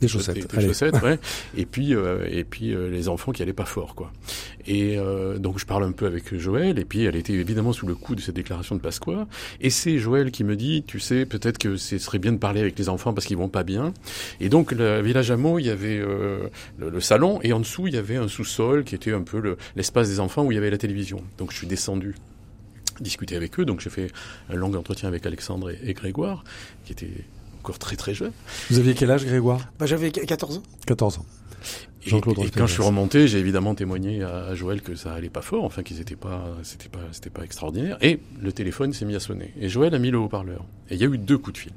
des, 0.00 0.08
chaussettes, 0.08 0.50
des- 0.54 0.60
chaussettes, 0.66 0.94
ouais. 1.02 1.18
Et 1.56 1.66
puis, 1.66 1.94
euh, 1.94 2.26
et 2.30 2.44
puis 2.44 2.72
euh, 2.74 2.88
les 2.90 3.08
enfants 3.08 3.32
qui 3.32 3.42
allaient 3.42 3.52
pas 3.52 3.64
fort, 3.66 3.94
quoi. 3.94 4.12
Et 4.66 4.96
euh, 4.98 5.38
donc 5.38 5.58
je 5.58 5.66
parle 5.66 5.84
un 5.84 5.92
peu 5.92 6.06
avec 6.06 6.34
Joël, 6.36 6.78
et 6.78 6.84
puis 6.86 7.04
elle 7.04 7.16
était 7.16 7.34
évidemment 7.34 7.72
sous 7.72 7.86
le 7.86 7.94
coup 7.94 8.14
de 8.14 8.20
cette 8.20 8.35
déclaration 8.36 8.74
de 8.76 8.80
Pasqua. 8.80 9.26
Et 9.60 9.70
c'est 9.70 9.98
Joël 9.98 10.30
qui 10.30 10.44
me 10.44 10.54
dit, 10.56 10.84
tu 10.86 11.00
sais, 11.00 11.26
peut-être 11.26 11.58
que 11.58 11.76
ce 11.76 11.98
serait 11.98 12.18
bien 12.20 12.32
de 12.32 12.38
parler 12.38 12.60
avec 12.60 12.78
les 12.78 12.88
enfants 12.88 13.12
parce 13.12 13.26
qu'ils 13.26 13.36
vont 13.36 13.48
pas 13.48 13.64
bien. 13.64 13.92
Et 14.40 14.48
donc 14.48 14.72
le 14.72 15.00
village 15.02 15.30
Hameau, 15.30 15.58
il 15.58 15.66
y 15.66 15.70
avait 15.70 15.98
euh, 15.98 16.48
le, 16.78 16.90
le 16.90 17.00
salon, 17.00 17.40
et 17.42 17.52
en 17.52 17.60
dessous 17.60 17.88
il 17.88 17.94
y 17.94 17.98
avait 17.98 18.16
un 18.16 18.28
sous-sol 18.28 18.84
qui 18.84 18.94
était 18.94 19.12
un 19.12 19.22
peu 19.22 19.40
le- 19.40 19.56
l'espace 19.74 20.08
des 20.08 20.20
enfants 20.20 20.44
où 20.44 20.52
il 20.52 20.54
y 20.54 20.58
avait 20.58 20.70
la 20.70 20.78
télévision. 20.78 21.22
Donc 21.38 21.50
je 21.52 21.56
suis 21.56 21.66
descendu 21.66 22.14
discuter 23.00 23.36
avec 23.36 23.58
eux. 23.60 23.64
Donc 23.64 23.80
j'ai 23.80 23.90
fait 23.90 24.10
un 24.48 24.54
long 24.54 24.72
entretien 24.74 25.08
avec 25.08 25.26
Alexandre 25.26 25.70
et, 25.70 25.78
et 25.84 25.92
Grégoire, 25.94 26.44
qui 26.84 26.92
étaient 26.92 27.24
encore 27.62 27.78
très 27.78 27.96
très 27.96 28.14
jeunes. 28.14 28.32
Vous 28.70 28.78
aviez 28.78 28.94
quel 28.94 29.10
âge, 29.10 29.24
Grégoire? 29.26 29.60
Bah, 29.78 29.86
j'avais 29.86 30.10
14 30.10 30.58
ans. 30.58 30.62
14 30.86 31.18
ans. 31.18 31.26
Et, 32.06 32.14
et 32.14 32.50
quand 32.50 32.66
je 32.66 32.72
suis 32.72 32.82
remonté, 32.82 33.26
j'ai 33.26 33.38
évidemment 33.38 33.74
témoigné 33.74 34.22
à, 34.22 34.54
Joël 34.54 34.80
que 34.82 34.94
ça 34.94 35.12
allait 35.12 35.28
pas 35.28 35.42
fort, 35.42 35.64
enfin 35.64 35.82
qu'ils 35.82 36.00
étaient 36.00 36.16
pas, 36.16 36.44
c'était 36.62 36.88
pas, 36.88 37.00
c'était 37.12 37.30
pas 37.30 37.42
extraordinaire. 37.42 37.98
Et 38.00 38.20
le 38.40 38.52
téléphone 38.52 38.92
s'est 38.92 39.04
mis 39.04 39.16
à 39.16 39.20
sonner. 39.20 39.52
Et 39.60 39.68
Joël 39.68 39.94
a 39.94 39.98
mis 39.98 40.10
le 40.10 40.18
haut-parleur. 40.18 40.64
Et 40.90 40.94
il 40.94 41.00
y 41.00 41.04
a 41.04 41.08
eu 41.08 41.18
deux 41.18 41.38
coups 41.38 41.54
de 41.54 41.58
fil. 41.58 41.72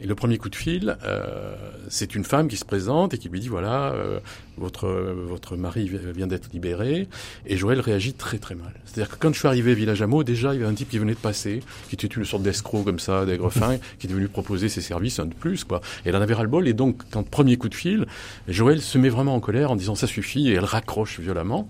Et 0.00 0.06
le 0.06 0.14
premier 0.14 0.38
coup 0.38 0.48
de 0.48 0.56
fil, 0.56 0.96
euh, 1.04 1.54
c'est 1.88 2.14
une 2.14 2.24
femme 2.24 2.48
qui 2.48 2.56
se 2.56 2.64
présente 2.64 3.14
et 3.14 3.18
qui 3.18 3.28
lui 3.28 3.40
dit 3.40 3.48
voilà, 3.48 3.92
euh, 3.92 4.20
votre 4.56 4.88
votre 4.88 5.56
mari 5.56 5.90
vient 6.14 6.26
d'être 6.26 6.50
libéré. 6.52 7.08
Et 7.46 7.56
Joël 7.56 7.80
réagit 7.80 8.14
très 8.14 8.38
très 8.38 8.54
mal. 8.54 8.72
C'est-à-dire 8.84 9.14
que 9.14 9.20
quand 9.20 9.32
je 9.32 9.38
suis 9.38 9.48
arrivé 9.48 9.72
à 9.72 9.74
Village 9.74 10.02
Hameau, 10.02 10.24
déjà 10.24 10.54
il 10.54 10.60
y 10.60 10.62
avait 10.62 10.70
un 10.70 10.74
type 10.74 10.90
qui 10.90 10.98
venait 10.98 11.14
de 11.14 11.18
passer, 11.18 11.60
qui 11.88 11.94
était 11.94 12.06
une 12.06 12.24
sorte 12.24 12.42
d'escroc 12.42 12.84
comme 12.84 12.98
ça, 12.98 13.24
d'aigrefin, 13.26 13.78
qui 13.98 14.06
était 14.06 14.14
venu 14.14 14.28
proposer 14.28 14.68
ses 14.68 14.80
services 14.80 15.18
un 15.18 15.26
de 15.26 15.34
plus 15.34 15.64
quoi. 15.64 15.80
Et 16.04 16.08
elle 16.08 16.16
en 16.16 16.20
avait 16.20 16.34
ras 16.34 16.42
le 16.42 16.48
bol. 16.48 16.68
Et 16.68 16.74
donc 16.74 17.02
quand 17.10 17.28
premier 17.28 17.56
coup 17.56 17.68
de 17.68 17.74
fil, 17.74 18.06
Joël 18.48 18.80
se 18.80 18.98
met 18.98 19.08
vraiment 19.08 19.34
en 19.34 19.40
colère 19.40 19.70
en 19.70 19.76
disant 19.76 19.94
ça 19.94 20.06
suffit 20.06 20.48
et 20.48 20.54
elle 20.54 20.64
raccroche 20.64 21.20
violemment. 21.20 21.68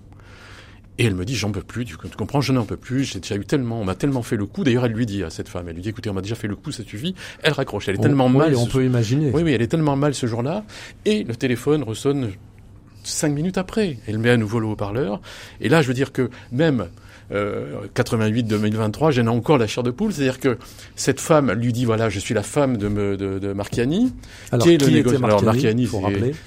Et 0.97 1.05
elle 1.05 1.15
me 1.15 1.25
dit, 1.25 1.35
j'en 1.35 1.51
peux 1.51 1.61
plus, 1.61 1.83
tu, 1.83 1.97
comprends, 1.97 2.39
je 2.39 2.53
n'en 2.53 2.63
peux 2.63 2.77
plus, 2.77 3.03
j'ai 3.03 3.19
déjà 3.19 3.35
eu 3.35 3.45
tellement, 3.45 3.81
on 3.81 3.83
m'a 3.83 3.95
tellement 3.95 4.23
fait 4.23 4.37
le 4.37 4.45
coup. 4.45 4.63
D'ailleurs, 4.63 4.85
elle 4.85 4.93
lui 4.93 5.05
dit 5.05 5.23
à 5.23 5.29
cette 5.29 5.49
femme, 5.49 5.67
elle 5.67 5.75
lui 5.75 5.81
dit, 5.81 5.89
écoutez, 5.89 6.09
on 6.09 6.13
m'a 6.13 6.21
déjà 6.21 6.35
fait 6.35 6.47
le 6.47 6.55
coup, 6.55 6.71
ça 6.71 6.83
suffit. 6.83 7.15
Elle 7.43 7.53
raccroche, 7.53 7.89
elle 7.89 7.95
est 7.95 8.01
tellement 8.01 8.29
mal. 8.29 8.55
on 8.55 8.65
peut 8.65 8.85
imaginer. 8.85 9.31
Oui, 9.33 9.43
oui, 9.43 9.51
elle 9.51 9.61
est 9.61 9.67
tellement 9.67 9.97
mal 9.97 10.13
ce 10.13 10.25
jour-là. 10.25 10.63
Et 11.03 11.23
le 11.23 11.35
téléphone 11.35 11.83
ressonne 11.83 12.31
cinq 13.03 13.29
minutes 13.29 13.57
après. 13.57 13.97
Elle 14.07 14.19
met 14.19 14.29
à 14.29 14.37
nouveau 14.37 14.59
le 14.59 14.67
haut-parleur. 14.67 15.21
Et 15.59 15.69
là, 15.69 15.81
je 15.81 15.87
veux 15.87 15.93
dire 15.93 16.11
que 16.11 16.29
même 16.51 16.87
88-2023, 17.31 19.07
euh, 19.07 19.11
j'ai 19.11 19.21
encore 19.21 19.57
la 19.57 19.67
chair 19.67 19.83
de 19.83 19.91
poule. 19.91 20.13
C'est-à-dire 20.13 20.39
que 20.39 20.57
cette 20.95 21.19
femme 21.19 21.51
lui 21.51 21.73
dit 21.73 21.85
voilà, 21.85 22.09
je 22.09 22.19
suis 22.19 22.33
la 22.33 22.43
femme 22.43 22.77
de, 22.77 22.87
de, 22.87 23.39
de 23.39 23.53
Marchiani. 23.53 24.13
Alors, 24.51 24.65
qui 24.65 24.73
est 24.73 24.81
le 24.81 25.17
Marchiani, 25.19 25.89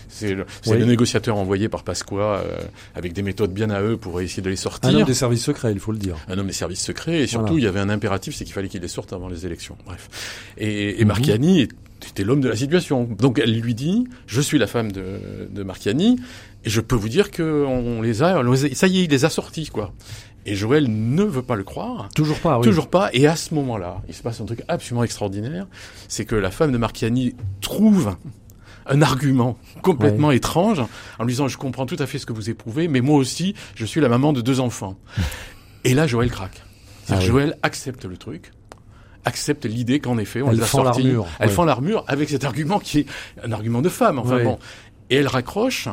c'est 0.08 0.34
le, 0.34 0.46
le, 0.66 0.84
négociateur 0.84 1.36
envoyé 1.36 1.68
par 1.68 1.82
Pasqua 1.82 2.38
euh, 2.38 2.58
avec 2.94 3.12
des 3.12 3.22
méthodes 3.22 3.52
bien 3.52 3.70
à 3.70 3.82
eux 3.82 3.96
pour 3.96 4.20
essayer 4.20 4.42
de 4.42 4.50
les 4.50 4.56
sortir. 4.56 4.90
Un 4.90 4.94
homme 4.94 5.04
des 5.04 5.14
services 5.14 5.44
secrets, 5.44 5.72
il 5.72 5.80
faut 5.80 5.92
le 5.92 5.98
dire. 5.98 6.16
Un 6.28 6.38
homme 6.38 6.46
des 6.46 6.52
services 6.52 6.82
secrets 6.82 7.20
et 7.20 7.26
surtout 7.26 7.58
il 7.58 7.64
y 7.64 7.66
avait 7.66 7.80
un 7.80 7.88
impératif, 7.88 8.34
c'est 8.34 8.44
qu'il 8.44 8.54
fallait 8.54 8.68
qu'il 8.68 8.82
les 8.82 8.88
sorte 8.88 9.12
avant 9.12 9.28
les 9.28 9.46
élections. 9.46 9.76
Bref. 9.86 10.08
Et, 10.56 11.00
et 11.00 11.02
mhm. 11.02 11.08
Marchiani 11.08 11.68
était 12.06 12.24
l'homme 12.24 12.40
de 12.40 12.48
la 12.48 12.56
situation. 12.56 13.04
Donc 13.04 13.38
elle 13.38 13.58
lui 13.58 13.74
dit, 13.74 14.06
je 14.26 14.40
suis 14.40 14.58
la 14.58 14.66
femme 14.66 14.92
de, 14.92 15.02
de 15.50 15.62
Marchiani, 15.62 16.18
et 16.64 16.70
je 16.70 16.80
peux 16.80 16.96
vous 16.96 17.08
dire 17.08 17.30
que 17.30 17.64
on 17.66 18.02
les 18.02 18.22
a, 18.22 18.42
ça 18.74 18.86
y 18.86 19.00
est, 19.00 19.04
il 19.04 19.10
les 19.10 19.24
a 19.24 19.30
sortis, 19.30 19.66
quoi. 19.66 19.92
Et 20.46 20.54
Joël 20.54 20.86
ne 20.88 21.24
veut 21.24 21.42
pas 21.42 21.56
le 21.56 21.64
croire. 21.64 22.08
Toujours 22.14 22.38
pas, 22.38 22.58
oui. 22.58 22.64
Toujours 22.64 22.88
pas. 22.88 23.10
Et 23.12 23.26
à 23.26 23.36
ce 23.36 23.54
moment-là, 23.54 24.02
il 24.08 24.14
se 24.14 24.22
passe 24.22 24.40
un 24.40 24.46
truc 24.46 24.62
absolument 24.68 25.04
extraordinaire. 25.04 25.66
C'est 26.08 26.24
que 26.24 26.34
la 26.34 26.50
femme 26.50 26.72
de 26.72 26.78
Marchiani 26.78 27.34
trouve 27.60 28.16
un 28.86 29.02
argument 29.02 29.58
complètement 29.82 30.30
étrange 30.30 30.82
en 31.18 31.24
lui 31.24 31.32
disant 31.32 31.48
je 31.48 31.58
comprends 31.58 31.84
tout 31.84 31.96
à 31.98 32.06
fait 32.06 32.18
ce 32.18 32.26
que 32.26 32.32
vous 32.32 32.48
éprouvez, 32.48 32.88
mais 32.88 33.00
moi 33.00 33.16
aussi, 33.16 33.54
je 33.74 33.84
suis 33.84 34.00
la 34.00 34.08
maman 34.08 34.32
de 34.32 34.40
deux 34.40 34.60
enfants. 34.60 34.96
et 35.84 35.94
là, 35.94 36.06
Joël 36.06 36.30
craque. 36.30 36.62
Ah 37.10 37.20
Joël 37.20 37.56
accepte 37.62 38.04
le 38.04 38.16
truc 38.16 38.52
accepte 39.24 39.66
l'idée 39.66 40.00
qu'en 40.00 40.16
effet 40.16 40.40
on 40.40 40.50
elle 40.50 40.56
les 40.56 40.62
a 40.62 40.66
sortis. 40.66 41.12
Elle 41.38 41.50
fend 41.50 41.64
l'armure 41.64 42.04
avec 42.06 42.30
cet 42.30 42.44
argument 42.44 42.78
qui 42.78 43.00
est 43.00 43.06
un 43.44 43.52
argument 43.52 43.82
de 43.82 43.90
femme. 43.90 44.18
Enfin 44.18 44.42
bon, 44.42 44.58
et 45.10 45.16
elle 45.16 45.26
raccroche 45.26 45.88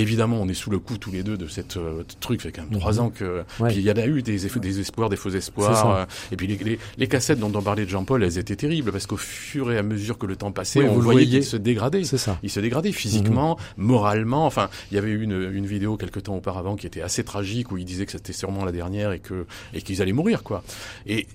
évidemment, 0.00 0.40
on 0.40 0.48
est 0.48 0.54
sous 0.54 0.70
le 0.70 0.78
coup 0.78 0.98
tous 0.98 1.10
les 1.10 1.22
deux 1.22 1.36
de 1.36 1.46
cette 1.46 1.76
euh, 1.76 2.02
truc. 2.20 2.40
Ça 2.40 2.48
fait 2.48 2.52
quand 2.52 2.68
même 2.68 2.78
trois 2.78 2.94
mhm. 2.94 3.00
ans 3.00 3.10
que 3.10 3.44
il 3.70 3.80
y 3.80 3.90
en 3.90 3.96
a 3.96 4.06
eu 4.06 4.22
des, 4.22 4.38
des 4.38 4.80
espoirs, 4.80 5.08
des 5.08 5.16
faux 5.16 5.30
espoirs. 5.30 5.90
Euh, 5.90 6.04
et 6.32 6.36
puis 6.36 6.46
les, 6.46 6.78
les, 6.96 7.06
cassettes 7.08 7.38
dont 7.38 7.52
on 7.54 7.62
parlait 7.62 7.84
de 7.84 7.90
Jean-Paul, 7.90 8.22
elles 8.22 8.38
étaient 8.38 8.56
terribles 8.56 8.92
parce 8.92 9.06
qu'au 9.06 9.16
fur 9.16 9.72
et 9.72 9.78
à 9.78 9.82
mesure 9.82 10.18
que 10.18 10.26
le 10.26 10.36
temps 10.36 10.52
passait, 10.52 10.88
on 10.88 10.98
voyait 10.98 11.26
qu'il 11.26 11.44
se 11.44 11.56
dégradait. 11.56 12.04
C'est 12.04 12.18
ça. 12.18 12.38
Il 12.42 12.50
se 12.50 12.60
dégradait 12.60 12.92
physiquement, 12.92 13.56
mhm. 13.76 13.86
moralement. 13.86 14.46
Enfin, 14.46 14.68
il 14.90 14.94
y 14.94 14.98
avait 14.98 15.10
eu 15.10 15.22
une, 15.22 15.50
une 15.52 15.66
vidéo 15.66 15.96
quelque 15.96 16.20
temps 16.20 16.36
auparavant 16.36 16.76
qui 16.76 16.86
était 16.86 17.02
assez 17.02 17.24
tragique 17.24 17.70
où 17.72 17.78
il 17.78 17.84
disait 17.84 18.06
que 18.06 18.12
c'était 18.12 18.32
sûrement 18.32 18.64
la 18.64 18.72
dernière 18.72 19.12
et 19.12 19.20
que 19.20 19.46
et 19.74 19.82
qu'ils 19.82 20.02
allaient 20.02 20.12
mourir 20.12 20.42
quoi. 20.42 20.62
Et 21.06 21.26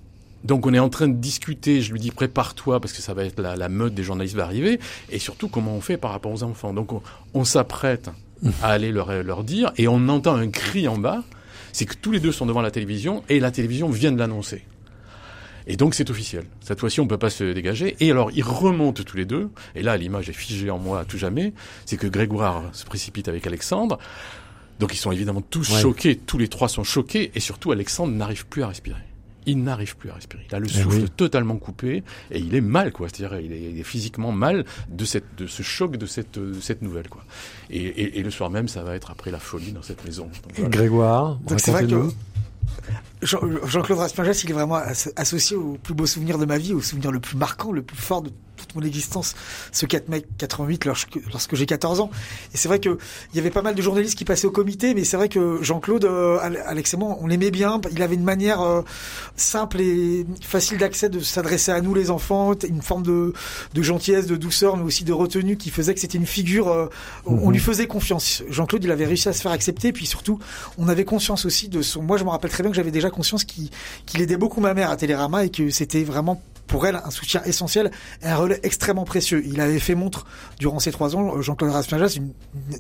donc 0.44 0.66
on 0.66 0.74
est 0.74 0.80
en 0.80 0.90
train 0.90 1.08
de 1.08 1.16
discuter, 1.16 1.82
je 1.82 1.92
lui 1.92 2.00
dis 2.00 2.12
prépare-toi 2.12 2.80
parce 2.80 2.94
que 2.94 3.02
ça 3.02 3.14
va 3.14 3.26
être 3.26 3.40
la, 3.40 3.56
la 3.56 3.70
meute 3.70 3.94
des 3.94 4.04
journalistes 4.04 4.36
va 4.36 4.44
arriver, 4.44 4.80
et 5.12 5.20
surtout 5.20 5.50
comment 5.50 5.76
on 5.76 5.82
fait 5.82 5.98
par 5.98 6.12
rapport 6.12 6.32
aux 6.32 6.44
enfants. 6.44 6.74
Donc 6.74 6.90
on 7.34 7.44
s'apprête 7.44 8.10
à 8.62 8.70
aller 8.70 8.92
leur, 8.92 9.24
leur 9.24 9.44
dire, 9.44 9.72
et 9.78 9.88
on 9.88 10.08
entend 10.10 10.36
un 10.36 10.50
cri 10.50 10.88
en 10.88 10.98
bas, 10.98 11.24
c'est 11.74 11.86
que 11.86 11.96
tous 11.96 12.12
les 12.12 12.20
deux 12.20 12.32
sont 12.32 12.46
devant 12.46 12.62
la 12.62 12.72
télévision, 12.72 13.24
et 13.30 13.40
la 13.40 13.52
télévision 13.52 13.90
vient 13.90 14.12
de 14.12 14.20
l'annoncer. 14.20 14.64
Et 15.68 15.78
donc 15.78 15.94
c'est 15.94 16.10
officiel. 16.10 16.46
Cette 16.60 16.80
fois-ci, 16.80 17.00
on 17.02 17.08
peut 17.08 17.18
pas 17.18 17.30
se 17.30 17.44
dégager. 17.44 17.96
Et 18.00 18.12
alors, 18.12 18.32
ils 18.32 18.44
remontent 18.44 19.04
tous 19.04 19.16
les 19.16 19.26
deux. 19.26 19.50
Et 19.76 19.84
là, 19.84 19.96
l'image 19.96 20.28
est 20.28 20.34
figée 20.34 20.72
en 20.72 20.80
moi 20.80 21.02
à 21.02 21.06
tout 21.06 21.20
jamais. 21.20 21.54
C'est 21.86 21.98
que 21.98 22.08
Grégoire 22.08 22.64
se 22.74 22.84
précipite 22.84 23.28
avec 23.28 23.46
Alexandre. 23.46 24.00
Donc 24.80 24.94
ils 24.94 24.98
sont 24.98 25.12
évidemment 25.12 25.42
tous 25.42 25.80
choqués. 25.80 26.18
Tous 26.18 26.40
les 26.40 26.48
trois 26.48 26.68
sont 26.68 26.84
choqués. 26.84 27.32
Et 27.36 27.40
surtout, 27.40 27.72
Alexandre 27.72 28.14
n'arrive 28.14 28.48
plus 28.48 28.64
à 28.64 28.70
respirer 28.70 28.98
il 29.46 29.64
n'arrive 29.64 29.98
plus 29.98 30.10
à 30.10 30.16
respirer. 30.16 30.46
Il 30.50 30.56
a 30.56 30.60
le 30.60 30.68
eh 30.70 30.82
souffle 30.82 31.10
totalement 31.10 31.58
coupé 31.58 32.04
et 32.32 32.40
il 32.40 32.56
est 32.56 32.62
mal, 32.62 32.92
quoi. 32.92 33.08
C'est-à-dire, 33.10 33.40
il 33.40 33.80
est, 33.80 33.84
physiquement 33.84 34.32
mal 34.32 34.66
de 34.90 35.06
cette, 35.06 35.36
de 35.38 35.48
ce 35.48 35.64
choc 35.64 35.98
de 35.98 36.06
cette, 36.06 36.38
de 36.38 36.60
cette 36.60 36.82
nouvelle, 36.82 37.10
quoi. 37.10 37.24
Et, 37.70 37.82
et, 37.82 38.20
et, 38.20 38.24
le 38.24 38.32
soir 38.32 38.50
même, 38.50 38.68
ça 38.68 38.84
va 38.84 38.96
être 38.96 39.12
après 39.12 39.32
la 39.32 39.40
folie 39.40 39.72
dans 39.72 39.82
cette 39.82 40.06
maison. 40.06 40.30
Grégoire, 40.60 41.40
c'est 41.58 41.72
vrai 41.72 41.88
que 41.88 42.10
Jean-Claude 43.22 44.00
Raspajas, 44.00 44.42
il 44.44 44.50
est 44.50 44.54
vraiment 44.54 44.82
associé 45.16 45.56
au 45.56 45.78
plus 45.82 45.94
beau 45.94 46.06
souvenir 46.06 46.38
de 46.38 46.46
ma 46.46 46.58
vie, 46.58 46.74
au 46.74 46.82
souvenir 46.82 47.12
le 47.12 47.20
plus 47.20 47.38
marquant, 47.38 47.72
le 47.72 47.84
plus 47.84 47.98
fort 47.98 48.22
de 48.22 48.32
toute 48.62 48.76
mon 48.76 48.82
existence, 48.82 49.36
ce 49.72 49.86
4 49.86 50.10
mai 50.10 50.24
88 50.38 50.86
lorsque, 50.86 51.20
lorsque 51.32 51.56
j'ai 51.56 51.66
14 51.66 52.00
ans. 52.00 52.12
Et 52.54 52.58
c'est 52.58 52.68
vrai 52.68 52.80
que 52.80 52.98
il 53.34 53.38
y 53.38 53.40
avait 53.40 53.50
pas 53.50 53.62
mal 53.62 53.76
de 53.76 53.82
journalistes 53.82 54.18
qui 54.18 54.26
passaient 54.26 54.48
au 54.48 54.52
comité, 54.52 54.94
mais 54.94 55.04
c'est 55.04 55.18
vrai 55.18 55.30
que 55.30 55.62
Jean-Claude, 55.62 56.06
euh, 56.06 56.40
Alex 56.66 56.94
et 56.94 56.98
moi, 56.98 57.18
on 57.20 57.28
l'aimait 57.28 57.52
bien. 57.52 57.82
Il 57.92 58.02
avait 58.02 58.16
une 58.16 58.24
manière 58.24 58.62
euh, 58.62 58.82
simple 59.36 59.82
et 59.82 60.26
facile 60.42 60.78
d'accès 60.78 61.10
de 61.10 61.20
s'adresser 61.20 61.72
à 61.72 61.82
nous 61.82 61.94
les 61.94 62.12
enfants, 62.12 62.54
une 62.68 62.82
forme 62.82 63.04
de, 63.04 63.34
de 63.74 63.82
gentillesse, 63.82 64.28
de 64.28 64.36
douceur, 64.36 64.78
mais 64.78 64.84
aussi 64.84 65.04
de 65.04 65.14
retenue 65.14 65.58
qui 65.58 65.70
faisait 65.70 65.94
que 65.94 66.00
c'était 66.00 66.18
une 66.18 66.26
figure. 66.26 66.70
Euh, 66.70 66.88
on 67.26 67.48
mhm. 67.48 67.54
lui 67.54 67.60
faisait 67.60 67.88
confiance. 67.88 68.44
Jean-Claude, 68.50 68.84
il 68.84 68.92
avait 68.92 69.06
réussi 69.06 69.30
à 69.30 69.34
se 69.34 69.42
faire 69.42 69.52
accepter, 69.52 69.92
puis 69.92 70.06
surtout, 70.06 70.40
on 70.78 70.88
avait 70.88 71.06
conscience 71.06 71.46
aussi 71.46 71.68
de 71.68 71.82
son. 71.82 72.02
Moi, 72.02 72.18
je 72.18 72.24
me 72.24 72.30
rappelle 72.30 72.52
très 72.52 72.64
bien 72.64 72.72
que 72.72 72.76
j'avais 72.76 72.92
déjà 72.92 73.10
conscience 73.12 73.44
qu'il 73.44 74.22
aidait 74.22 74.38
beaucoup 74.38 74.62
ma 74.62 74.74
mère 74.74 74.90
à 74.90 74.98
Télérama 74.98 75.46
et 75.46 75.50
que 75.50 75.70
c'était 75.70 76.04
vraiment 76.04 76.42
pour 76.68 76.88
elle 76.88 76.96
un 77.04 77.12
soutien 77.12 77.42
essentiel 77.44 77.92
et 78.24 78.28
un 78.28 78.36
relais 78.36 78.60
extrêmement 78.64 79.06
précieux. 79.06 79.44
Il 79.46 79.60
avait 79.62 79.80
fait 79.80 79.96
montre 79.96 80.26
durant 80.60 80.80
ces 80.80 80.92
trois 80.92 81.16
ans, 81.16 81.42
Jean-Claude 81.42 81.72
Raspajas, 81.72 82.14
une, 82.16 82.32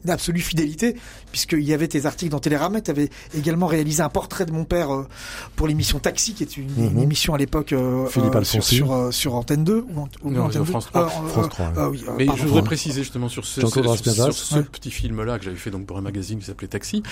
une, 0.04 0.10
absolue 0.10 0.40
fidélité, 0.40 0.96
puisqu'il 1.32 1.64
y 1.64 1.74
avait 1.74 1.88
tes 1.88 2.06
articles 2.06 2.32
dans 2.32 2.40
Télérama, 2.40 2.82
tu 2.82 2.92
avais 2.92 3.10
également 3.36 3.68
réalisé 3.68 4.02
un 4.04 4.10
portrait 4.10 4.46
de 4.46 4.52
mon 4.52 4.64
père 4.64 4.94
euh, 4.94 5.08
pour 5.56 5.68
l'émission 5.68 6.00
Taxi, 6.00 6.34
qui 6.34 6.44
est 6.44 6.58
une, 6.58 6.70
une 6.78 6.94
mhm. 6.94 7.00
émission 7.00 7.34
à 7.34 7.38
l'époque 7.38 7.74
euh, 7.74 8.08
euh 8.18 8.44
sur, 8.44 8.64
sur, 8.64 8.94
euh, 8.94 9.12
sur, 9.12 9.36
Antenne 9.36 9.64
2 9.64 9.86
ou, 9.90 10.08
ou 10.24 10.32
non, 10.32 10.46
Antenne 10.46 10.66
France 10.66 10.86
3. 10.86 11.10
France 11.10 11.50
3 11.50 11.90
oui, 11.90 12.04
Mais 12.18 12.28
je 12.36 12.46
voudrais 12.46 12.64
préciser 12.64 13.02
justement 13.02 13.30
sur 13.30 13.46
ce, 13.46 13.62
ce, 13.62 13.68
sur 13.68 14.34
ce 14.34 14.60
petit 14.60 14.92
film-là 14.92 15.38
que 15.38 15.46
j'avais 15.46 15.58
fait 15.58 15.72
donc 15.72 15.86
pour 15.86 15.98
un 15.98 16.02
magazine 16.02 16.40
qui 16.40 16.46
s'appelait 16.46 16.68
Taxi, 16.68 17.04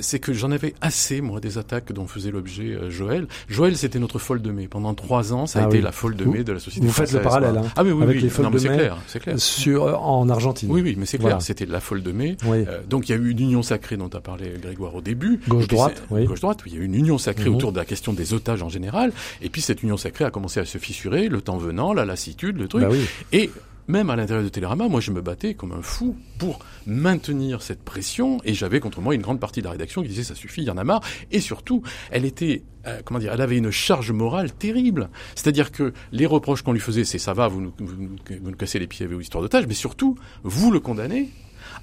c'est 0.00 0.18
que 0.18 0.32
j'en 0.32 0.50
avais 0.50 0.74
assez, 0.80 1.20
moi, 1.20 1.40
des 1.40 1.58
attaques 1.58 1.92
dont 1.92 2.06
faisait 2.06 2.30
l'objet 2.30 2.90
Joël. 2.90 3.26
Joël, 3.48 3.76
c'était 3.76 3.98
notre 3.98 4.18
folle 4.18 4.42
de 4.42 4.50
mai. 4.50 4.68
Pendant 4.68 4.94
trois 4.94 5.32
ans, 5.32 5.46
ça 5.46 5.60
a 5.60 5.64
ah 5.64 5.66
été 5.66 5.80
la 5.80 5.92
folle 5.92 6.05
de 6.14 6.24
mai 6.24 6.44
de 6.44 6.52
la 6.52 6.60
société 6.60 6.86
Vous 6.86 6.92
faites 6.92 7.12
le 7.12 7.20
parallèle, 7.20 7.56
hein, 7.56 7.64
ah, 7.76 7.82
oui, 7.82 7.90
oui, 7.90 8.02
avec 8.02 8.16
oui. 8.16 8.22
les 8.22 8.28
folles 8.28 8.50
de 8.50 8.68
mai 8.68 8.76
clair, 8.76 8.98
clair. 9.20 9.40
Sur, 9.40 10.02
en 10.02 10.28
Argentine. 10.28 10.70
Oui, 10.70 10.82
oui, 10.82 10.94
mais 10.98 11.06
c'est 11.06 11.18
clair, 11.18 11.42
c'était 11.42 11.66
la 11.66 11.80
folle 11.80 12.02
de 12.02 12.12
mai. 12.12 12.36
Euh, 12.46 12.80
donc 12.88 13.08
il 13.08 13.12
y 13.12 13.14
a 13.14 13.18
eu 13.18 13.30
une 13.30 13.40
union 13.40 13.62
sacrée 13.62 13.96
dont 13.96 14.08
a 14.08 14.20
parlé 14.20 14.54
Grégoire 14.60 14.94
au 14.94 15.00
début. 15.00 15.40
Gauche-droite, 15.48 16.02
oui. 16.10 16.24
Gauche-droite, 16.24 16.60
il 16.66 16.74
y 16.74 16.76
a 16.76 16.80
eu 16.80 16.84
une 16.84 16.94
union 16.94 17.18
sacrée 17.18 17.48
mhm. 17.48 17.56
autour 17.56 17.72
de 17.72 17.78
la 17.78 17.84
question 17.84 18.12
des 18.12 18.34
otages 18.34 18.62
en 18.62 18.68
général. 18.68 19.12
Et 19.42 19.48
puis 19.48 19.60
cette 19.60 19.82
union 19.82 19.96
sacrée 19.96 20.24
a 20.24 20.30
commencé 20.30 20.60
à 20.60 20.64
se 20.64 20.78
fissurer, 20.78 21.28
le 21.28 21.40
temps 21.40 21.56
venant, 21.56 21.92
la 21.92 22.04
lassitude, 22.04 22.58
le 22.58 22.68
truc. 22.68 22.82
Bah. 22.82 22.94
Et 23.32 23.50
même 23.88 24.10
à 24.10 24.16
l'intérieur 24.16 24.44
de 24.44 24.48
Télérama, 24.48 24.88
moi 24.88 25.00
je 25.00 25.10
me 25.10 25.20
battais 25.20 25.54
comme 25.54 25.72
un 25.72 25.82
fou 25.82 26.16
pour 26.38 26.58
maintenir 26.86 27.62
cette 27.62 27.82
pression 27.82 28.38
et 28.44 28.54
j'avais 28.54 28.80
contre 28.80 29.00
moi 29.00 29.14
une 29.14 29.22
grande 29.22 29.40
partie 29.40 29.60
de 29.60 29.64
la 29.66 29.72
rédaction 29.72 30.02
qui 30.02 30.08
disait 30.08 30.24
ça 30.24 30.34
suffit, 30.34 30.62
il 30.62 30.66
y 30.66 30.70
en 30.70 30.76
a 30.76 30.84
marre 30.84 31.02
et 31.30 31.40
surtout 31.40 31.82
elle 32.10 32.24
était 32.24 32.62
euh, 32.86 33.00
comment 33.04 33.18
dire, 33.18 33.32
elle 33.32 33.40
avait 33.40 33.58
une 33.58 33.70
charge 33.70 34.12
morale 34.12 34.52
terrible. 34.52 35.10
C'est-à-dire 35.34 35.72
que 35.72 35.92
les 36.12 36.26
reproches 36.26 36.62
qu'on 36.62 36.72
lui 36.72 36.80
faisait, 36.80 37.04
c'est 37.04 37.18
ça 37.18 37.32
va, 37.32 37.48
vous 37.48 37.60
nous, 37.60 37.72
vous, 37.78 37.96
nous, 38.40 38.52
cassez 38.52 38.78
les 38.78 38.86
pieds 38.86 39.04
avec 39.04 39.16
vos 39.16 39.20
histoires 39.20 39.42
d'otages, 39.42 39.66
mais 39.66 39.74
surtout 39.74 40.16
vous 40.44 40.70
le 40.70 40.78
condamnez 40.78 41.30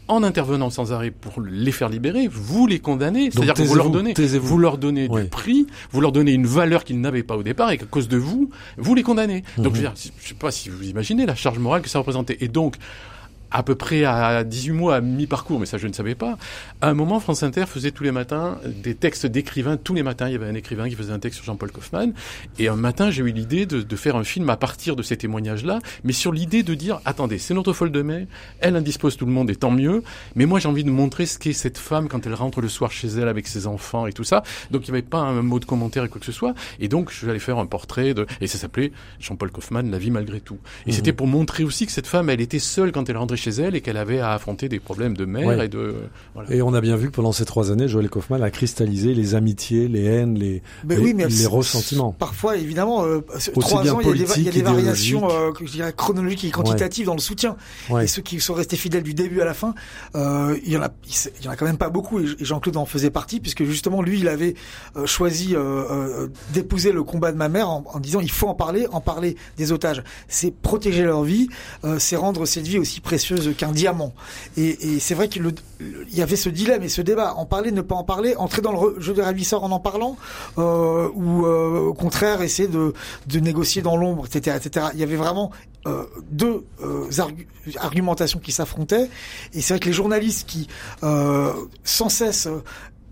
en 0.08 0.24
intervenant 0.24 0.70
sans 0.70 0.92
arrêt 0.92 1.12
pour 1.12 1.42
les 1.42 1.72
faire 1.72 1.90
libérer, 1.90 2.28
vous 2.30 2.68
les 2.68 2.80
condamnez. 2.80 3.32
C'est-à-dire 3.32 3.54
que 3.54 3.64
vous 3.64 3.76
leur 3.76 3.90
donnez, 3.90 4.14
vous 4.40 4.58
leur 4.58 4.78
donnez 4.78 5.08
du 5.08 5.26
prix, 5.26 5.68
vous 5.92 6.02
leur 6.02 6.12
donnez 6.12 6.34
une 6.34 6.46
valeur 6.46 6.84
qu'ils 6.84 7.00
n'avaient 7.02 7.24
pas 7.24 7.38
au 7.38 7.44
départ 7.44 7.72
et 7.72 7.78
qu'à 7.78 7.86
cause 7.86 8.08
de 8.08 8.18
vous, 8.18 8.50
vous 8.78 8.96
les 8.96 9.04
condamnez. 9.04 9.44
Donc, 9.58 9.74
mhm. 9.74 9.76
je, 9.76 9.80
dire, 9.82 9.94
je 9.96 10.28
sais 10.28 10.34
pas 10.36 10.52
si 10.52 10.70
vous 10.70 10.84
imaginez 10.88 11.26
la 11.26 11.36
charge 11.36 11.60
morale 11.60 11.82
que 11.82 11.90
ça 11.90 12.00
représentait. 12.00 12.38
Et 12.42 12.48
donc, 12.48 12.76
à 13.54 13.64
peu 13.64 13.76
près 13.76 14.04
à 14.04 14.44
18 14.44 14.72
mois, 14.72 14.96
à 14.96 15.02
mi-parcours, 15.02 15.60
mais 15.60 15.66
ça 15.66 15.78
je 15.78 15.88
ne 15.88 15.94
savais 15.94 16.16
pas. 16.16 16.38
À 16.82 16.90
un 16.90 16.94
moment, 16.94 17.20
France 17.20 17.44
Inter 17.44 17.66
faisait 17.68 17.92
tous 17.92 18.04
les 18.04 18.12
matins 18.12 18.58
des 18.66 18.96
textes 18.96 19.26
d'écrivains. 19.26 19.78
Tous 19.78 19.94
les 19.94 20.04
matins, 20.04 20.28
il 20.28 20.34
y 20.34 20.36
avait 20.36 20.48
un 20.48 20.56
écrivain 20.56 20.90
qui 20.90 20.96
faisait 20.96 21.14
un 21.14 21.20
texte 21.20 21.38
sur 21.38 21.46
Jean-Paul 21.46 21.72
Kaufmann. 21.72 22.14
Et 22.60 22.68
un 22.68 22.76
matin, 22.76 23.12
j'ai 23.12 23.24
eu 23.24 23.32
l'idée 23.32 23.66
de, 23.66 23.82
de, 23.82 23.96
faire 23.96 24.16
un 24.16 24.24
film 24.24 24.50
à 24.50 24.58
partir 24.58 24.96
de 24.96 25.04
ces 25.04 25.18
témoignages-là, 25.18 25.80
mais 26.04 26.14
sur 26.14 26.32
l'idée 26.32 26.64
de 26.64 26.74
dire, 26.74 27.00
attendez, 27.06 27.38
c'est 27.38 27.54
notre 27.54 27.74
folle 27.74 27.92
de 27.92 28.02
mai, 28.02 28.28
elle 28.60 28.76
indispose 28.76 29.18
tout 29.18 29.26
le 29.26 29.32
monde 29.32 29.50
et 29.50 29.56
tant 29.56 29.72
mieux, 29.72 30.04
mais 30.36 30.46
moi 30.46 30.60
j'ai 30.60 30.68
envie 30.68 30.84
de 30.84 30.90
montrer 30.90 31.26
ce 31.26 31.38
qu'est 31.38 31.54
cette 31.54 31.78
femme 31.78 32.08
quand 32.08 32.26
elle 32.26 32.34
rentre 32.34 32.60
le 32.60 32.70
soir 32.70 32.92
chez 32.92 33.08
elle 33.08 33.28
avec 33.28 33.48
ses 33.48 33.68
enfants 33.68 34.08
et 34.08 34.14
tout 34.14 34.24
ça. 34.24 34.44
Donc 34.72 34.88
il 34.88 34.92
n'y 34.92 34.98
avait 34.98 35.08
pas 35.08 35.20
un 35.20 35.42
mot 35.42 35.60
de 35.60 35.66
commentaire 35.66 36.04
et 36.04 36.10
quoi 36.10 36.20
que 36.20 36.26
ce 36.26 36.32
soit. 36.32 36.54
Et 36.80 36.88
donc 36.88 37.12
je 37.12 37.26
vais 37.26 37.32
aller 37.32 37.40
faire 37.40 37.60
un 37.60 37.66
portrait 37.66 38.14
de, 38.14 38.26
et 38.42 38.48
ça 38.48 38.58
s'appelait 38.58 38.92
Jean-Paul 39.20 39.52
Kaufmann, 39.52 39.90
La 39.92 39.98
vie 39.98 40.12
malgré 40.12 40.40
tout. 40.40 40.58
Et 40.86 40.90
mmh. 40.90 40.94
c'était 40.94 41.14
pour 41.14 41.28
montrer 41.28 41.64
aussi 41.64 41.86
que 41.86 41.92
cette 41.92 42.08
femme, 42.08 42.30
elle 42.30 42.42
était 42.42 42.60
seule 42.60 42.92
quand 42.92 43.10
elle 43.10 43.18
rentrait 43.18 43.38
chez 43.38 43.43
elle 43.52 43.76
et 43.76 43.82
qu'elle 43.82 43.98
avait 43.98 44.20
à 44.20 44.32
affronter 44.32 44.70
des 44.70 44.80
problèmes 44.80 45.16
de 45.18 45.26
mère 45.26 45.62
et 45.62 45.70
de. 45.70 45.96
Voilà. 46.34 46.54
Et 46.54 46.62
on 46.62 46.74
a 46.74 46.82
bien 46.82 46.96
vu 46.96 47.08
que 47.08 47.16
pendant 47.16 47.32
ces 47.32 47.46
trois 47.46 47.72
années, 47.72 47.88
Joël 47.88 48.10
Kaufmann 48.10 48.44
a 48.44 48.52
cristallisé 48.52 49.14
les 49.14 49.36
amitiés, 49.36 49.88
les 49.88 50.04
haines, 50.04 50.38
les, 50.38 50.62
mais 50.86 50.96
les, 50.96 51.02
oui, 51.02 51.14
mais 51.14 51.28
les 51.28 51.46
ressentiments. 51.46 52.12
Parfois, 52.12 52.58
évidemment, 52.58 53.06
euh, 53.06 53.22
trois 53.60 53.90
ans, 53.92 54.00
il 54.02 54.08
y 54.08 54.10
a 54.10 54.14
des, 54.14 54.40
il 54.40 54.44
y 54.44 54.50
a 54.50 54.52
des 54.52 54.62
variations 54.62 55.30
euh, 55.30 55.52
je 55.62 55.72
dirais, 55.72 55.94
chronologiques 55.96 56.46
et 56.46 56.52
quantitatives 56.52 57.04
ouais. 57.04 57.08
dans 57.08 57.16
le 57.16 57.22
soutien. 57.22 57.56
Ouais. 57.90 58.06
Et 58.06 58.08
ceux 58.08 58.22
qui 58.22 58.40
sont 58.40 58.54
restés 58.54 58.78
fidèles 58.78 59.04
du 59.04 59.14
début 59.14 59.42
à 59.42 59.46
la 59.46 59.54
fin, 59.54 59.74
euh, 60.16 60.58
il 60.66 60.72
y 60.72 60.78
en 60.78 60.82
a, 60.82 60.90
il 61.40 61.46
y 61.46 61.48
en 61.48 61.52
a 61.52 61.56
quand 61.56 61.66
même 61.66 61.78
pas 61.78 61.90
beaucoup. 61.90 62.20
Et 62.20 62.26
Jean-Claude 62.40 62.78
en 62.78 62.86
faisait 62.86 63.10
partie 63.10 63.40
puisque 63.40 63.64
justement 63.64 64.02
lui, 64.02 64.20
il 64.20 64.28
avait 64.28 64.56
euh, 64.96 65.06
choisi 65.06 65.56
euh, 65.56 66.28
d'épouser 66.54 66.92
le 66.92 67.04
combat 67.04 67.32
de 67.32 67.38
ma 67.38 67.50
mère 67.50 67.70
en, 67.70 67.84
en, 67.94 68.00
disant 68.00 68.20
il 68.20 68.32
faut 68.32 68.48
en 68.48 68.56
parler, 68.56 68.88
en 68.92 69.02
parler 69.02 69.36
des 69.58 69.72
otages. 69.72 70.04
C'est 70.28 70.54
protéger 70.54 71.04
leur 71.04 71.24
vie, 71.24 71.50
c'est 71.98 72.16
rendre 72.16 72.46
cette 72.46 72.68
vie 72.68 72.80
aussi 72.80 73.00
précieuse 73.02 73.33
qu'un 73.58 73.72
diamant. 73.72 74.14
Et, 74.58 75.00
c'est 75.00 75.16
vrai 75.16 75.28
qu'il 75.28 75.52
y 76.12 76.22
avait 76.22 76.36
ce 76.36 76.50
dilemme 76.50 76.84
et 76.84 76.90
ce 76.90 77.02
débat, 77.02 77.34
en 77.36 77.46
parler, 77.46 77.72
ne 77.72 77.82
pas 77.82 77.96
en 77.96 78.04
parler, 78.04 78.36
entrer 78.36 78.62
dans 78.62 78.72
le 78.72 79.00
jeu 79.00 79.14
des 79.14 79.22
ravisseurs 79.22 79.64
en 79.64 79.72
en 79.72 79.80
parlant, 79.80 80.18
euh, 80.58 81.10
ou 81.14 81.46
euh, 81.46 81.80
au 81.80 81.94
contraire 81.94 82.42
essayer 82.42 82.70
de, 82.70 82.94
négocier 83.40 83.82
dans 83.82 83.98
l'ombre, 83.98 84.26
etc., 84.26 84.58
etc. 84.64 84.88
Il 84.94 85.00
y 85.00 85.04
avait 85.04 85.16
vraiment 85.16 85.52
euh, 85.88 86.06
deux 86.32 86.64
argu 87.18 87.48
argumentations 87.78 88.40
qui 88.40 88.52
s'affrontaient, 88.52 89.10
et 89.54 89.62
c'est 89.62 89.74
vrai 89.74 89.80
que 89.80 89.86
les 89.86 89.94
journalistes 89.94 90.48
qui 90.48 90.68
sans 91.02 92.10
cesse 92.10 92.48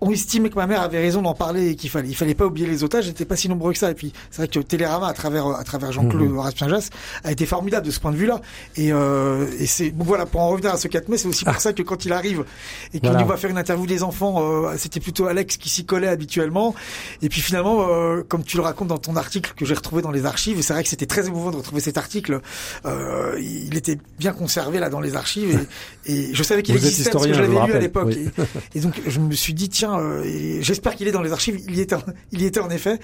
on 0.02 0.10
estimait 0.10 0.50
que 0.50 0.56
ma 0.56 0.66
mère 0.66 0.82
avait 0.82 0.98
raison 0.98 1.22
d'en 1.22 1.32
parler 1.32 1.70
et 1.70 1.76
qu'il 1.76 1.88
fallait, 1.88 2.08
il 2.08 2.16
fallait 2.16 2.34
pas 2.34 2.44
oublier 2.44 2.66
les 2.66 2.82
otages, 2.82 3.06
n'étaient 3.06 3.24
pas 3.24 3.36
si 3.36 3.48
nombreux 3.48 3.72
que 3.72 3.78
ça. 3.78 3.92
Et 3.92 3.94
puis, 3.94 4.12
c'est 4.32 4.38
vrai 4.38 4.48
que 4.48 4.58
Télérama, 4.58 5.06
à 5.06 5.12
travers, 5.12 5.46
à 5.46 5.62
travers 5.62 5.92
Jean-Claude 5.92 6.28
mmh. 6.28 6.38
Raspinjas, 6.40 6.90
a 7.22 7.30
été 7.30 7.46
formidable 7.46 7.86
de 7.86 7.92
ce 7.92 8.00
point 8.00 8.10
de 8.10 8.16
vue-là. 8.16 8.40
Et, 8.76 8.92
euh, 8.92 9.46
et 9.60 9.66
c'est, 9.66 9.90
bon 9.90 10.04
voilà, 10.04 10.26
pour 10.26 10.40
en 10.40 10.48
revenir 10.48 10.72
à 10.72 10.76
ce 10.76 10.88
4 10.88 11.08
mai, 11.08 11.18
c'est 11.18 11.28
aussi 11.28 11.44
pour 11.44 11.60
ça 11.60 11.72
que 11.72 11.84
quand 11.84 12.04
il 12.04 12.12
arrive 12.12 12.44
et 12.92 12.98
qu'il 12.98 13.08
voilà. 13.08 13.22
nous 13.22 13.28
va 13.28 13.36
faire 13.36 13.50
une 13.50 13.58
interview 13.58 13.86
des 13.86 14.02
enfants, 14.02 14.42
euh, 14.42 14.74
c'était 14.76 14.98
plutôt 14.98 15.26
Alex 15.26 15.56
qui 15.56 15.68
s'y 15.68 15.84
collait 15.84 16.08
habituellement. 16.08 16.74
Et 17.22 17.28
puis 17.28 17.40
finalement, 17.40 17.86
euh, 17.88 18.24
comme 18.28 18.42
tu 18.42 18.56
le 18.56 18.64
racontes 18.64 18.88
dans 18.88 18.98
ton 18.98 19.14
article 19.14 19.52
que 19.56 19.64
j'ai 19.64 19.74
retrouvé 19.74 20.02
dans 20.02 20.10
les 20.10 20.26
archives, 20.26 20.60
c'est 20.62 20.72
vrai 20.72 20.82
que 20.82 20.88
c'était 20.88 21.06
très 21.06 21.28
émouvant 21.28 21.52
de 21.52 21.56
retrouver 21.56 21.80
cet 21.80 21.96
article. 21.96 22.40
Il 22.84 23.76
était 23.76 23.98
bien 24.18 24.32
conservé 24.32 24.80
là 24.80 24.90
dans 24.90 25.00
les 25.00 25.14
archives 25.14 25.64
et, 26.06 26.12
et 26.12 26.34
je 26.34 26.42
savais 26.42 26.64
qu'il 26.64 26.74
existait 26.74 27.08
parce 27.10 27.26
que 27.26 27.32
je 27.32 27.40
l'avais 27.40 27.66
lu 27.66 27.72
à 27.72 27.78
l'époque. 27.78 28.08
Oui. 28.08 28.28
Et, 28.74 28.78
et 28.78 28.80
donc, 28.80 29.00
je 29.06 29.20
me 29.20 29.32
suis 29.32 29.54
dit, 29.54 29.68
tiens, 29.68 29.91
euh, 29.98 30.60
j'espère 30.60 30.96
qu'il 30.96 31.08
est 31.08 31.12
dans 31.12 31.22
les 31.22 31.32
archives. 31.32 31.60
Il 31.68 31.76
y 31.76 31.80
était, 31.80 31.96
il 32.32 32.42
y 32.42 32.46
était 32.46 32.60
en 32.60 32.70
effet, 32.70 32.98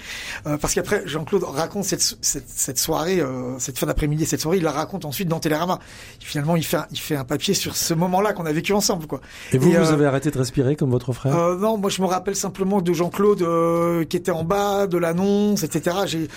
euh, 0.47 0.57
parce 0.57 0.73
qu'après 0.73 1.03
Jean-Claude 1.05 1.43
raconte 1.43 1.85
cette, 1.85 2.01
cette, 2.01 2.47
cette 2.47 2.79
soirée, 2.79 3.19
euh, 3.19 3.57
cette 3.59 3.77
fin 3.77 3.87
d'après-midi, 3.87 4.25
cette 4.25 4.41
soirée, 4.41 4.57
il 4.57 4.63
la 4.63 4.71
raconte 4.71 5.05
ensuite 5.05 5.27
dans 5.27 5.39
Télérama. 5.39 5.79
Finalement, 6.19 6.55
il 6.55 6.63
fait, 6.63 6.77
un, 6.77 6.87
il 6.91 6.99
fait 6.99 7.15
un 7.15 7.23
papier 7.23 7.53
sur 7.53 7.75
ce 7.75 7.93
moment-là 7.93 8.33
qu'on 8.33 8.45
a 8.45 8.51
vécu 8.51 8.73
ensemble, 8.73 9.07
quoi. 9.07 9.21
Et 9.51 9.57
vous, 9.57 9.69
Et, 9.69 9.77
vous 9.77 9.91
avez 9.91 10.05
arrêté 10.05 10.31
de 10.31 10.37
respirer 10.37 10.75
comme 10.75 10.91
votre 10.91 11.13
frère? 11.13 11.35
Non, 11.57 11.77
moi 11.77 11.89
je 11.89 12.01
me 12.01 12.07
rappelle 12.07 12.35
simplement 12.35 12.81
de 12.81 12.93
Jean-Claude 12.93 14.07
qui 14.07 14.17
était 14.17 14.31
en 14.31 14.43
bas, 14.43 14.87
de 14.87 14.97
l'annonce, 14.97 15.63
etc. 15.63 15.97
J'ai 16.05 16.27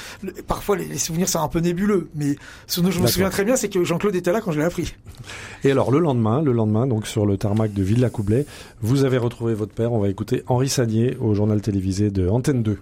parfois 0.47 0.77
les, 0.77 0.87
les, 0.87 0.99
souvenirs 0.99 1.29
sont 1.29 1.41
un 1.41 1.49
peu 1.49 1.61
nébuleux, 1.61 2.09
mais 2.15 2.37
ce 2.67 2.81
dont 2.81 2.91
je 2.91 3.01
me 3.01 3.07
souviens 3.07 3.31
très 3.31 3.45
bien, 3.45 3.57
c'est 3.57 3.69
que 3.69 3.85
Jean-Claude 3.85 4.15
était 4.15 4.33
là 4.33 4.41
quand 4.41 4.53
je 4.53 4.59
l'ai 4.59 4.65
appris. 4.65 4.95
Et 5.65 5.71
alors 5.71 5.91
le 5.91 5.99
lendemain, 5.99 6.43
le 6.43 6.53
lendemain, 6.53 6.87
donc 6.87 7.07
sur 7.07 7.27
le 7.27 7.37
tarmac 7.37 7.73
de 7.73 7.83
Villa-Coublet, 7.83 8.47
vous 8.81 9.05
avez 9.05 9.19
retrouvé 9.19 9.55
votre 9.55 9.73
père. 9.73 9.93
On 9.93 10.01
va 10.01 10.09
écouter 10.09 10.42
Henri 10.47 10.69
Sagnier 10.69 11.17
au 11.21 11.35
journal 11.35 11.61
télévisé 11.61 12.11
de 12.11 12.29
Antenne 12.29 12.63
2. 12.63 12.79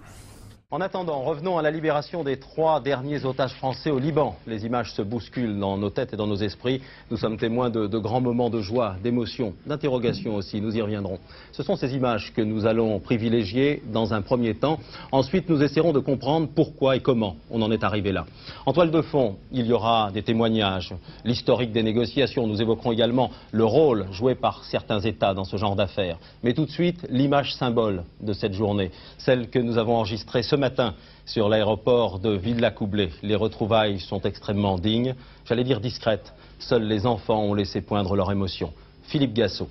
En 0.73 0.79
attendant, 0.79 1.19
revenons 1.23 1.57
à 1.57 1.61
la 1.61 1.69
libération 1.69 2.23
des 2.23 2.37
trois 2.37 2.79
derniers 2.79 3.25
otages 3.25 3.51
français 3.55 3.91
au 3.91 3.99
Liban. 3.99 4.37
Les 4.47 4.65
images 4.65 4.93
se 4.93 5.01
bousculent 5.01 5.59
dans 5.59 5.77
nos 5.77 5.89
têtes 5.89 6.13
et 6.13 6.15
dans 6.15 6.27
nos 6.27 6.37
esprits. 6.37 6.81
Nous 7.09 7.17
sommes 7.17 7.35
témoins 7.35 7.69
de, 7.69 7.97
grands 7.97 8.21
moments 8.21 8.49
de 8.49 8.61
joie, 8.61 8.95
d'émotion, 9.03 9.53
d'interrogation 9.65 10.33
aussi. 10.33 10.61
Nous 10.61 10.77
y 10.77 10.81
reviendrons. 10.81 11.19
Ce 11.51 11.61
sont 11.61 11.75
ces 11.75 11.93
images 11.93 12.31
que 12.33 12.41
nous 12.41 12.65
allons 12.65 13.01
privilégier 13.01 13.83
dans 13.91 14.13
un 14.13 14.21
premier 14.21 14.53
temps. 14.55 14.79
Ensuite, 15.11 15.49
nous 15.49 15.61
essaierons 15.61 15.91
de 15.91 15.99
comprendre 15.99 16.47
pourquoi 16.55 16.95
et 16.95 17.01
comment 17.01 17.35
on 17.49 17.61
en 17.61 17.69
est 17.69 17.83
arrivé 17.83 18.13
là. 18.13 18.25
En 18.65 18.71
toile 18.71 18.91
de 18.91 19.01
fond, 19.01 19.35
il 19.51 19.65
y 19.65 19.73
aura 19.73 20.09
des 20.13 20.23
témoignages, 20.23 20.95
l'historique 21.25 21.73
des 21.73 21.83
négociations. 21.83 22.47
Nous 22.47 22.61
évoquerons 22.61 22.93
également 22.93 23.31
le 23.51 23.65
rôle 23.65 24.07
joué 24.13 24.35
par 24.35 24.63
certains 24.63 25.01
États 25.01 25.33
dans 25.33 25.43
ce 25.43 25.57
genre 25.57 25.75
d'affaires. 25.75 26.17
Mais 26.43 26.53
tout 26.53 26.63
de 26.63 26.71
suite, 26.71 27.05
l'image 27.09 27.55
symbole 27.55 28.05
de 28.21 28.31
cette 28.31 28.53
journée, 28.53 28.91
celle 29.17 29.49
que 29.49 29.59
nous 29.59 29.77
avons 29.77 29.97
enregistrée 29.97 30.43
ce 30.43 30.60
matin 30.61 30.93
sur 31.25 31.49
l'aéroport 31.49 32.19
de 32.19 32.31
Villa-Coublé. 32.37 33.09
Les 33.23 33.35
retrouvailles 33.35 33.99
sont 33.99 34.21
extrêmement 34.21 34.77
dignes, 34.77 35.15
j'allais 35.45 35.63
dire 35.63 35.81
discrètes. 35.81 36.33
Seuls 36.59 36.83
les 36.83 37.05
enfants 37.05 37.41
ont 37.43 37.55
laissé 37.55 37.81
poindre 37.81 38.15
leur 38.15 38.31
émotion. 38.31 38.71
Philippe 39.07 39.33
Gassot. 39.33 39.69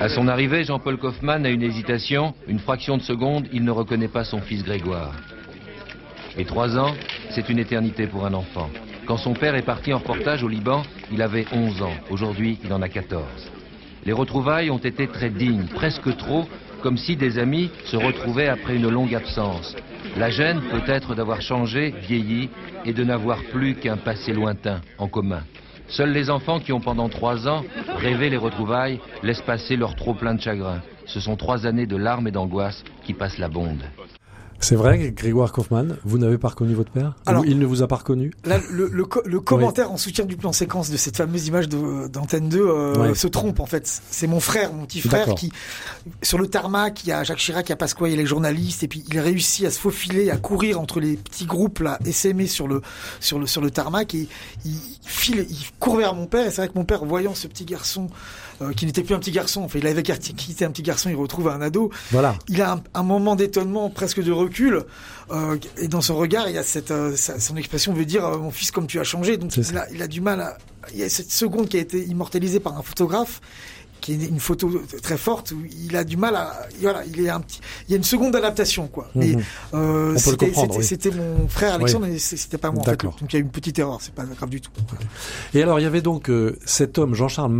À 0.00 0.08
son 0.08 0.28
arrivée, 0.28 0.62
Jean-Paul 0.62 0.96
Kaufmann 0.96 1.44
a 1.44 1.48
une 1.48 1.62
hésitation. 1.62 2.34
Une 2.46 2.60
fraction 2.60 2.96
de 2.96 3.02
seconde, 3.02 3.48
il 3.52 3.64
ne 3.64 3.72
reconnaît 3.72 4.08
pas 4.08 4.24
son 4.24 4.40
fils 4.40 4.62
Grégoire. 4.62 5.12
Et 6.38 6.44
trois 6.44 6.78
ans, 6.78 6.94
c'est 7.30 7.48
une 7.48 7.58
éternité 7.58 8.06
pour 8.06 8.24
un 8.24 8.34
enfant. 8.34 8.70
Quand 9.06 9.16
son 9.16 9.34
père 9.34 9.56
est 9.56 9.62
parti 9.62 9.92
en 9.92 9.98
reportage 9.98 10.44
au 10.44 10.48
Liban, 10.48 10.82
il 11.10 11.20
avait 11.20 11.46
11 11.52 11.82
ans. 11.82 11.96
Aujourd'hui, 12.10 12.58
il 12.64 12.72
en 12.72 12.80
a 12.80 12.88
14. 12.88 13.24
Les 14.04 14.12
retrouvailles 14.12 14.70
ont 14.70 14.78
été 14.78 15.08
très 15.08 15.30
dignes, 15.30 15.66
presque 15.74 16.16
trop, 16.16 16.44
comme 16.82 16.96
si 16.96 17.16
des 17.16 17.38
amis 17.38 17.70
se 17.84 17.96
retrouvaient 17.96 18.48
après 18.48 18.76
une 18.76 18.88
longue 18.88 19.14
absence. 19.14 19.74
La 20.16 20.30
gêne 20.30 20.62
peut 20.70 20.82
être 20.86 21.14
d'avoir 21.14 21.40
changé, 21.40 21.94
vieilli, 22.08 22.48
et 22.84 22.92
de 22.92 23.04
n'avoir 23.04 23.42
plus 23.52 23.74
qu'un 23.74 23.96
passé 23.96 24.32
lointain 24.32 24.80
en 24.98 25.08
commun. 25.08 25.42
Seuls 25.88 26.12
les 26.12 26.28
enfants 26.28 26.60
qui 26.60 26.72
ont 26.72 26.80
pendant 26.80 27.08
trois 27.08 27.48
ans 27.48 27.64
rêvé 27.96 28.28
les 28.28 28.36
retrouvailles 28.36 29.00
laissent 29.22 29.42
passer 29.42 29.76
leur 29.76 29.96
trop 29.96 30.14
plein 30.14 30.34
de 30.34 30.40
chagrin. 30.40 30.82
Ce 31.06 31.20
sont 31.20 31.36
trois 31.36 31.66
années 31.66 31.86
de 31.86 31.96
larmes 31.96 32.28
et 32.28 32.30
d'angoisse 32.30 32.84
qui 33.04 33.14
passent 33.14 33.38
la 33.38 33.48
bonde. 33.48 33.82
C'est 34.60 34.74
vrai, 34.74 35.12
Grégoire 35.12 35.52
Kaufmann, 35.52 35.96
vous 36.04 36.18
n'avez 36.18 36.36
pas 36.36 36.48
reconnu 36.48 36.74
votre 36.74 36.90
père? 36.90 37.14
Alors, 37.26 37.46
il 37.46 37.58
ne 37.58 37.66
vous 37.66 37.82
a 37.82 37.86
pas 37.86 37.96
reconnu? 37.96 38.32
là, 38.44 38.58
le, 38.70 38.88
le, 38.88 39.06
le, 39.24 39.40
commentaire 39.40 39.88
oui. 39.88 39.94
en 39.94 39.96
soutien 39.96 40.24
du 40.24 40.36
plan 40.36 40.52
séquence 40.52 40.90
de 40.90 40.96
cette 40.96 41.16
fameuse 41.16 41.46
image 41.46 41.68
d'Antenne 41.68 42.48
2 42.48 42.58
euh, 42.60 42.94
oui. 42.98 43.16
se 43.16 43.28
trompe 43.28 43.60
en 43.60 43.66
fait. 43.66 43.86
C'est 44.10 44.26
mon 44.26 44.40
frère, 44.40 44.72
mon 44.72 44.84
petit 44.84 45.00
frère 45.00 45.34
qui, 45.34 45.52
sur 46.22 46.38
le 46.38 46.48
tarmac, 46.48 47.04
il 47.04 47.10
y 47.10 47.12
a 47.12 47.22
Jacques 47.22 47.38
Chirac, 47.38 47.68
il 47.68 47.70
y 47.70 47.72
a 47.72 47.76
Pasqua, 47.76 48.08
il 48.08 48.12
y 48.12 48.14
a 48.14 48.16
les 48.16 48.26
journalistes, 48.26 48.82
et 48.82 48.88
puis 48.88 49.04
il 49.08 49.20
réussit 49.20 49.64
à 49.64 49.70
se 49.70 49.78
faufiler, 49.78 50.30
à 50.30 50.36
courir 50.36 50.80
entre 50.80 50.98
les 51.00 51.16
petits 51.16 51.46
groupes 51.46 51.78
là, 51.78 51.98
essaimés 52.04 52.48
sur 52.48 52.66
le, 52.66 52.82
sur 53.20 53.38
le, 53.38 53.46
sur 53.46 53.60
le 53.60 53.70
tarmac, 53.70 54.14
et 54.14 54.28
il 54.64 54.80
file, 55.04 55.46
il 55.48 55.66
court 55.78 55.96
vers 55.96 56.14
mon 56.14 56.26
père, 56.26 56.46
et 56.46 56.50
c'est 56.50 56.62
vrai 56.62 56.68
que 56.68 56.78
mon 56.78 56.84
père, 56.84 57.04
voyant 57.04 57.34
ce 57.34 57.46
petit 57.46 57.64
garçon, 57.64 58.08
euh, 58.60 58.72
qui 58.72 58.86
n'était 58.86 59.02
plus 59.02 59.14
un 59.14 59.18
petit 59.18 59.30
garçon, 59.30 59.62
enfin 59.62 59.78
il 59.78 59.86
avait 59.86 60.02
quitté 60.02 60.64
un 60.64 60.70
petit 60.70 60.82
garçon, 60.82 61.08
il 61.10 61.16
retrouve 61.16 61.48
un 61.48 61.60
ado. 61.60 61.90
Voilà. 62.10 62.36
Il 62.48 62.60
a 62.60 62.72
un, 62.72 62.82
un 62.94 63.02
moment 63.02 63.36
d'étonnement, 63.36 63.90
presque 63.90 64.22
de 64.22 64.32
recul, 64.32 64.82
euh, 65.30 65.56
et 65.76 65.88
dans 65.88 66.00
son 66.00 66.16
regard, 66.16 66.48
il 66.48 66.54
y 66.54 66.58
a 66.58 66.62
cette, 66.62 66.90
euh, 66.90 67.14
son 67.16 67.56
expression 67.56 67.92
veut 67.92 68.04
dire 68.04 68.28
mon 68.38 68.50
fils 68.50 68.70
comme 68.70 68.86
tu 68.86 68.98
as 68.98 69.04
changé. 69.04 69.36
Donc 69.36 69.56
il 69.56 69.78
a, 69.78 69.90
il 69.92 70.02
a, 70.02 70.08
du 70.08 70.20
mal 70.20 70.40
à, 70.40 70.58
il 70.92 70.98
y 70.98 71.02
a 71.02 71.08
cette 71.08 71.30
seconde 71.30 71.68
qui 71.68 71.76
a 71.76 71.80
été 71.80 72.02
immortalisée 72.04 72.60
par 72.60 72.76
un 72.76 72.82
photographe 72.82 73.40
qui 74.08 74.14
est 74.14 74.28
une 74.28 74.40
photo 74.40 74.82
très 75.02 75.18
forte 75.18 75.52
où 75.52 75.58
il 75.86 75.94
a 75.94 76.02
du 76.02 76.16
mal 76.16 76.34
à 76.34 76.66
voilà 76.80 77.02
il 77.04 77.20
est 77.20 77.28
un 77.28 77.40
petit 77.40 77.60
il 77.86 77.90
y 77.90 77.94
a 77.94 77.98
une 77.98 78.04
seconde 78.04 78.34
adaptation 78.34 78.88
quoi 78.88 79.10
mmh. 79.14 79.20
mais 79.20 79.36
euh, 79.74 80.16
c'était 80.16 80.50
oui. 81.10 81.16
mon 81.16 81.46
frère 81.48 81.74
Alexandre 81.74 82.06
oui. 82.08 82.14
et 82.14 82.18
c'était 82.18 82.56
pas 82.56 82.70
moi 82.70 82.80
en 82.80 82.84
fait. 82.84 83.02
donc 83.02 83.14
il 83.28 83.34
y 83.34 83.36
a 83.36 83.40
une 83.40 83.50
petite 83.50 83.78
erreur 83.78 83.98
c'est 84.00 84.14
pas 84.14 84.24
grave 84.24 84.48
du 84.48 84.62
tout 84.62 84.70
et 85.52 85.62
alors 85.62 85.78
il 85.78 85.82
y 85.82 85.86
avait 85.86 86.00
donc 86.00 86.30
euh, 86.30 86.56
cet 86.64 86.96
homme 86.96 87.14
Jean-Charles 87.14 87.52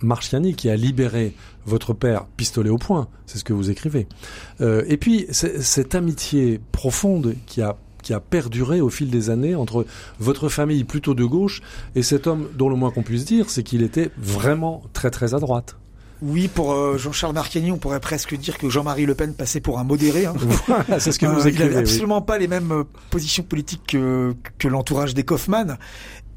Marchiani 0.00 0.54
qui 0.54 0.68
a 0.70 0.74
libéré 0.74 1.34
votre 1.66 1.92
père 1.92 2.26
pistolet 2.36 2.70
au 2.70 2.78
poing 2.78 3.06
c'est 3.26 3.38
ce 3.38 3.44
que 3.44 3.52
vous 3.52 3.70
écrivez 3.70 4.08
euh, 4.60 4.82
et 4.88 4.96
puis 4.96 5.26
cette 5.30 5.94
amitié 5.94 6.60
profonde 6.72 7.36
qui 7.46 7.62
a 7.62 7.76
qui 8.02 8.12
a 8.12 8.18
perduré 8.18 8.80
au 8.80 8.90
fil 8.90 9.08
des 9.10 9.30
années 9.30 9.54
entre 9.54 9.86
votre 10.18 10.48
famille 10.48 10.82
plutôt 10.82 11.14
de 11.14 11.24
gauche 11.24 11.62
et 11.94 12.02
cet 12.02 12.26
homme 12.26 12.48
dont 12.56 12.68
le 12.68 12.74
moins 12.74 12.90
qu'on 12.90 13.04
puisse 13.04 13.24
dire, 13.24 13.48
c'est 13.48 13.62
qu'il 13.62 13.82
était 13.82 14.10
vraiment 14.18 14.82
très 14.92 15.10
très 15.10 15.34
à 15.34 15.38
droite. 15.38 15.76
Oui, 16.22 16.46
pour 16.46 16.72
euh, 16.72 16.98
Jean-Charles 16.98 17.34
Marcani, 17.34 17.72
on 17.72 17.78
pourrait 17.78 17.98
presque 17.98 18.36
dire 18.36 18.56
que 18.56 18.70
Jean-Marie 18.70 19.06
Le 19.06 19.16
Pen 19.16 19.34
passait 19.34 19.60
pour 19.60 19.80
un 19.80 19.84
modéré. 19.84 20.26
Hein. 20.26 20.34
Voilà, 20.68 21.00
c'est 21.00 21.10
ce 21.10 21.18
que 21.18 21.26
vous 21.26 21.48
écrivez. 21.48 21.64
Euh, 21.64 21.66
il 21.66 21.74
n'avait 21.74 21.80
absolument 21.80 22.18
oui. 22.18 22.24
pas 22.26 22.38
les 22.38 22.46
mêmes 22.46 22.84
positions 23.10 23.42
politiques 23.42 23.82
que, 23.88 24.34
que 24.58 24.68
l'entourage 24.68 25.14
des 25.14 25.24
Kaufmann. 25.24 25.78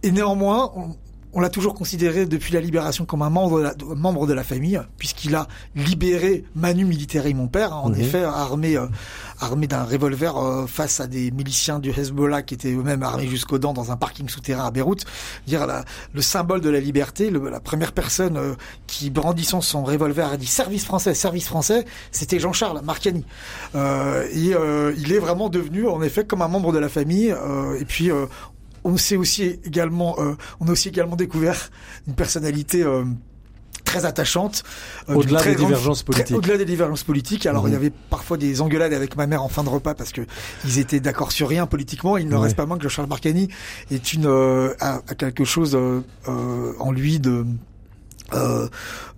Et 0.02 0.12
néanmoins, 0.12 0.72
on, 0.76 0.96
on 1.38 1.42
l'a 1.42 1.50
toujours 1.50 1.74
considéré 1.76 2.26
depuis 2.26 2.54
la 2.54 2.62
libération 2.62 3.04
comme 3.06 3.22
un 3.22 3.30
membre 3.30 3.60
de 3.60 3.64
la, 3.64 3.74
membre 3.96 4.26
de 4.26 4.34
la 4.34 4.44
famille, 4.46 4.80
puisqu'il 4.98 5.36
a 5.36 5.48
libéré 5.76 6.46
Manu 6.56 6.86
Militaire 6.86 7.26
et 7.26 7.34
mon 7.34 7.48
père, 7.48 7.74
hein, 7.74 7.82
en 7.84 7.90
Mhm. 7.90 8.00
effet, 8.00 8.24
armé, 8.24 8.78
euh, 8.78 8.88
armé 9.42 9.68
d'un 9.68 9.84
revolver 9.84 10.38
euh, 10.38 10.66
face 10.66 11.02
à 11.02 11.08
des 11.08 11.32
miliciens 11.32 11.80
du 11.80 11.90
Hezbollah 11.92 12.42
qui 12.42 12.54
étaient 12.54 12.72
eux-mêmes 12.74 13.04
armés 13.04 13.28
jusqu'aux 13.28 13.58
dents 13.60 13.74
dans 13.74 13.92
un 13.92 13.98
parking 13.98 14.30
souterrain 14.30 14.66
à 14.66 14.72
Beyrouth. 14.72 15.04
Dire 15.46 15.68
la, 15.68 15.84
le 16.14 16.22
symbole 16.22 16.62
de 16.62 16.70
la 16.70 16.80
liberté, 16.80 17.30
le- 17.30 17.50
la 17.50 17.60
première 17.60 17.92
personne 17.92 18.38
euh, 18.38 18.54
qui, 18.88 19.10
brandissant 19.10 19.60
son 19.60 19.84
revolver, 19.84 20.32
a 20.32 20.38
dit 20.38 20.46
service 20.48 20.86
français, 20.86 21.14
service 21.14 21.48
français, 21.48 21.84
c'était 22.12 22.40
Jean-Charles 22.40 22.80
Marcani. 22.84 23.26
Euh, 23.76 24.26
et 24.32 24.54
euh, 24.54 24.94
il 24.98 25.12
est 25.12 25.20
vraiment 25.20 25.50
devenu, 25.50 25.88
en 25.88 26.02
effet, 26.02 26.24
comme 26.26 26.42
un 26.42 26.48
membre 26.48 26.72
de 26.72 26.80
la 26.80 26.88
famille. 26.90 27.32
euh, 27.32 27.78
et 27.80 27.84
puis, 27.86 28.10
euh, 28.10 28.26
on 28.86 28.96
s'est 28.96 29.18
aussi 29.18 29.60
également, 29.66 30.16
euh, 30.20 30.36
on 30.62 30.68
a 30.70 30.72
aussi 30.72 30.88
également 30.88 31.18
découvert 31.18 31.70
une 32.08 32.14
personnalité. 32.16 32.82
euh, 32.84 33.04
très 33.84 34.04
attachante. 34.04 34.64
euh, 35.10 35.14
Au-delà 35.14 35.44
des 35.44 35.54
grande- 35.54 35.68
divergences 35.68 36.02
politiques. 36.02 36.36
Au-delà 36.36 36.58
des 36.58 36.66
divergences 36.66 37.04
politiques. 37.04 37.46
Alors, 37.46 37.64
Mhm. 37.64 37.70
il 37.70 37.74
y 37.74 37.76
avait 37.76 37.92
parfois 38.10 38.36
des 38.36 38.60
engueulades 38.60 38.94
avec 38.94 39.16
ma 39.16 39.28
mère 39.28 39.44
en 39.44 39.48
fin 39.48 39.64
de 39.64 39.70
repas 39.70 39.94
parce 39.94 40.12
que 40.12 40.22
ils 40.66 40.80
étaient 40.80 41.00
d'accord 41.00 41.32
sur 41.32 41.48
rien 41.48 41.68
politiquement. 41.68 42.18
Il 42.18 42.28
ne 42.28 42.34
Ouais. 42.36 42.42
reste 42.42 42.56
pas 42.56 42.66
moins 42.66 42.80
que 42.80 42.90
Charles 42.90 43.08
Marcani 43.08 43.48
est 43.92 44.12
une, 44.14 44.26
euh, 44.26 44.74
a, 44.80 45.02
a 45.08 45.14
quelque 45.16 45.46
chose 45.46 45.76
euh, 45.76 46.02
euh, 46.28 46.74
en 46.80 46.92
lui 46.92 47.20
de, 47.20 47.46
euh, 48.34 48.68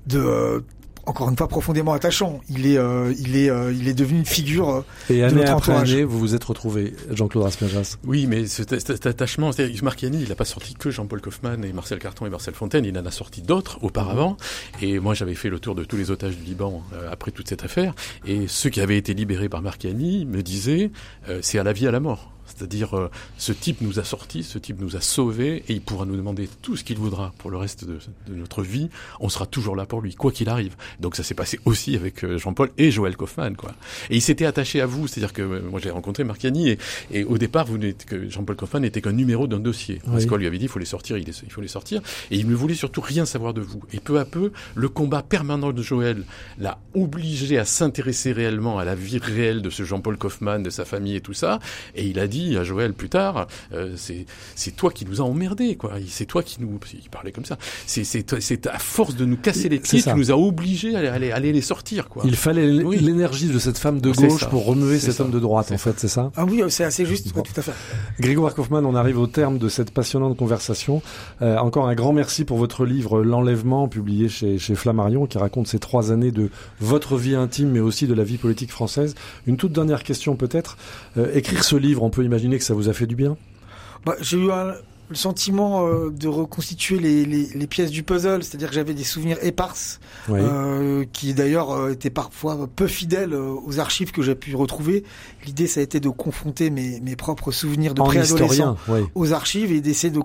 de, 0.06 0.20
euh, 0.20 0.60
encore 1.08 1.30
une 1.30 1.38
fois 1.38 1.48
profondément 1.48 1.94
attachant. 1.94 2.42
Il 2.50 2.68
est, 2.68 2.78
euh, 2.78 3.14
il 3.18 3.36
est, 3.38 3.50
euh, 3.50 3.74
il 3.74 3.88
est 3.88 3.94
devenu 3.94 4.20
une 4.20 4.26
figure. 4.26 4.70
euh, 4.70 4.82
Et 5.10 5.20
de 5.20 5.24
année 5.24 5.36
notre 5.38 5.54
après 5.54 5.72
entourage. 5.72 5.94
année, 5.94 6.04
vous 6.04 6.20
vous 6.20 6.36
êtes 6.36 6.44
retrouvé, 6.44 6.94
Jean-Claude 7.12 7.44
Raspierjas. 7.46 7.98
Oui, 8.06 8.28
mais 8.28 8.46
cet, 8.46 8.78
cet 8.80 9.06
attachement, 9.06 9.52
c'est-à-dire, 9.52 9.84
Marchiani, 9.84 10.22
il 10.22 10.30
n'a 10.30 10.36
pas 10.36 10.46
sorti 10.46 10.74
que 10.76 10.92
Jean-Paul 10.92 11.22
Kaufmann 11.22 11.64
et 11.64 11.74
Marcel 11.74 12.00
Carton 12.00 12.26
et 12.26 12.30
Marcel 12.30 12.54
Fontaine, 12.54 12.86
il 12.86 12.98
en 12.98 13.06
a 13.06 13.12
sorti 13.12 13.42
d'autres 13.42 13.80
auparavant. 13.82 14.38
Et 14.82 15.00
moi, 15.00 15.14
j'avais 15.14 15.36
fait 15.36 15.50
le 15.50 15.60
tour 15.60 15.76
de 15.76 15.84
tous 15.84 15.98
les 15.98 16.12
otages 16.12 16.38
du 16.38 16.44
Liban 16.44 16.84
euh, 16.94 17.10
après 17.12 17.32
toute 17.32 17.48
cette 17.48 17.64
affaire. 17.64 17.94
Et 18.26 18.48
ceux 18.48 18.70
qui 18.70 18.82
avaient 18.82 18.98
été 18.98 19.14
libérés 19.14 19.50
par 19.50 19.62
Marchiani 19.62 20.26
me 20.26 20.44
disaient, 20.44 20.92
euh, 21.30 21.40
c'est 21.42 21.60
à 21.60 21.64
la 21.64 21.74
vie, 21.74 21.88
à 21.88 21.92
la 21.92 22.00
mort. 22.00 22.32
C'est-à-dire, 22.58 22.98
euh, 22.98 23.10
ce 23.38 23.52
type 23.52 23.82
nous 23.82 24.00
a 24.00 24.04
sortis, 24.04 24.44
ce 24.44 24.58
type 24.58 24.80
nous 24.80 24.96
a 24.96 25.02
sauvés, 25.02 25.64
et 25.68 25.74
il 25.74 25.82
pourra 25.82 26.06
nous 26.06 26.16
demander 26.16 26.50
tout 26.62 26.76
ce 26.76 26.84
qu'il 26.84 26.98
voudra 26.98 27.34
pour 27.38 27.52
le 27.52 27.58
reste 27.58 27.86
de, 27.86 28.00
de 28.28 28.36
notre 28.36 28.64
vie. 28.64 28.90
On 29.20 29.30
sera 29.30 29.46
toujours 29.46 29.76
là 29.76 29.86
pour 29.86 30.02
lui, 30.02 30.16
quoi 30.16 30.32
qu'il 30.32 30.50
arrive. 30.50 30.76
Donc 31.00 31.16
ça 31.16 31.24
s'est 31.24 31.36
passé 31.36 31.60
aussi 31.66 31.96
avec 31.96 32.24
euh, 32.24 32.38
Jean-Paul 32.38 32.72
et 32.78 32.90
Joël 32.90 33.16
Kaufmann, 33.16 33.56
quoi. 33.56 33.74
Et 34.10 34.16
il 34.16 34.22
s'était 34.22 34.46
attaché 34.46 34.82
à 34.82 34.86
vous, 34.86 35.08
c'est-à-dire 35.08 35.34
que 35.34 35.42
euh, 35.42 35.62
moi 35.70 35.80
j'ai 35.82 35.92
rencontré 35.92 36.24
Marchiani 36.24 36.70
et, 36.70 36.78
et 37.12 37.24
au 37.24 37.38
départ 37.38 37.66
vous 37.66 37.78
n'êtes 37.78 38.06
que 38.06 38.30
Jean-Paul 38.30 38.56
Kaufmann 38.56 38.82
n'était 38.82 39.02
qu'un 39.02 39.12
numéro 39.12 39.46
d'un 39.46 39.60
dossier. 39.60 40.02
Parce 40.06 40.26
qu'on 40.26 40.38
lui 40.38 40.48
avait 40.48 40.58
dit 40.58 40.66
il 40.66 40.70
faut 40.70 40.80
les 40.80 40.86
sortir, 40.86 41.18
il, 41.18 41.28
il 41.28 41.52
faut 41.52 41.62
les 41.62 41.68
sortir, 41.68 42.02
et 42.32 42.38
il 42.38 42.48
ne 42.48 42.56
voulait 42.56 42.74
surtout 42.74 43.02
rien 43.02 43.26
savoir 43.26 43.54
de 43.54 43.62
vous. 43.62 43.82
Et 43.92 44.00
peu 44.00 44.20
à 44.20 44.26
peu, 44.26 44.52
le 44.76 44.90
combat 44.90 45.22
permanent 45.22 45.72
de 45.72 45.82
Joël 45.84 46.24
l'a 46.58 46.80
obligé 46.96 47.58
à 47.60 47.66
s'intéresser 47.66 48.32
réellement 48.32 48.80
à 48.80 48.86
la 48.86 48.96
vie 48.96 49.20
réelle 49.20 49.62
de 49.62 49.70
ce 49.70 49.84
Jean-Paul 49.84 50.18
Kaufmann, 50.18 50.64
de 50.64 50.70
sa 50.70 50.86
famille 50.86 51.16
et 51.16 51.22
tout 51.22 51.34
ça. 51.34 51.60
Et 51.96 52.06
il 52.06 52.20
a 52.20 52.28
dit 52.28 52.47
à 52.56 52.64
Joël 52.64 52.94
plus 52.94 53.10
tard, 53.10 53.48
euh, 53.74 53.96
c'est 53.98 54.76
toi 54.76 54.92
qui 54.92 55.06
nous 55.06 55.20
as 55.22 55.24
emmerdés, 55.26 55.76
quoi. 55.76 55.94
C'est 56.08 56.26
toi 56.26 56.44
qui 56.44 56.62
nous, 56.62 56.80
il 56.94 57.10
parlait 57.10 57.32
comme 57.32 57.46
ça. 57.46 57.58
C'est 57.86 58.68
à 58.68 58.80
force 58.80 59.16
de 59.16 59.26
nous 59.26 59.38
casser 59.38 59.70
les 59.70 59.80
pieds, 59.80 60.02
tu 60.02 60.14
nous 60.14 60.32
as 60.32 60.38
obligés 60.38 60.96
à 60.96 61.14
aller, 61.14 61.32
aller, 61.32 61.52
les 61.52 61.62
sortir, 61.62 62.08
quoi. 62.10 62.24
Il 62.26 62.36
fallait 62.36 62.84
Oui. 62.84 63.00
l'énergie 63.00 63.48
de 63.48 63.60
cette 63.60 63.78
femme 63.80 64.00
de 64.00 64.12
gauche 64.12 64.46
pour 64.46 64.66
remuer 64.66 65.00
cet 65.00 65.16
ça. 65.16 65.24
homme 65.24 65.32
de 65.32 65.40
droite, 65.40 65.72
en 65.72 65.78
fait, 65.78 65.94
c'est 65.98 66.08
ça? 66.08 66.32
Ah 66.36 66.46
oui, 66.46 66.62
c'est 66.70 66.84
assez 66.84 67.06
juste, 67.06 67.34
Bon. 67.34 67.42
ouais, 67.42 67.44
tout 67.52 67.60
à 67.60 67.64
fait. 67.64 67.74
Grégoire 68.20 68.54
Kaufmann, 68.54 68.86
on 68.86 68.96
arrive 68.96 69.20
au 69.20 69.28
terme 69.28 69.58
de 69.58 69.70
cette 69.70 69.92
passionnante 69.92 70.38
conversation. 70.38 71.02
Euh, 71.42 71.58
encore 71.58 71.88
un 71.88 71.96
grand 71.96 72.14
merci 72.14 72.46
pour 72.46 72.58
votre 72.58 72.86
livre 72.86 73.24
L'Enlèvement, 73.24 73.88
publié 73.88 74.30
chez, 74.30 74.60
chez 74.60 74.76
Flammarion, 74.76 75.26
qui 75.26 75.38
raconte 75.38 75.68
ces 75.68 75.80
trois 75.80 76.12
années 76.12 76.32
de 76.32 76.50
votre 76.80 77.18
vie 77.18 77.36
intime, 77.36 77.70
mais 77.72 77.80
aussi 77.80 78.08
de 78.08 78.14
la 78.14 78.24
vie 78.24 78.38
politique 78.38 78.72
française. 78.72 79.16
Une 79.48 79.58
toute 79.58 79.72
dernière 79.74 80.04
question 80.04 80.36
peut-être. 80.36 80.78
Euh, 81.18 81.32
écrire 81.34 81.64
ce 81.64 81.76
livre, 81.76 82.04
on 82.04 82.10
peut 82.10 82.24
imaginer 82.24 82.37
que 82.40 82.64
ça 82.64 82.74
vous 82.74 82.90
a 82.90 82.94
fait 82.94 83.08
du 83.08 83.16
bien? 83.16 83.38
Bah, 84.06 84.16
j'ai 84.22 84.38
eu 84.38 84.52
un- 84.52 84.74
le 85.10 85.16
sentiment 85.16 85.88
euh, 85.88 86.10
de 86.10 86.28
reconstituer 86.28 87.00
les, 87.00 87.24
les, 87.26 87.48
les 87.56 87.68
pièces 87.68 87.92
du 87.92 88.04
puzzle, 88.04 88.44
c'est-à-dire 88.44 88.68
que 88.68 88.76
j'avais 88.76 88.94
des 88.94 89.06
souvenirs 89.06 89.38
éparses, 89.42 90.02
Oui. 90.28 90.40
euh, 90.42 91.06
qui 91.14 91.34
d'ailleurs 91.34 91.72
euh, 91.72 91.92
étaient 91.94 92.10
parfois 92.10 92.68
peu 92.76 92.88
fidèles 92.88 93.34
aux 93.34 93.80
archives 93.80 94.12
que 94.12 94.22
j'ai 94.22 94.36
pu 94.36 94.54
retrouver. 94.54 95.06
L'idée, 95.46 95.68
ça 95.68 95.80
a 95.80 95.84
été 95.84 96.02
de 96.02 96.10
confronter 96.10 96.70
mes, 96.70 97.00
mes 97.00 97.16
propres 97.16 97.52
souvenirs 97.54 97.94
de 97.94 98.02
en 98.02 98.06
préadolescent 98.06 98.76
oui. 98.90 99.00
aux 99.16 99.32
archives 99.32 99.72
et 99.72 99.80
d'essayer 99.80 100.12
de 100.12 100.20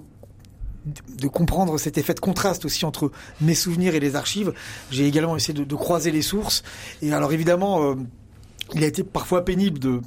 de 1.16 1.28
comprendre 1.28 1.78
cet 1.78 1.96
effet 1.96 2.12
de 2.12 2.18
contraste 2.18 2.64
aussi 2.64 2.84
entre 2.84 3.12
mes 3.40 3.54
souvenirs 3.54 3.94
et 3.94 4.00
les 4.00 4.16
archives. 4.16 4.52
J'ai 4.90 5.06
également 5.06 5.36
essayé 5.36 5.54
de, 5.56 5.62
de 5.62 5.74
croiser 5.76 6.10
les 6.10 6.22
sources. 6.22 6.64
Et 7.02 7.12
alors 7.12 7.32
évidemment, 7.32 7.94
il 8.74 8.82
a 8.82 8.88
été 8.88 9.04
parfois 9.04 9.44
pénible 9.44 9.78
de 9.78 10.00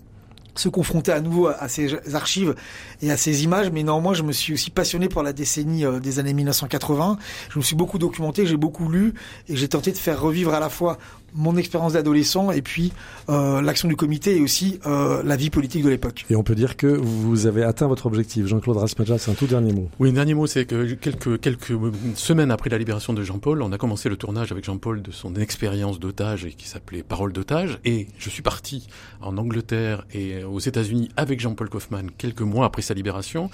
se 0.55 0.69
confronter 0.69 1.11
à 1.11 1.21
nouveau 1.21 1.47
à, 1.47 1.67
ces 1.67 2.15
archives 2.15 2.55
et 3.01 3.11
à 3.11 3.17
ces 3.17 3.43
images, 3.43 3.71
mais 3.71 3.83
néanmoins, 3.83 4.13
je 4.13 4.23
me 4.23 4.31
suis 4.31 4.53
aussi 4.53 4.71
passionné 4.71 5.09
pour 5.09 5.23
la 5.23 5.33
décennie 5.33 5.85
euh, 5.85 5.99
des 5.99 6.19
années 6.19 6.33
1980. 6.33 7.17
Je 7.49 7.59
me 7.59 7.63
suis 7.63 7.75
beaucoup 7.75 7.97
documenté, 7.97 8.45
j'ai 8.45 8.57
beaucoup 8.57 8.89
lu, 8.89 9.13
et 9.47 9.55
j'ai 9.55 9.67
tenté 9.67 9.91
de 9.91 9.97
faire 9.97 10.19
revivre 10.19 10.53
à 10.53 10.59
la 10.59 10.69
fois 10.69 10.97
mon 11.35 11.57
expérience 11.57 11.93
d'adolescent 11.93 12.51
et 12.51 12.61
puis 12.61 12.91
euh, 13.29 13.61
l'action 13.61 13.87
du 13.87 13.95
comité 13.95 14.37
et 14.37 14.41
aussi 14.41 14.79
euh, 14.85 15.21
la 15.23 15.35
vie 15.35 15.49
politique 15.49 15.83
de 15.83 15.89
l'époque. 15.89 16.25
Et 16.29 16.35
on 16.35 16.43
peut 16.43 16.55
dire 16.55 16.77
que 16.77 16.87
vous 16.87 17.45
avez 17.45 17.63
atteint 17.63 17.87
votre 17.87 18.05
objectif. 18.05 18.47
Jean-Claude 18.47 18.77
Raspajas, 18.77 19.19
c'est 19.19 19.31
un 19.31 19.35
tout 19.35 19.47
dernier 19.47 19.73
mot. 19.73 19.89
Oui, 19.99 20.09
un 20.09 20.13
dernier 20.13 20.33
mot, 20.33 20.47
c'est 20.47 20.65
que 20.65 20.93
quelques, 20.93 21.39
quelques 21.39 21.73
semaines 22.15 22.51
après 22.51 22.69
la 22.69 22.77
libération 22.77 23.13
de 23.13 23.23
Jean-Paul, 23.23 23.61
on 23.61 23.71
a 23.71 23.77
commencé 23.77 24.09
le 24.09 24.17
tournage 24.17 24.51
avec 24.51 24.63
Jean-Paul 24.63 25.01
de 25.01 25.11
son 25.11 25.35
expérience 25.35 25.99
d'otage 25.99 26.45
et 26.45 26.51
qui 26.51 26.67
s'appelait 26.67 27.03
Parole 27.03 27.33
d'otage. 27.33 27.79
Et 27.85 28.07
je 28.17 28.29
suis 28.29 28.41
parti 28.41 28.87
en 29.21 29.37
Angleterre 29.37 30.05
et 30.13 30.43
aux 30.43 30.59
États-Unis 30.59 31.09
avec 31.17 31.39
Jean-Paul 31.39 31.69
Kaufmann 31.69 32.09
quelques 32.17 32.41
mois 32.41 32.65
après 32.65 32.81
sa 32.81 32.93
libération 32.93 33.49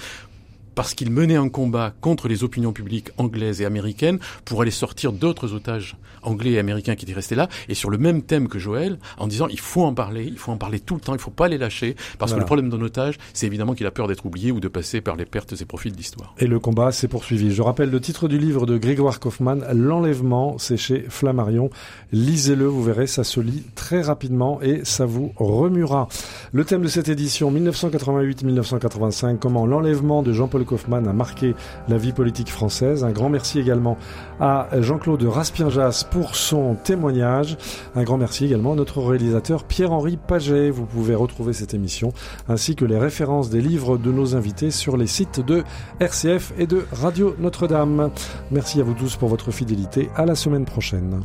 parce 0.82 0.96
qu'il 0.96 1.12
menait 1.12 1.36
un 1.36 1.48
combat 1.48 1.94
contre 2.02 2.28
les 2.28 2.44
opinions 2.44 2.74
publiques 2.74 3.12
anglaises 3.20 3.62
et 3.62 3.66
américaines 3.66 4.18
pour 4.46 4.64
aller 4.64 4.72
sortir 4.72 5.14
d'autres 5.14 5.54
otages 5.54 5.96
anglais 6.24 6.54
et 6.54 6.60
américains 6.60 6.96
qui 6.96 7.06
étaient 7.06 7.14
restés 7.14 7.36
là, 7.36 7.50
et 7.70 7.76
sur 7.76 7.92
le 7.92 8.00
même 8.00 8.24
thème 8.24 8.48
que 8.48 8.58
Joël, 8.58 8.98
en 9.20 9.28
disant 9.28 9.48
il 9.48 9.60
faut 9.60 9.84
en 9.84 9.94
parler, 9.94 10.24
il 10.26 10.38
faut 10.38 10.52
en 10.52 10.58
parler 10.58 10.80
tout 10.80 10.96
le 10.96 11.02
temps, 11.02 11.14
il 11.14 11.20
faut 11.20 11.30
pas 11.30 11.48
les 11.48 11.60
lâcher, 11.60 11.96
parce 12.18 12.32
Voilà. 12.32 12.34
que 12.34 12.40
le 12.40 12.46
problème 12.46 12.70
d'un 12.70 12.82
otage, 12.82 13.18
c'est 13.34 13.46
évidemment 13.46 13.74
qu'il 13.76 13.86
a 13.86 13.92
peur 13.92 14.08
d'être 14.08 14.26
oublié 14.26 14.52
ou 14.52 14.60
de 14.60 14.68
passer 14.68 15.02
par 15.02 15.16
les 15.16 15.26
pertes 15.26 15.54
et 15.62 15.66
profits 15.66 15.92
de 15.92 15.98
l'histoire. 15.98 16.34
Et 16.40 16.48
le 16.48 16.60
combat 16.60 16.92
s'est 16.92 17.08
poursuivi. 17.08 17.54
Je 17.54 17.62
rappelle 17.62 17.92
le 17.92 18.00
titre 18.02 18.28
du 18.28 18.40
livre 18.40 18.66
de 18.66 18.78
Grégoire 18.80 19.20
Kaufmann, 19.20 19.64
L'enlèvement, 19.74 20.58
c'est 20.58 20.78
chez 20.78 21.06
Flammarion. 21.10 21.70
Lisez-le, 22.12 22.66
vous 22.66 22.84
verrez, 22.84 23.06
ça 23.08 23.24
se 23.24 23.40
lit 23.40 23.64
très 23.76 24.02
rapidement 24.02 24.60
et 24.64 24.82
ça 24.84 25.06
vous 25.06 25.32
remuera. 25.38 26.08
Le 26.54 26.66
thème 26.66 26.82
de 26.82 26.88
cette 26.88 27.10
édition 27.10 27.52
1988-1985, 27.52 29.38
comment 29.40 29.66
l'enlèvement 29.66 30.22
de 30.24 30.34
Jean-Paul 30.34 30.66
Kaufmann 30.72 31.06
a 31.06 31.14
marqué 31.14 31.54
la 31.90 31.98
vie 31.98 32.14
politique 32.14 32.50
française. 32.50 33.04
Un 33.04 33.12
grand 33.12 33.28
merci 33.28 33.60
également 33.60 33.98
à 34.40 34.70
Jean-Claude 34.80 35.22
Raspierjas 35.24 36.06
pour 36.10 36.36
son 36.38 36.76
témoignage. 36.76 37.58
Un 37.94 38.04
grand 38.04 38.18
merci 38.18 38.46
également 38.46 38.72
à 38.72 38.76
notre 38.76 39.02
réalisateur 39.02 39.66
Pierre-Henri 39.66 40.18
Paget. 40.18 40.70
Vous 40.70 40.86
pouvez 40.86 41.14
retrouver 41.14 41.52
cette 41.52 41.74
émission 41.74 42.14
ainsi 42.48 42.78
que 42.78 42.86
les 42.86 42.98
références 42.98 43.50
des 43.50 43.62
livres 43.62 43.98
de 43.98 44.12
nos 44.14 44.38
invités 44.38 44.72
sur 44.72 44.96
les 44.96 45.08
sites 45.08 45.42
de 45.46 45.64
RCF 46.00 46.54
et 46.58 46.68
de 46.68 46.86
Radio 46.94 47.36
Notre-Dame. 47.38 48.12
Merci 48.50 48.80
à 48.80 48.84
vous 48.84 48.94
tous 48.94 49.18
pour 49.18 49.28
votre 49.28 49.52
fidélité. 49.52 50.10
À 50.16 50.26
la 50.26 50.36
semaine 50.36 50.64
prochaine. 50.64 51.22